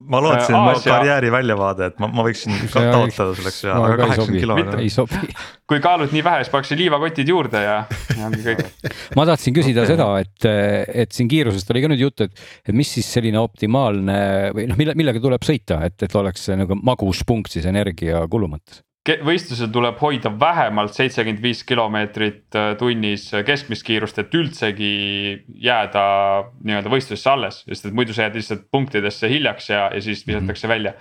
ma 0.00 0.20
lootsin 0.24 0.54
äh, 0.54 0.68
Aasia... 0.72 0.94
karjääri 0.94 1.30
väljavaade, 1.32 1.90
et 1.90 1.98
ma, 2.00 2.08
ma 2.08 2.24
võiksin 2.24 2.56
taotleda 2.72 3.34
selleks 3.36 3.60
ja 3.66 3.76
aga 3.76 3.98
kaheksakümmend 4.00 4.40
kilo. 4.40 4.56
ei 4.80 4.90
sobi. 4.92 5.20
kui 5.70 5.80
kaalud 5.84 6.14
nii 6.14 6.24
vähe, 6.26 6.42
siis 6.42 6.52
pannakse 6.52 6.78
liivakotid 6.80 7.32
juurde 7.32 7.62
ja, 7.64 7.76
ja 8.16 8.28
ongi 8.28 8.42
kõik. 8.46 8.90
ma 9.18 9.26
tahtsin 9.28 9.56
küsida 9.56 9.84
okay. 9.84 9.94
seda, 9.94 10.10
et, 10.24 10.50
et 11.04 11.16
siin 11.16 11.30
kiirusest 11.30 11.74
oli 11.74 11.84
ka 11.84 11.92
nüüd 11.92 12.04
juttu, 12.06 12.28
et, 12.28 12.44
et 12.66 12.76
mis 12.76 12.92
siis 12.98 13.08
selline 13.18 13.40
optimaalne 13.42 14.20
või 14.56 14.68
noh, 14.70 14.80
mille, 14.80 14.96
millega 14.98 15.22
tuleb 15.22 15.44
sõita, 15.46 15.82
et, 15.88 15.98
et 16.06 16.20
oleks 16.22 16.48
nagu 16.56 16.78
magus 16.80 17.24
punkt 17.28 17.52
siis 17.52 17.68
energiakulu 17.70 18.50
mõttes 18.50 18.84
võistlusel 19.24 19.70
tuleb 19.72 19.98
hoida 20.02 20.32
vähemalt 20.40 20.94
seitsekümmend 20.96 21.42
viis 21.42 21.62
kilomeetrit 21.66 22.56
äh, 22.58 22.74
tunnis 22.80 23.28
keskmist 23.46 23.86
kiirust, 23.86 24.20
et 24.20 24.34
üldsegi 24.36 24.92
jääda 25.64 26.04
nii-öelda 26.60 26.92
võistlusesse 26.92 27.32
alles, 27.32 27.62
sest 27.68 27.88
et 27.88 27.96
muidu 27.96 28.16
sa 28.16 28.26
jääd 28.26 28.38
lihtsalt 28.40 28.68
punktidesse 28.72 29.30
hiljaks 29.32 29.70
ja, 29.72 29.88
ja 29.94 30.00
siis 30.04 30.26
visatakse 30.26 30.66
mm 30.66 30.70
-hmm. 30.70 30.74
välja. 30.74 30.92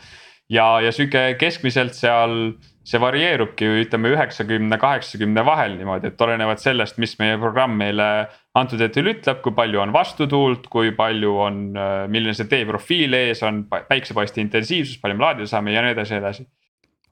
ja, 0.50 0.82
ja 0.82 0.92
sihuke 0.92 1.36
keskmiselt 1.40 1.94
seal 1.94 2.54
see 2.90 3.02
varieerubki 3.02 3.66
ütleme 3.84 4.10
üheksakümne, 4.16 4.78
kaheksakümne 4.78 5.46
vahel 5.46 5.76
niimoodi, 5.78 6.08
et 6.08 6.22
olenevalt 6.22 6.60
sellest, 6.60 6.98
mis 6.98 7.20
meie 7.20 7.38
programm 7.38 7.76
meile 7.78 8.30
antud 8.56 8.82
hetkel 8.82 9.12
ütleb, 9.12 9.42
kui 9.42 9.54
palju 9.54 9.82
on 9.82 9.94
vastutuult, 9.94 10.68
kui 10.68 10.92
palju 10.92 11.36
on, 11.38 11.60
äh, 11.78 12.08
milline 12.08 12.34
see 12.34 12.48
teeprofiil 12.50 13.14
ees 13.14 13.44
on, 13.44 13.68
päiksepaiste 13.70 14.42
intensiivsus, 14.42 14.98
palju 15.02 15.18
me 15.18 15.28
laadida 15.28 15.48
saame 15.48 15.74
ja 15.74 15.82
nii 15.86 15.98
edasi, 15.98 16.16
edasi 16.16 16.48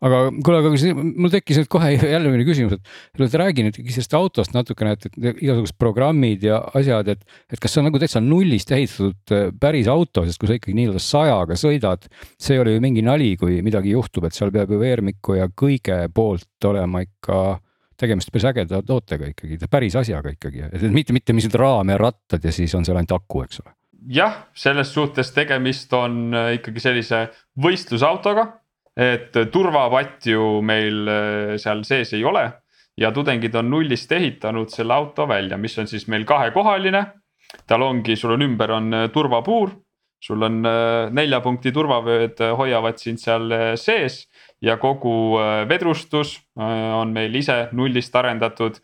aga 0.06 0.20
kuule, 0.46 0.60
aga 0.62 0.94
mul 1.18 1.32
tekkis 1.34 1.62
nüüd 1.62 1.70
kohe 1.72 1.92
jälle 1.96 2.46
küsimus, 2.46 2.78
et 2.78 3.24
et 3.26 3.38
räägi 3.42 3.66
nüüd 3.66 3.80
sellest 3.90 4.14
autost 4.18 4.54
natukene, 4.56 4.94
et, 4.98 5.08
et 5.10 5.42
igasugused 5.42 5.78
programmid 5.82 6.44
ja 6.46 6.60
asjad, 6.78 7.10
et, 7.14 7.24
et 7.52 7.62
kas 7.62 7.74
see 7.74 7.82
on 7.82 7.90
nagu 7.90 8.02
täitsa 8.02 8.22
nullist 8.24 8.72
ehitatud 8.76 9.36
äh, 9.36 9.48
päris 9.60 9.90
auto, 9.92 10.26
sest 10.28 10.42
kui 10.42 10.50
sa 10.50 10.58
ikkagi 10.58 10.76
nii-öelda 10.78 11.02
sajaga 11.04 11.58
sõidad, 11.60 12.06
see 12.40 12.58
ei 12.58 12.64
ole 12.64 12.76
ju 12.76 12.84
mingi 12.84 13.06
nali, 13.06 13.32
kui 13.40 13.62
midagi 13.66 13.96
juhtub, 13.96 14.28
et 14.28 14.38
seal 14.38 14.54
peab 14.54 14.74
ju 14.74 14.82
veermiku 14.82 15.40
ja 15.40 15.50
kõige 15.50 16.04
poolt 16.14 16.70
olema 16.70 17.02
ikka 17.06 17.58
tegemist 17.98 18.30
päris 18.34 18.46
ägeda 18.52 18.84
tootega 18.86 19.32
ikkagi, 19.32 19.58
päris 19.72 19.98
asjaga 19.98 20.36
ikkagi, 20.36 20.68
et 20.70 20.86
mitte, 20.94 21.16
mitte 21.16 21.34
lihtsalt 21.34 21.58
raam 21.58 21.90
ja 21.90 21.98
rattad 21.98 22.46
ja 22.46 22.54
siis 22.54 22.76
on 22.78 22.86
seal 22.86 23.00
ainult 23.00 23.16
aku, 23.18 23.42
eks 23.48 23.64
ole. 23.64 23.74
jah, 24.14 24.38
selles 24.54 24.94
suhtes 24.94 25.34
tegemist 25.34 25.94
on 25.98 26.30
äh, 26.38 26.54
ikkagi 26.60 26.84
sellise 26.84 27.26
võistlusautoga 27.58 28.46
et 28.98 29.36
turvapatju 29.54 30.62
meil 30.66 31.08
äh, 31.08 31.56
seal 31.62 31.84
sees 31.86 32.16
ei 32.18 32.24
ole 32.26 32.48
ja 32.98 33.12
tudengid 33.14 33.56
on 33.56 33.70
nullist 33.70 34.12
ehitanud 34.12 34.74
selle 34.74 34.96
auto 34.96 35.28
välja, 35.30 35.58
mis 35.58 35.78
on 35.78 35.88
siis 35.88 36.08
meil 36.10 36.26
kahekohaline. 36.26 37.06
tal 37.68 37.82
ongi, 37.82 38.16
sul 38.16 38.34
on 38.34 38.42
ümber 38.42 38.72
on 38.72 38.94
äh, 38.94 39.10
turvapuur, 39.14 39.70
sul 40.20 40.42
on 40.44 40.66
äh, 40.66 41.12
nelja 41.14 41.40
punkti 41.46 41.72
turvavööd 41.72 42.42
hoiavad 42.58 42.98
sind 42.98 43.22
seal 43.22 43.54
sees 43.78 44.26
ja 44.62 44.78
kogu 44.82 45.38
vedrustus 45.70 46.40
on 46.58 47.12
meil 47.14 47.36
ise 47.36 47.68
nullist 47.78 48.16
arendatud 48.16 48.80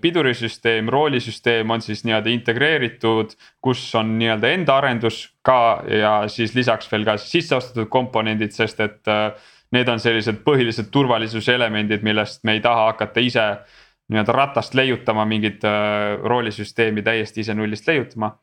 pidurisüsteem, 0.00 0.88
roolisüsteem 0.88 1.70
on 1.70 1.82
siis 1.82 2.04
nii-öelda 2.06 2.30
integreeritud, 2.30 3.32
kus 3.60 3.82
on 3.98 4.12
nii-öelda 4.20 4.52
enda 4.54 4.76
arendus 4.78 5.24
ka 5.42 5.82
ja 5.90 6.12
siis 6.30 6.54
lisaks 6.54 6.86
veel 6.92 7.04
ka 7.08 7.16
sisse 7.18 7.56
ostetud 7.56 7.88
komponendid, 7.90 8.54
sest 8.54 8.80
et 8.84 9.10
äh, 9.10 9.32
need 9.74 9.90
on 9.90 9.98
sellised 10.02 10.44
põhilised 10.46 10.92
turvalisuse 10.94 11.54
elemendid, 11.58 12.06
millest 12.06 12.44
me 12.46 12.54
ei 12.58 12.62
taha 12.62 12.92
hakata 12.92 13.24
ise 13.26 13.48
nii-öelda 14.10 14.36
ratast 14.38 14.78
leiutama 14.78 15.26
mingit 15.26 15.66
äh, 15.66 16.14
roolisüsteemi 16.22 17.02
täiesti 17.02 17.42
ise 17.42 17.58
nullist 17.58 17.90
leiutama. 17.90 18.36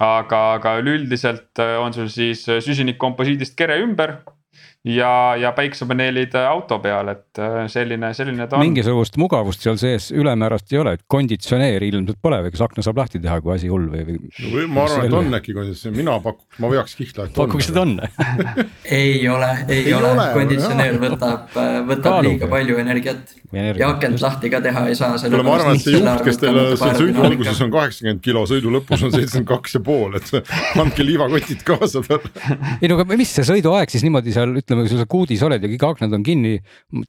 aga, 0.00 0.38
aga 0.56 0.78
üleüldiselt 0.80 1.60
on 1.78 1.92
sul 1.92 2.06
siis 2.08 2.46
süsinikkomposiidist 2.48 3.52
kere 3.56 3.76
ümber 3.84 4.14
ja, 4.84 5.36
ja 5.36 5.52
päiksepaneelid 5.52 6.34
auto 6.40 6.78
peal, 6.80 7.10
et 7.12 7.38
äh, 7.38 7.66
selline, 7.68 8.12
selline 8.16 8.46
ta 8.48 8.56
on. 8.56 8.64
mingisugust 8.64 9.18
mugavust 9.20 9.64
seal 9.64 9.76
sees 9.80 10.08
ülemäärast 10.16 10.72
ei 10.72 10.80
ole, 10.80 10.94
et 10.96 11.04
konditsioneeri 11.10 11.90
ilmselt 11.92 12.20
pole 12.22 12.38
või 12.46 12.54
kas 12.54 12.64
akna 12.64 12.84
saab 12.86 13.02
lahti 13.02 13.20
teha, 13.20 13.40
kui 13.44 13.52
asi 13.54 13.68
hull 13.68 13.90
või, 13.92 14.06
või? 14.08 14.64
ma 14.72 14.86
arvan, 14.86 15.04
et 15.04 15.16
on 15.18 15.36
äkki 15.36 15.56
konditsioneer, 15.56 15.98
mina 16.00 16.16
pakuks, 16.24 16.60
ma 16.64 16.70
veaks 16.72 16.96
kihla, 16.96 17.26
et 17.28 17.36
on. 17.36 17.42
pakuks, 17.42 17.68
et 17.68 17.80
on 17.82 17.92
ei 19.02 19.20
ole, 19.28 19.50
ei 19.68 19.92
ole, 19.96 20.14
konditsioneer 20.38 20.96
võtab, 21.04 21.52
äh, 21.60 21.76
võtab 21.92 22.16
Kaalub. 22.16 22.30
liiga 22.30 22.50
palju 22.54 22.80
energiat 22.80 23.36
Energia. 23.52 23.84
ja 23.84 23.92
akent 23.96 24.24
lahti 24.24 24.48
ka 24.52 24.62
teha 24.64 24.86
ei 24.88 24.96
saa. 24.96 25.20
kuule, 25.20 25.44
ma 25.44 25.58
arvan, 25.58 25.76
et 25.76 25.84
see 25.84 25.98
juht, 25.98 26.24
kes 26.24 26.40
teil 26.40 26.58
seal 26.80 26.96
sõidu 27.02 27.28
alguses 27.28 27.62
on 27.66 27.76
kaheksakümmend 27.76 28.24
kilo, 28.24 28.46
sõidu 28.48 28.72
lõpus 28.78 29.04
on 29.04 29.12
seitsekümmend 29.12 29.50
kaks 29.50 29.76
ja 29.76 29.84
pool, 29.84 30.16
et 30.16 30.50
andke 30.80 31.04
liivakotid 31.04 31.68
kaasa 31.68 32.00
talle. 32.06 32.32
ei 32.80 32.88
no 32.88 32.96
aga 32.96 33.08
mis 33.12 33.36
see 33.36 33.44
sõiduaeg 33.50 33.92
siis 33.92 34.06
niimoodi 34.06 34.32
seal 34.32 34.54
ütleme 34.54 34.69
ütleme, 34.70 34.86
kui 34.86 34.98
sa 35.00 35.06
kuudis 35.10 35.42
oled 35.46 35.64
ja 35.64 35.70
kõik 35.72 35.86
aknad 35.88 36.14
on 36.16 36.24
kinni 36.26 36.56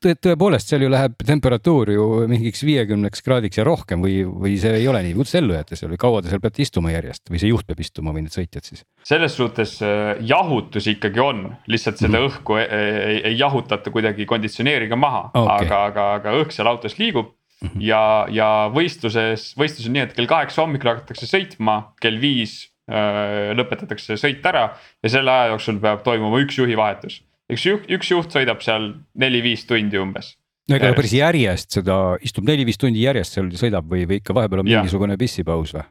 Tõ,. 0.01 0.15
tõepoolest, 0.17 0.71
seal 0.71 0.85
ju 0.85 0.91
läheb 0.91 1.15
temperatuur 1.25 1.93
ju 1.93 2.07
mingiks 2.31 2.63
viiekümneks 2.65 3.23
kraadiks 3.25 3.61
ja 3.61 3.65
rohkem 3.67 4.03
või, 4.03 4.21
või 4.25 4.55
see 4.61 4.73
ei 4.81 4.87
ole 4.89 5.03
nii, 5.05 5.15
kuidas 5.17 5.35
ellu 5.39 5.55
jääte 5.57 5.77
seal 5.79 5.93
või 5.93 6.01
kaua 6.01 6.21
te 6.21 6.31
seal 6.31 6.43
peate 6.43 6.63
istuma 6.65 6.93
järjest 6.93 7.29
või 7.31 7.41
see 7.41 7.51
juht 7.51 7.67
peab 7.69 7.83
istuma 7.83 8.15
või 8.15 8.25
need 8.25 8.35
sõitjad 8.35 8.67
siis? 8.67 8.85
selles 9.07 9.35
suhtes 9.37 9.77
äh, 9.85 10.15
jahutus 10.25 10.89
ikkagi 10.91 11.21
on, 11.23 11.45
lihtsalt 11.71 12.01
seda 12.01 12.17
mm. 12.17 12.31
õhku 12.31 12.57
ei, 12.61 12.67
ei, 12.71 13.21
ei 13.31 13.37
jahutata 13.39 13.93
kuidagi 13.93 14.27
konditsioneeriga 14.29 14.99
maha 14.99 15.29
okay., 15.31 15.67
aga, 15.67 15.85
aga, 15.91 16.09
aga 16.19 16.35
õhk 16.41 16.55
seal 16.55 16.69
autos 16.71 16.97
liigub 17.01 17.35
-hmm. 17.61 17.81
ja, 17.85 18.03
ja 18.31 18.49
võistluses, 18.73 19.51
võistlus 19.59 19.87
on 19.89 19.97
nii, 19.97 20.05
et 20.07 20.15
kell 20.17 20.29
kaheksa 20.29 20.63
hommikul 20.63 20.93
hakatakse 20.93 21.29
sõitma, 21.29 21.93
kell 22.01 22.19
viis 22.21 22.59
öö, 22.89 22.97
äh, 22.97 23.51
lõpetatakse 23.57 24.17
sõit 24.19 24.45
ära 24.47 24.71
ja 25.03 25.13
selle 25.13 25.33
aja 25.33 25.51
jooksul 25.53 25.81
peab 25.83 26.03
toimuma 26.07 26.41
üks 26.43 26.59
juhivahetus 26.61 27.21
üks 27.51 27.65
juht, 27.67 27.87
üks 27.91 28.11
juht 28.11 28.33
sõidab 28.33 28.63
seal 28.65 28.91
neli-viis 29.19 29.65
tundi 29.69 29.99
umbes. 30.01 30.35
no 30.69 30.77
ega 30.77 30.93
päris 30.97 31.15
järjest 31.17 31.79
seda 31.79 32.01
istub 32.23 32.47
neli-viis 32.47 32.79
tundi 32.81 33.03
järjest 33.05 33.37
seal 33.37 33.49
sõidab 33.59 33.87
või, 33.91 34.05
või 34.09 34.21
ikka 34.21 34.35
vahepeal 34.37 34.63
on 34.63 34.71
ja. 34.71 34.81
mingisugune 34.81 35.17
pissipaus 35.21 35.75
või? 35.77 35.87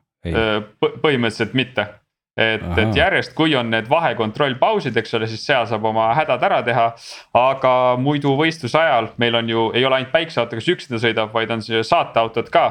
põhimõtteliselt 1.00 1.54
mitte, 1.56 1.86
et, 2.36 2.64
et 2.82 2.96
järjest, 2.96 3.32
kui 3.36 3.54
on 3.56 3.70
need 3.72 3.88
vahekontrollpausid, 3.88 4.96
eks 5.00 5.16
ole, 5.16 5.28
siis 5.30 5.46
seal 5.48 5.64
saab 5.68 5.86
oma 5.88 6.10
hädad 6.18 6.44
ära 6.44 6.60
teha. 6.66 6.90
aga 7.36 7.72
muidu 8.00 8.34
võistluse 8.36 8.76
ajal 8.80 9.10
meil 9.22 9.40
on 9.40 9.48
ju, 9.48 9.64
ei 9.72 9.86
ole 9.88 10.00
ainult 10.00 10.12
päikseauto, 10.12 10.60
kes 10.60 10.68
üksinda 10.76 11.00
sõidab, 11.00 11.32
vaid 11.32 11.52
on 11.56 11.64
saateautod 11.64 12.52
ka. 12.52 12.66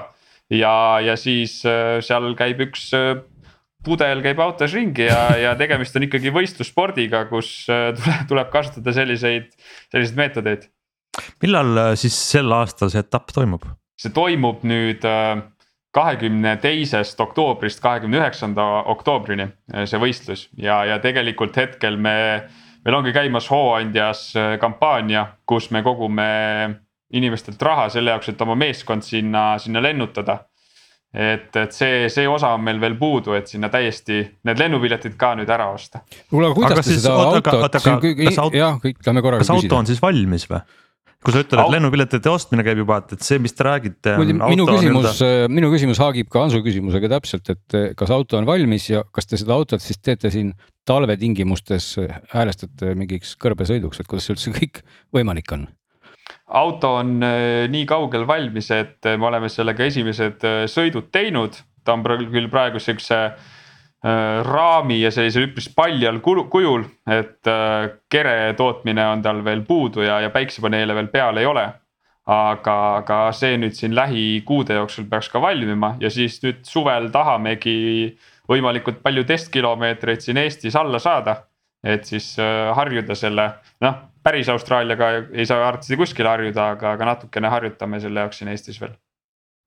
ja, 0.54 0.73
ja 1.06 1.17
siis 1.17 1.60
seal 2.06 2.34
käib 2.38 2.62
üks 2.69 2.91
pudel 3.89 4.23
käib 4.25 4.41
autos 4.43 4.73
ringi 4.78 5.08
ja, 5.08 5.21
ja 5.39 5.54
tegemist 5.60 5.95
on 5.97 6.06
ikkagi 6.08 6.34
võistlusspordiga, 6.34 7.25
kus 7.32 7.52
äh, 7.71 7.89
tuleb, 7.97 8.25
tuleb 8.32 8.52
kasutada 8.54 8.93
selliseid, 8.95 9.52
selliseid 9.91 10.19
meetodeid. 10.19 10.67
millal 11.43 11.78
äh, 11.78 11.93
siis 11.99 12.17
sel 12.32 12.52
aastal 12.56 12.91
see 12.93 13.02
etapp 13.02 13.34
toimub? 13.36 13.65
see 13.99 14.13
toimub 14.15 14.65
nüüd 14.67 15.06
äh, 15.08 15.41
kahekümne 15.95 16.58
teisest 16.62 17.19
oktoobrist 17.23 17.82
kahekümne 17.82 18.19
üheksanda 18.21 18.65
oktoobrini 18.93 19.49
see 19.89 20.02
võistlus 20.02 20.45
ja, 20.58 20.84
ja 20.86 20.99
tegelikult 21.02 21.58
hetkel 21.58 21.97
me, 21.97 22.13
meil 22.86 22.99
ongi 22.99 23.13
käimas 23.15 23.49
Hooandjas 23.49 24.28
kampaania, 24.62 25.25
kus 25.49 25.71
me 25.73 25.82
kogume 25.82 26.30
inimestelt 27.17 27.62
raha 27.65 27.88
selle 27.89 28.13
jaoks, 28.13 28.30
et 28.30 28.45
oma 28.45 28.54
meeskond 28.54 29.02
sinna, 29.02 29.56
sinna 29.58 29.82
lennutada 29.82 30.38
et, 31.13 31.56
et 31.56 31.74
see, 31.74 32.10
see 32.13 32.28
osa 32.30 32.52
on 32.58 32.65
meil 32.65 32.82
veel 32.82 32.98
puudu, 33.00 33.34
et 33.38 33.50
sinna 33.50 33.72
täiesti 33.74 34.19
need 34.45 34.62
lennupiletid 34.62 35.15
ka 35.19 35.34
nüüd 35.39 35.50
ära 35.50 35.72
osta. 35.74 36.04
kuule, 36.30 36.52
aga 36.52 36.60
kuidas 36.60 36.86
te 36.86 37.00
seda 37.00 37.15
autot, 37.15 38.54
jah, 38.58 38.78
kõik 38.84 39.02
lähme 39.08 39.26
korraga 39.26 39.41
küsida. 39.41 39.58
kas 39.58 39.65
auto 39.65 39.82
on 39.82 39.89
siis 39.89 40.04
valmis 40.04 40.45
või? 40.52 40.62
kui 41.19 41.36
sa 41.36 41.41
ütled, 41.43 41.60
et 41.60 41.74
lennupiletite 41.74 42.32
ostmine 42.32 42.63
käib 42.63 42.80
juba, 42.80 43.02
et, 43.02 43.17
et 43.17 43.26
see, 43.26 43.41
mis 43.43 43.52
te 43.52 43.65
räägite. 43.67 44.13
minu 44.22 44.67
küsimus, 44.69 45.24
minu 45.52 45.72
küsimus 45.74 46.00
haagib 46.00 46.30
ka 46.32 46.45
Hansu 46.45 46.62
küsimusega 46.63 47.10
täpselt, 47.17 47.52
et 47.52 47.80
kas 48.00 48.13
auto 48.15 48.39
on 48.39 48.48
valmis 48.48 48.88
ja 48.91 49.04
kas 49.15 49.28
te 49.28 49.39
seda 49.41 49.58
autot 49.58 49.84
siis 49.84 50.00
teete 50.00 50.32
siin 50.32 50.54
talvetingimustes, 50.88 51.92
häälestate 52.31 52.96
mingiks 52.98 53.36
kõrbesõiduks, 53.42 54.00
et 54.00 54.08
kuidas 54.10 54.29
see 54.29 54.38
üldse 54.38 54.56
kõik 54.56 54.81
võimalik 55.15 55.58
on? 55.58 55.67
Auto 56.50 56.93
on 57.00 57.23
äh, 57.23 57.67
nii 57.69 57.85
kaugel 57.89 58.25
valmis, 58.27 58.71
et 58.73 59.06
äh, 59.06 59.17
me 59.19 59.29
oleme 59.29 59.50
sellega 59.52 59.85
esimesed 59.85 60.45
äh, 60.47 60.63
sõidud 60.69 61.10
teinud, 61.13 61.58
ta 61.85 61.95
on 61.95 62.04
küll 62.04 62.50
praegu 62.52 62.81
siukse 62.81 63.29
raami 64.00 65.02
ja 65.02 65.10
sellise 65.12 65.41
üpris 65.43 65.65
paljal 65.75 66.21
kujul, 66.23 66.85
et 67.12 67.50
kere 68.08 68.35
tootmine 68.56 69.04
on 69.12 69.23
tal 69.25 69.41
veel 69.43 69.65
puudu 69.67 70.06
ja, 70.06 70.21
ja 70.23 70.29
päiksepaneele 70.31 70.95
veel 70.95 71.10
peal 71.12 71.41
ei 71.41 71.50
ole. 71.50 71.65
aga, 72.29 72.75
aga 73.02 73.17
see 73.35 73.58
nüüd 73.60 73.75
siin 73.75 73.95
lähikuude 73.97 74.77
jooksul 74.77 75.10
peaks 75.10 75.27
ka 75.33 75.41
valmima 75.41 75.97
ja 76.00 76.12
siis 76.13 76.37
nüüd 76.45 76.62
suvel 76.63 77.10
tahamegi 77.12 78.15
võimalikult 78.47 79.02
palju 79.04 79.25
testkilomeetreid 79.27 80.23
siin 80.23 80.37
Eestis 80.37 80.79
alla 80.79 81.00
saada. 81.00 81.35
et 81.83 82.06
siis 82.06 82.37
harjuda 82.75 83.19
selle, 83.19 83.50
noh 83.81 84.00
päris 84.24 84.50
Austraaliaga 84.50 85.12
ei 85.32 85.46
saa 85.46 85.62
arvatavasti 85.67 85.98
kuskile 85.98 86.30
harjuda, 86.30 86.72
aga, 86.76 86.96
aga 86.98 87.13
natukene 87.13 87.52
harjutame 87.52 88.00
selle 88.00 88.26
jaoks 88.26 88.42
siin 88.42 88.52
Eestis 88.54 88.82
veel 88.82 88.96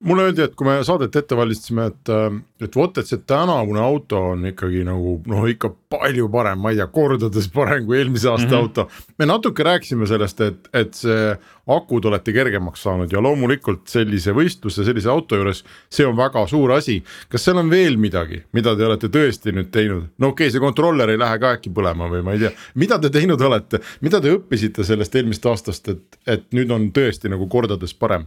mulle 0.03 0.27
öeldi, 0.29 0.43
et 0.45 0.55
kui 0.59 0.67
me 0.67 0.79
saadet 0.87 1.17
ette 1.17 1.37
valmistasime, 1.37 1.87
et, 1.93 2.11
äh, 2.13 2.37
et 2.67 2.77
vot, 2.77 2.99
et 2.99 3.09
see 3.09 3.21
tänavune 3.29 3.81
auto 3.83 4.21
on 4.33 4.47
ikkagi 4.51 4.83
nagu 4.87 5.17
noh, 5.31 5.47
ikka 5.51 5.71
palju 5.93 6.29
parem, 6.33 6.61
ma 6.63 6.73
ei 6.73 6.81
tea, 6.81 6.89
kordades 6.93 7.49
parem 7.53 7.87
kui 7.87 7.99
eelmise 8.01 8.31
aasta 8.31 8.49
mm 8.49 8.53
-hmm. 8.53 8.63
auto. 8.63 8.89
me 9.19 9.27
natuke 9.27 9.63
rääkisime 9.63 10.07
sellest, 10.07 10.41
et, 10.41 10.69
et 10.73 10.95
see 10.95 11.37
akud 11.67 12.05
olete 12.05 12.33
kergemaks 12.33 12.83
saanud 12.83 13.13
ja 13.13 13.23
loomulikult 13.23 13.87
sellise 13.87 14.33
võistluse, 14.33 14.85
sellise 14.85 15.11
auto 15.11 15.37
juures, 15.37 15.65
see 15.91 16.07
on 16.07 16.17
väga 16.17 16.47
suur 16.47 16.73
asi. 16.73 17.03
kas 17.29 17.45
seal 17.45 17.59
on 17.59 17.71
veel 17.71 17.97
midagi, 17.97 18.43
mida 18.53 18.77
te 18.77 18.87
olete 18.87 19.09
tõesti 19.09 19.53
nüüd 19.53 19.71
teinud, 19.71 20.11
no 20.19 20.29
okei 20.29 20.47
okay,, 20.47 20.51
see 20.51 20.61
kontroller 20.61 21.11
ei 21.11 21.19
lähe 21.19 21.39
ka 21.39 21.57
äkki 21.57 21.71
põlema 21.71 22.11
või 22.11 22.23
ma 22.23 22.33
ei 22.33 22.39
tea, 22.39 22.51
mida 22.75 22.99
te 22.99 23.11
teinud 23.11 23.41
olete, 23.41 23.81
mida 24.01 24.21
te 24.21 24.35
õppisite 24.35 24.85
sellest 24.85 25.15
eelmisest 25.15 25.47
aastast, 25.47 25.89
et, 25.89 26.23
et 26.27 26.47
nüüd 26.53 26.71
on 26.71 26.91
tõesti 26.93 27.31
nagu 27.31 27.47
kordades 27.49 27.95
parem 27.95 28.27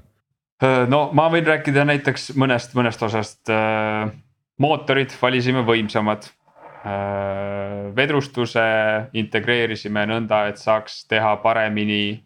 no 0.64 1.10
ma 1.16 1.28
võin 1.32 1.45
rääkida 1.47 1.86
näiteks 1.88 2.34
mõnest, 2.39 2.76
mõnest 2.78 3.03
osast. 3.03 3.41
Äh, 3.51 4.08
mootorid 4.62 5.16
valisime 5.22 5.66
võimsamad. 5.68 6.30
Äh, 6.86 7.91
vedrustuse 7.97 8.64
integreerisime 9.18 10.06
nõnda, 10.10 10.45
et 10.49 10.62
saaks 10.62 11.03
teha 11.10 11.36
paremini 11.43 12.24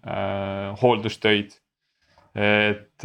hooldustöid. 0.82 1.58
et 2.40 3.04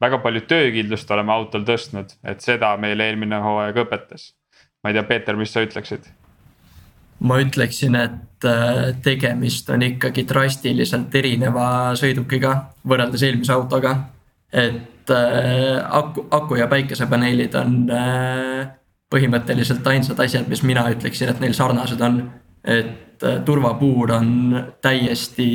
väga 0.00 0.18
palju 0.22 0.42
töökindlust 0.46 1.10
oleme 1.10 1.32
autol 1.32 1.62
tõstnud, 1.66 2.12
et 2.22 2.44
seda 2.44 2.74
meil 2.76 3.00
eelmine 3.00 3.38
hooaeg 3.40 3.76
õpetas. 3.80 4.34
ma 4.84 4.90
ei 4.90 4.94
tea, 4.94 5.02
Peeter, 5.02 5.36
mis 5.36 5.52
sa 5.52 5.64
ütleksid? 5.64 6.04
ma 7.20 7.38
ütleksin, 7.40 7.96
et 7.96 8.46
tegemist 9.02 9.70
on 9.70 9.82
ikkagi 9.82 10.26
drastiliselt 10.28 11.14
erineva 11.14 11.96
sõidukiga 11.96 12.54
võrreldes 12.84 13.24
eelmise 13.24 13.52
autoga 13.52 13.96
et 14.52 15.10
äh, 15.10 15.84
aku, 15.90 16.26
aku 16.30 16.54
ja 16.54 16.66
päikesepaneelid 16.66 17.54
on 17.54 17.90
äh, 17.90 18.68
põhimõtteliselt 19.12 19.86
ainsad 19.86 20.20
asjad, 20.20 20.48
mis 20.48 20.62
mina 20.62 20.86
ütleksin, 20.92 21.30
et 21.32 21.40
neil 21.40 21.56
sarnased 21.56 22.00
on. 22.00 22.22
et 22.64 23.22
äh, 23.24 23.42
turvapuur 23.44 24.12
on 24.12 24.30
täiesti 24.82 25.48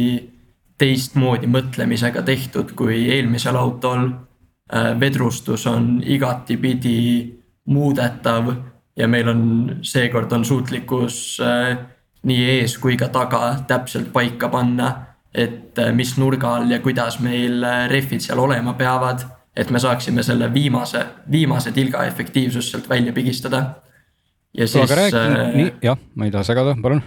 teistmoodi 0.78 1.48
mõtlemisega 1.48 2.24
tehtud 2.26 2.74
kui 2.76 3.10
eelmisel 3.14 3.56
autol 3.56 4.10
äh,. 4.74 5.00
vedrustus 5.00 5.68
on 5.68 6.02
igatipidi 6.06 7.34
muudetav 7.66 8.54
ja 8.98 9.08
meil 9.08 9.28
on, 9.28 9.44
seekord 9.82 10.32
on 10.32 10.46
suutlikkus 10.46 11.40
äh, 11.42 11.78
nii 12.24 12.44
ees 12.58 12.78
kui 12.78 12.98
ka 12.98 13.10
taga 13.14 13.56
täpselt 13.68 14.12
paika 14.14 14.50
panna 14.50 14.92
et 15.34 15.80
äh, 15.80 15.92
mis 15.94 16.14
nurga 16.18 16.56
all 16.58 16.70
ja 16.72 16.80
kuidas 16.80 17.18
meil 17.24 17.64
äh, 17.66 17.88
rehvid 17.90 18.22
seal 18.22 18.40
olema 18.40 18.74
peavad. 18.78 19.26
et 19.56 19.70
me 19.70 19.80
saaksime 19.80 20.24
selle 20.24 20.48
viimase, 20.54 21.06
viimase 21.32 21.72
tilga 21.72 22.06
efektiivsust 22.10 22.72
sealt 22.72 22.90
välja 22.90 23.14
pigistada. 23.14 23.64
ja 24.58 24.68
siis. 24.68 24.92
aga 24.92 24.96
räägi 24.96 25.18
äh,, 25.18 25.56
nii 25.56 25.74
jah, 25.82 25.98
ma 26.16 26.26
ei 26.26 26.32
taha 26.32 26.44
segada, 26.44 26.76
palun. 26.82 27.04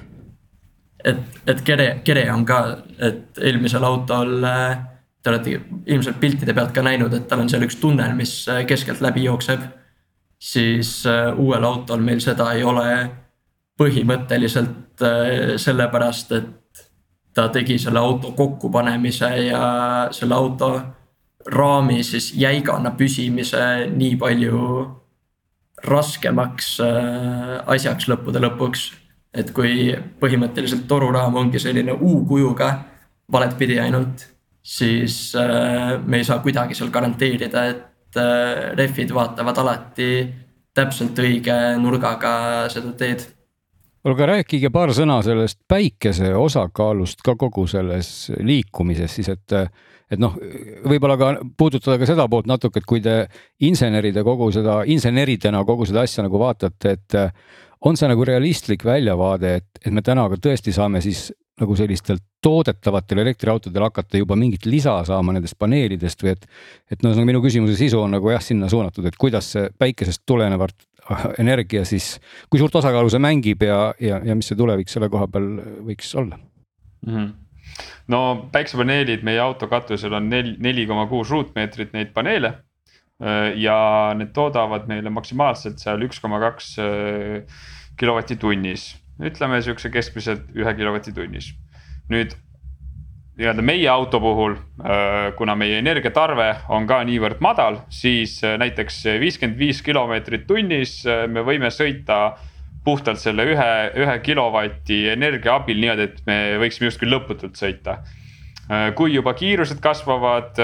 et, 1.05 1.16
et 1.47 1.62
kere, 1.62 2.01
kere 2.05 2.31
on 2.33 2.45
ka, 2.45 2.61
et 2.99 3.39
eelmisel 3.39 3.85
autol 3.85 4.45
äh, 4.45 4.79
te 5.22 5.31
olete 5.31 5.61
ilmselt 5.87 6.20
piltide 6.20 6.55
pealt 6.55 6.74
ka 6.74 6.83
näinud, 6.83 7.14
et 7.14 7.29
tal 7.29 7.43
on 7.43 7.51
seal 7.51 7.66
üks 7.66 7.79
tunnel, 7.83 8.14
mis 8.14 8.47
keskelt 8.66 9.01
läbi 9.01 9.24
jookseb. 9.24 9.61
siis 10.39 11.03
uuel 11.37 11.64
autol 11.64 12.01
meil 12.01 12.20
seda 12.20 12.53
ei 12.53 12.62
ole 12.62 13.11
põhimõtteliselt 13.81 15.03
sellepärast, 15.57 16.33
et 16.33 16.65
ta 17.37 17.49
tegi 17.53 17.76
selle 17.78 18.01
auto 18.01 18.32
kokkupanemise 18.32 19.28
ja 19.47 19.64
selle 20.11 20.34
auto 20.34 20.70
raami 21.47 22.03
siis 22.03 22.32
jäigana 22.34 22.95
püsimise 22.97 23.91
nii 23.93 24.16
palju 24.16 24.61
raskemaks 25.84 26.70
äh, 26.80 27.59
asjaks 27.74 28.09
lõppude 28.09 28.41
lõpuks. 28.43 28.87
et 29.37 29.51
kui 29.53 29.93
põhimõtteliselt 30.20 30.87
toruraam 30.89 31.34
ongi 31.37 31.61
selline 31.61 31.93
U-kujuga, 31.93 32.70
valet 33.32 33.53
pidi 33.59 33.76
ainult, 33.76 34.24
siis 34.64 35.34
äh, 35.37 36.01
me 36.07 36.22
ei 36.22 36.24
saa 36.24 36.39
kuidagi 36.41 36.74
seal 36.74 36.89
garanteerida, 36.91 37.64
et 37.68 38.16
äh, 38.16 38.72
rehvid 38.80 39.12
vaatavad 39.12 39.61
alati 39.61 40.11
täpselt 40.72 41.20
õige 41.20 41.57
nurgaga 41.82 42.32
seda 42.72 42.97
teed 42.97 43.28
aga 44.07 44.30
rääkige 44.32 44.70
paar 44.74 44.92
sõna 44.94 45.18
sellest 45.24 45.61
päikese 45.68 46.32
osakaalust 46.38 47.22
ka 47.26 47.36
kogu 47.38 47.66
selles 47.70 48.30
liikumises 48.38 49.18
siis, 49.18 49.30
et, 49.32 49.57
et 50.11 50.22
noh, 50.22 50.36
võib-olla 50.86 51.16
ka 51.20 51.30
puudutada 51.59 51.98
ka 51.98 52.09
seda 52.09 52.28
poolt 52.30 52.46
natuke, 52.50 52.82
et 52.82 52.88
kui 52.88 53.02
te 53.04 53.24
inseneride 53.66 54.22
kogu 54.26 54.52
seda, 54.54 54.82
inseneridena 54.86 55.64
kogu 55.66 55.88
seda 55.88 56.04
asja 56.07 56.26
nagu 56.26 56.38
vaatate, 56.42 56.94
et 56.98 57.18
on 57.86 57.98
see 57.98 58.09
nagu 58.11 58.24
realistlik 58.24 58.86
väljavaade, 58.86 59.57
et, 59.61 59.82
et 59.84 59.92
me 59.94 60.04
täna 60.07 60.28
ka 60.30 60.38
tõesti 60.42 60.74
saame 60.74 61.02
siis 61.04 61.28
nagu 61.61 61.76
sellistel 61.76 62.18
toodetavatel 62.44 63.22
elektriautodel 63.22 63.86
hakata 63.86 64.20
juba 64.20 64.36
mingit 64.36 64.66
lisa 64.68 64.98
saama 65.09 65.32
nendest 65.34 65.57
paneelidest 65.59 66.22
või 66.22 66.34
et, 66.34 66.44
et 66.92 67.04
no 67.04 67.14
minu 67.24 67.40
küsimuse 67.44 67.78
sisu 67.78 68.02
on 68.02 68.12
nagu 68.12 68.30
jah, 68.30 68.44
sinna 68.44 68.68
suunatud, 68.70 69.07
et 69.09 69.16
kuidas 69.18 69.48
see 69.54 69.70
päikesest 69.78 70.22
tulenevalt 70.28 70.86
energia 71.42 71.84
siis, 71.88 72.16
kui 72.50 72.61
suurt 72.61 72.76
osakaalu 72.82 73.11
see 73.12 73.22
mängib 73.22 73.62
ja, 73.66 73.80
ja, 74.00 74.20
ja 74.24 74.36
mis 74.38 74.48
see 74.50 74.59
tulevik 74.59 74.92
selle 74.92 75.11
koha 75.12 75.28
peal 75.30 75.50
võiks 75.86 76.14
olla 76.18 76.38
mm? 76.38 77.11
-hmm 77.16 77.34
no 78.09 78.48
päiksepaneelid 78.52 79.24
meie 79.26 79.40
auto 79.42 79.68
katusel 79.68 80.14
on 80.16 80.30
neli, 80.30 80.54
neli 80.62 80.86
koma 80.86 81.07
kuus 81.11 81.30
ruutmeetrit 81.34 81.92
neid 81.96 82.14
paneele. 82.14 82.54
ja 83.57 83.76
need 84.16 84.34
toodavad 84.36 84.84
meile 84.88 85.11
maksimaalselt 85.11 85.80
seal 85.80 86.02
üks 86.04 86.20
koma 86.20 86.36
kaks 86.40 86.74
kilovatti 87.96 88.36
tunnis, 88.36 88.90
ütleme 89.16 89.62
sihukese 89.64 89.90
keskmiselt 89.90 90.50
ühe 90.52 90.74
kilovati 90.76 91.14
tunnis. 91.16 91.54
nüüd 92.12 92.36
nii-öelda 93.37 93.62
meie 93.62 93.89
auto 93.93 94.20
puhul, 94.20 94.57
äh, 94.80 95.30
kuna 95.37 95.55
meie 95.59 95.78
energiatarve 95.82 96.49
on 96.72 96.87
ka 96.89 97.03
niivõrd 97.05 97.41
madal, 97.45 97.82
siis 97.93 98.39
äh, 98.45 98.57
näiteks 98.61 99.03
viiskümmend 99.20 99.59
viis 99.61 99.82
kilomeetrit 99.84 100.47
tunnis 100.49 101.03
äh, 101.07 101.26
me 101.28 101.45
võime 101.45 101.70
sõita 101.72 102.37
puhtalt 102.87 103.20
selle 103.20 103.45
ühe, 103.51 103.72
ühe 103.99 104.14
kilovati 104.24 105.03
energia 105.12 105.59
abil 105.59 105.82
niimoodi, 105.82 106.07
et 106.07 106.22
me 106.28 106.39
võiksime 106.62 106.89
justkui 106.89 107.11
lõputult 107.11 107.59
sõita. 107.59 108.01
kui 108.99 109.12
juba 109.14 109.30
kiirused 109.39 109.78
kasvavad, 109.78 110.57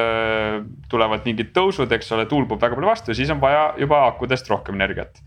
tulevad 0.90 1.26
mingid 1.26 1.52
tõusud, 1.54 1.90
eks 1.94 2.12
ole, 2.14 2.24
tuul 2.26 2.48
puhub 2.50 2.62
väga 2.62 2.74
palju 2.74 2.88
vastu, 2.88 3.14
siis 3.14 3.30
on 3.30 3.38
vaja 3.42 3.74
juba 3.78 4.00
akudest 4.06 4.50
rohkem 4.50 4.74
energiat. 4.74 5.18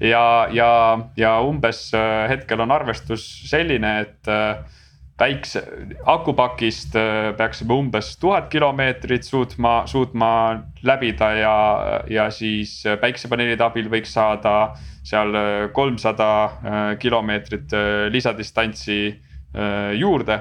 ja, 0.00 0.46
ja, 0.52 0.68
ja 1.16 1.32
umbes 1.40 1.90
hetkel 2.28 2.60
on 2.60 2.72
arvestus 2.72 3.24
selline, 3.48 3.98
et 4.04 4.32
päikse, 5.18 5.62
akupakist 6.08 6.96
äh, 6.96 7.32
peaksime 7.36 7.76
umbes 7.76 8.14
tuhat 8.20 8.48
kilomeetrit 8.52 9.26
suutma, 9.26 9.82
suutma 9.86 10.30
läbida 10.82 11.30
ja, 11.36 11.56
ja 12.10 12.30
siis 12.30 12.80
päiksepaneelide 13.00 13.64
abil 13.64 13.90
võiks 13.92 14.14
saada 14.16 14.72
seal 15.04 15.34
äh, 15.36 15.50
kolmsada 15.74 16.30
äh, 16.44 16.80
kilomeetrit 16.98 17.76
lisadistantsi 18.12 19.02
juurde, 20.00 20.38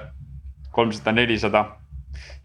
kolmsada, 0.72 1.12
nelisada. 1.12 1.66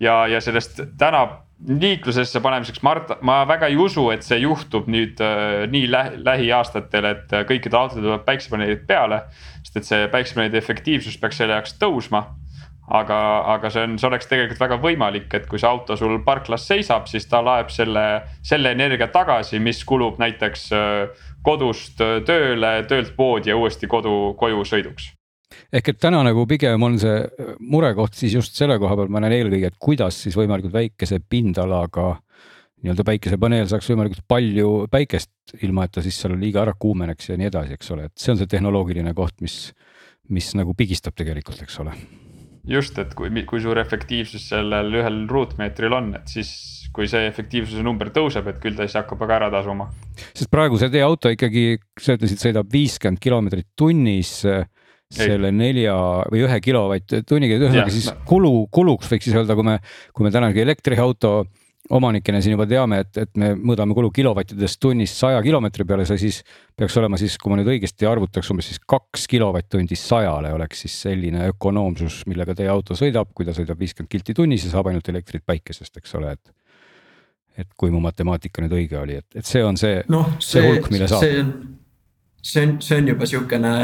Ja, 0.01 0.26
ja 0.26 0.40
sellest 0.40 0.80
täna 0.99 1.26
liiklusesse 1.66 2.40
panemiseks, 2.44 2.82
ma 2.84 2.92
arvan, 2.92 3.20
ma 3.24 3.36
väga 3.49 3.70
ei 3.72 3.78
usu, 3.80 4.11
et 4.12 4.24
see 4.26 4.42
juhtub 4.42 4.90
nüüd 4.92 5.20
äh, 5.24 5.64
nii 5.72 5.86
lähi, 5.88 6.18
lähiaastatel, 6.24 7.09
et 7.14 7.32
äh, 7.32 7.47
kõikidel 7.49 7.80
autodel 7.80 8.11
tuleb 8.11 8.26
päiksepaneelid 8.26 8.82
peale. 8.88 9.22
sest 9.62 9.80
et 9.80 9.88
see 9.88 10.11
päiksepaneelide 10.12 10.61
efektiivsus 10.61 11.16
peaks 11.20 11.40
selle 11.40 11.57
jaoks 11.57 11.78
tõusma. 11.80 12.26
aga, 12.86 13.16
aga 13.57 13.70
see 13.72 13.82
on, 13.82 13.97
see 13.99 14.07
oleks 14.07 14.28
tegelikult 14.30 14.61
väga 14.61 14.76
võimalik, 14.82 15.32
et 15.34 15.49
kui 15.51 15.59
see 15.59 15.66
auto 15.66 15.97
sul 15.97 16.20
parklas 16.22 16.68
seisab, 16.68 17.09
siis 17.11 17.26
ta 17.26 17.40
laeb 17.42 17.72
selle, 17.74 18.05
selle 18.47 18.70
energia 18.76 19.09
tagasi, 19.09 19.59
mis 19.59 19.82
kulub 19.84 20.20
näiteks 20.22 20.70
äh, 20.76 21.26
kodust 21.42 22.05
äh, 22.05 22.20
tööle, 22.28 22.82
töölt 22.86 23.16
poodi 23.16 23.51
ja 23.51 23.57
uuesti 23.57 23.88
kodu, 23.88 24.34
koju 24.38 24.62
sõiduks 24.68 25.16
ehk 25.72 25.92
et 25.92 25.99
täna 26.03 26.22
nagu 26.26 26.47
pigem 26.51 26.82
on 26.82 26.99
see 27.01 27.47
murekoht 27.61 28.16
siis 28.18 28.34
just 28.34 28.59
selle 28.59 28.78
koha 28.82 28.99
peal, 28.99 29.11
ma 29.12 29.22
näen 29.22 29.36
eelkõige, 29.38 29.72
et 29.72 29.80
kuidas 29.80 30.18
siis 30.26 30.36
võimalikult 30.38 30.74
väikese 30.74 31.20
pindalaga 31.22 32.16
nii-öelda 32.82 33.07
päikesepaneel 33.09 33.70
saaks 33.70 33.88
võimalikult 33.90 34.26
palju 34.28 34.70
päikest, 34.92 35.32
ilma 35.64 35.86
et 35.86 35.97
ta 35.97 36.05
siis 36.05 36.18
seal 36.20 36.36
liiga 36.38 36.62
ära 36.66 36.76
kuumeneks 36.78 37.30
ja 37.30 37.38
nii 37.40 37.49
edasi, 37.49 37.78
eks 37.78 37.90
ole, 37.94 38.11
et 38.11 38.20
see 38.20 38.34
on 38.34 38.40
see 38.42 38.51
tehnoloogiline 38.53 39.14
koht, 39.16 39.38
mis, 39.44 39.72
mis 40.28 40.53
nagu 40.59 40.76
pigistab 40.76 41.16
tegelikult, 41.16 41.62
eks 41.64 41.80
ole 41.82 41.97
just, 42.66 42.99
et 42.99 43.14
kui, 43.16 43.30
kui 43.47 43.62
suur 43.62 43.78
efektiivsus 43.80 44.49
sellel 44.51 44.90
ühel 44.99 45.22
ruutmeetril 45.30 45.94
on, 45.97 46.12
et 46.18 46.30
siis 46.30 46.51
kui 46.94 47.09
see 47.11 47.26
efektiivsuse 47.28 47.84
number 47.84 48.11
tõuseb, 48.14 48.47
et 48.51 48.59
küll 48.62 48.76
ta 48.76 48.86
siis 48.86 48.99
hakkab 48.99 49.20
väga 49.22 49.40
ära 49.40 49.51
tasuma. 49.53 49.88
sest 50.32 50.51
praegu 50.53 50.78
see 50.80 50.90
teie 50.92 51.05
auto 51.07 51.30
ikkagi, 51.32 51.78
sa 52.01 52.16
ütlesid, 52.16 52.42
sõidab 52.42 52.70
viiskümmend 52.72 53.22
kilomeetrit 53.22 53.68
tunnis 53.78 54.40
selle 55.13 55.53
nelja 55.55 55.95
või 56.33 56.43
ühe 56.47 56.57
kilovatt-tunniga, 56.65 57.61
ühesõnaga 57.61 57.93
siis 57.95 58.09
kulu, 58.27 58.67
kuluks 58.75 59.11
võiks 59.13 59.29
siis 59.29 59.37
öelda, 59.39 59.55
kui 59.55 59.67
me, 59.67 59.79
kui 60.15 60.27
me 60.27 60.33
tänagi 60.35 60.65
elektriauto 60.65 61.39
omanikena 61.91 62.41
siin 62.43 62.57
juba 62.57 62.67
teame, 62.67 62.99
et, 63.05 63.19
et 63.23 63.39
me 63.39 63.53
mõõdame 63.55 63.95
kulu 63.95 64.11
kilovattidest 64.15 64.81
tunnis 64.83 65.13
saja 65.19 65.39
kilomeetri 65.45 65.87
peale, 65.87 66.07
see 66.09 66.19
siis 66.25 66.41
peaks 66.77 66.97
olema 66.99 67.19
siis, 67.21 67.37
kui 67.39 67.53
ma 67.53 67.59
nüüd 67.61 67.71
õigesti 67.77 68.09
arvutaks, 68.11 68.51
umbes 68.51 68.71
siis 68.73 68.81
kaks 68.91 69.29
kilovatt-tundi 69.31 69.99
sajale 69.99 70.51
oleks 70.57 70.83
siis 70.87 70.97
selline 71.07 71.47
ökonoomsus, 71.53 72.25
millega 72.31 72.57
teie 72.59 72.71
auto 72.73 72.99
sõidab, 72.99 73.31
kui 73.35 73.47
ta 73.47 73.55
sõidab 73.57 73.79
viiskümmend 73.79 74.11
kilti 74.13 74.35
tunnis 74.35 74.67
ja 74.67 74.75
saab 74.75 74.91
ainult 74.91 75.09
elektrit 75.13 75.47
päikesest, 75.47 76.03
eks 76.03 76.17
ole, 76.19 76.35
et. 76.35 76.55
et 77.63 77.69
kui 77.79 77.95
mu 77.95 78.03
matemaatika 78.05 78.65
nüüd 78.65 78.75
õige 78.81 78.99
oli, 79.01 79.21
et, 79.23 79.29
et 79.39 79.47
see 79.47 79.63
on 79.65 79.79
see 79.81 80.03
no,, 80.13 80.25
see, 80.41 80.59
see 80.59 80.67
hulk, 80.67 80.91
mille 80.91 81.07
saab. 81.09 81.23
see 82.43 82.67
on, 82.67 82.75
see 82.83 82.99
on 82.99 83.15
juba 83.15 83.31
sihukene 83.31 83.77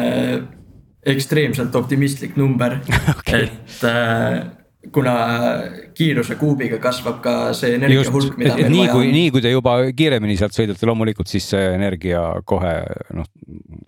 ekstreemselt 1.06 1.74
optimistlik 1.74 2.36
number 2.36 2.78
okay., 3.16 3.48
et 3.48 3.86
äh, 3.88 4.42
kuna 4.92 5.14
kiiruse 5.94 6.36
kuubiga 6.40 6.78
kasvab 6.82 7.20
ka 7.22 7.34
see 7.56 7.76
energia 7.76 8.00
Just, 8.02 8.12
hulk, 8.14 8.36
mida 8.38 8.54
et, 8.54 8.64
meil 8.64 8.74
nii 8.74 8.86
vaja 8.86 8.98
on. 8.98 9.14
nii 9.18 9.30
kui 9.34 9.44
te 9.44 9.52
juba 9.52 9.76
kiiremini 9.96 10.36
sealt 10.38 10.56
sõidate, 10.56 10.88
loomulikult 10.88 11.30
siis 11.30 11.46
see 11.54 11.70
energia 11.76 12.24
kohe 12.48 12.74
noh, 13.14 13.28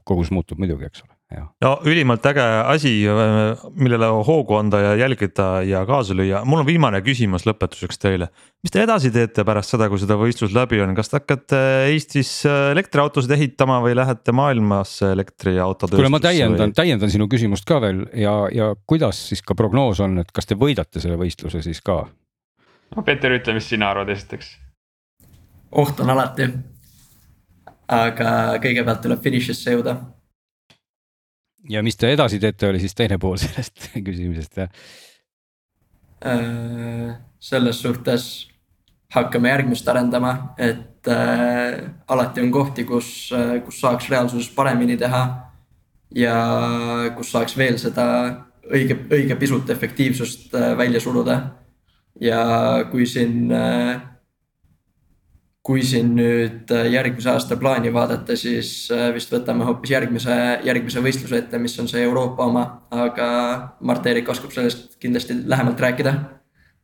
kogus 0.07 0.31
muutub 0.35 0.63
muidugi, 0.63 0.91
eks 0.91 1.07
ole 1.07 1.14
no 1.33 1.71
ülimalt 1.89 2.27
äge 2.29 2.43
asi, 2.69 2.93
millele 3.75 4.09
hoogu 4.27 4.57
anda 4.59 4.81
ja 4.83 4.95
jälgida 4.99 5.63
ja 5.67 5.85
kaasa 5.89 6.15
lüüa, 6.17 6.43
mul 6.45 6.63
on 6.63 6.69
viimane 6.69 7.01
küsimus 7.05 7.47
lõpetuseks 7.49 8.01
teile. 8.01 8.29
mis 8.63 8.73
te 8.75 8.83
edasi 8.85 9.11
teete 9.15 9.45
pärast 9.45 9.75
seda, 9.75 9.89
kui 9.89 10.01
seda 10.01 10.19
võistlus 10.21 10.55
läbi 10.55 10.81
on, 10.85 10.95
kas 10.95 11.11
te 11.11 11.19
hakkate 11.19 11.61
Eestis 11.91 12.33
elektriautosid 12.47 13.33
ehitama 13.37 13.81
või 13.85 13.97
lähete 13.97 14.35
maailmasse 14.37 15.13
elektriautotööstusse? 15.17 16.03
kuule, 16.03 16.13
ma 16.13 16.21
täiendan 16.23 16.71
või..., 16.71 16.79
täiendan 16.83 17.13
sinu 17.13 17.29
küsimust 17.33 17.67
ka 17.69 17.81
veel 17.85 18.05
ja, 18.21 18.37
ja 18.53 18.73
kuidas 18.87 19.21
siis 19.31 19.43
ka 19.43 19.57
prognoos 19.59 20.03
on, 20.05 20.21
et 20.23 20.33
kas 20.35 20.51
te 20.51 20.59
võidate 20.61 21.03
selle 21.03 21.19
võistluse 21.21 21.65
siis 21.65 21.81
ka? 21.85 22.03
no 22.95 23.07
Peeter, 23.07 23.33
ütle, 23.41 23.57
mis 23.57 23.69
sina 23.73 23.91
arvad 23.95 24.13
esiteks? 24.15 24.59
oht 25.73 26.05
on 26.05 26.13
alati. 26.15 26.53
aga 27.89 28.29
kõigepealt 28.63 29.03
tuleb 29.05 29.25
finišisse 29.25 29.75
jõuda 29.75 29.99
ja 31.71 31.83
mis 31.83 31.97
te 31.97 32.13
edasi 32.13 32.41
teete, 32.41 32.69
oli 32.69 32.81
siis 32.83 32.95
teine 32.95 33.19
pool 33.19 33.37
sellest 33.43 33.91
küsimusest 33.95 34.65
jah 34.65 34.73
äh,? 36.25 37.15
selles 37.45 37.83
suhtes 37.83 38.49
hakkame 39.15 39.51
järgmist 39.51 39.89
arendama, 39.89 40.55
et 40.59 41.09
äh, 41.09 41.75
alati 42.09 42.43
on 42.43 42.51
kohti, 42.55 42.85
kus 42.89 43.09
äh,, 43.35 43.59
kus 43.65 43.81
saaks 43.83 44.09
reaalsuses 44.11 44.51
paremini 44.55 44.97
teha. 44.97 45.25
ja 46.15 46.35
kus 47.17 47.33
saaks 47.35 47.57
veel 47.59 47.79
seda 47.79 48.07
õige, 48.71 48.97
õige 49.11 49.37
pisut 49.39 49.71
efektiivsust 49.71 50.55
äh, 50.55 50.73
välja 50.79 51.01
suruda. 51.01 51.41
ja 52.21 52.41
kui 52.91 53.07
siin 53.07 53.53
äh, 53.53 54.01
kui 55.65 55.81
siin 55.87 56.13
nüüd 56.19 56.73
äh, 56.77 56.91
järgmise 56.93 57.31
aasta 57.33 57.57
plaani 57.57 57.93
vaadata, 57.93 58.37
siis 58.37 58.91
äh, 58.93 59.09
vist 59.15 59.33
võtame 59.33 59.65
hoopis 59.65 59.95
järgmise, 59.95 60.37
järgmise 60.67 61.01
võistluse 61.05 61.41
ette, 61.41 61.61
mis 61.61 61.77
on 61.81 61.89
see 61.89 62.03
Euroopa 62.05 62.45
oma, 62.51 62.65
aga 62.93 63.29
Mart-Erik 63.81 64.29
oskab 64.29 64.53
sellest 64.53 64.99
kindlasti 65.01 65.39
lähemalt 65.49 65.81
rääkida. 65.81 66.13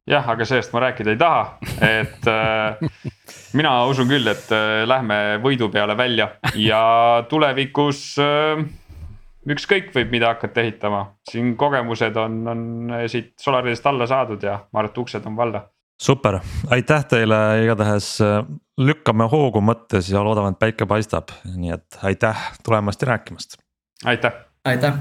jah, 0.09 0.29
aga 0.33 0.47
sellest 0.49 0.73
ma 0.73 0.81
rääkida 0.87 1.13
ei 1.13 1.21
taha, 1.21 1.43
et 1.85 2.31
äh, 2.33 2.81
mina 3.61 3.75
usun 3.91 4.09
küll, 4.09 4.33
et 4.33 4.49
äh, 4.57 4.87
lähme 4.89 5.19
võidu 5.45 5.69
peale 5.69 5.97
välja 5.97 6.31
ja 6.57 6.81
tulevikus 7.29 8.15
äh, 8.17 8.65
ükskõik 9.45 9.93
võib, 9.93 10.09
mida 10.17 10.33
hakata 10.33 10.65
ehitama, 10.65 11.03
siin 11.29 11.53
kogemused 11.61 12.17
on, 12.17 12.41
on 12.49 12.65
siit 13.13 13.35
Solaridest 13.45 13.93
alla 13.93 14.09
saadud 14.09 14.41
ja 14.49 14.57
ma 14.73 14.81
arvan, 14.81 14.95
et 14.95 15.05
uksed 15.05 15.29
on 15.29 15.37
valda. 15.37 15.67
Super, 16.01 16.39
aitäh 16.73 17.05
teile, 17.05 17.37
igatahes 17.61 18.15
lükkame 18.81 19.29
hoogu 19.31 19.63
mõttes 19.65 20.09
ja 20.13 20.23
loodame, 20.25 20.55
et 20.55 20.61
päike 20.61 20.87
paistab, 20.89 21.35
nii 21.45 21.75
et 21.77 21.99
aitäh 22.07 22.45
tulemast 22.65 23.03
ja 23.03 23.15
rääkimast. 23.15 23.57
aitäh. 24.05 24.33
aitäh. 24.65 24.95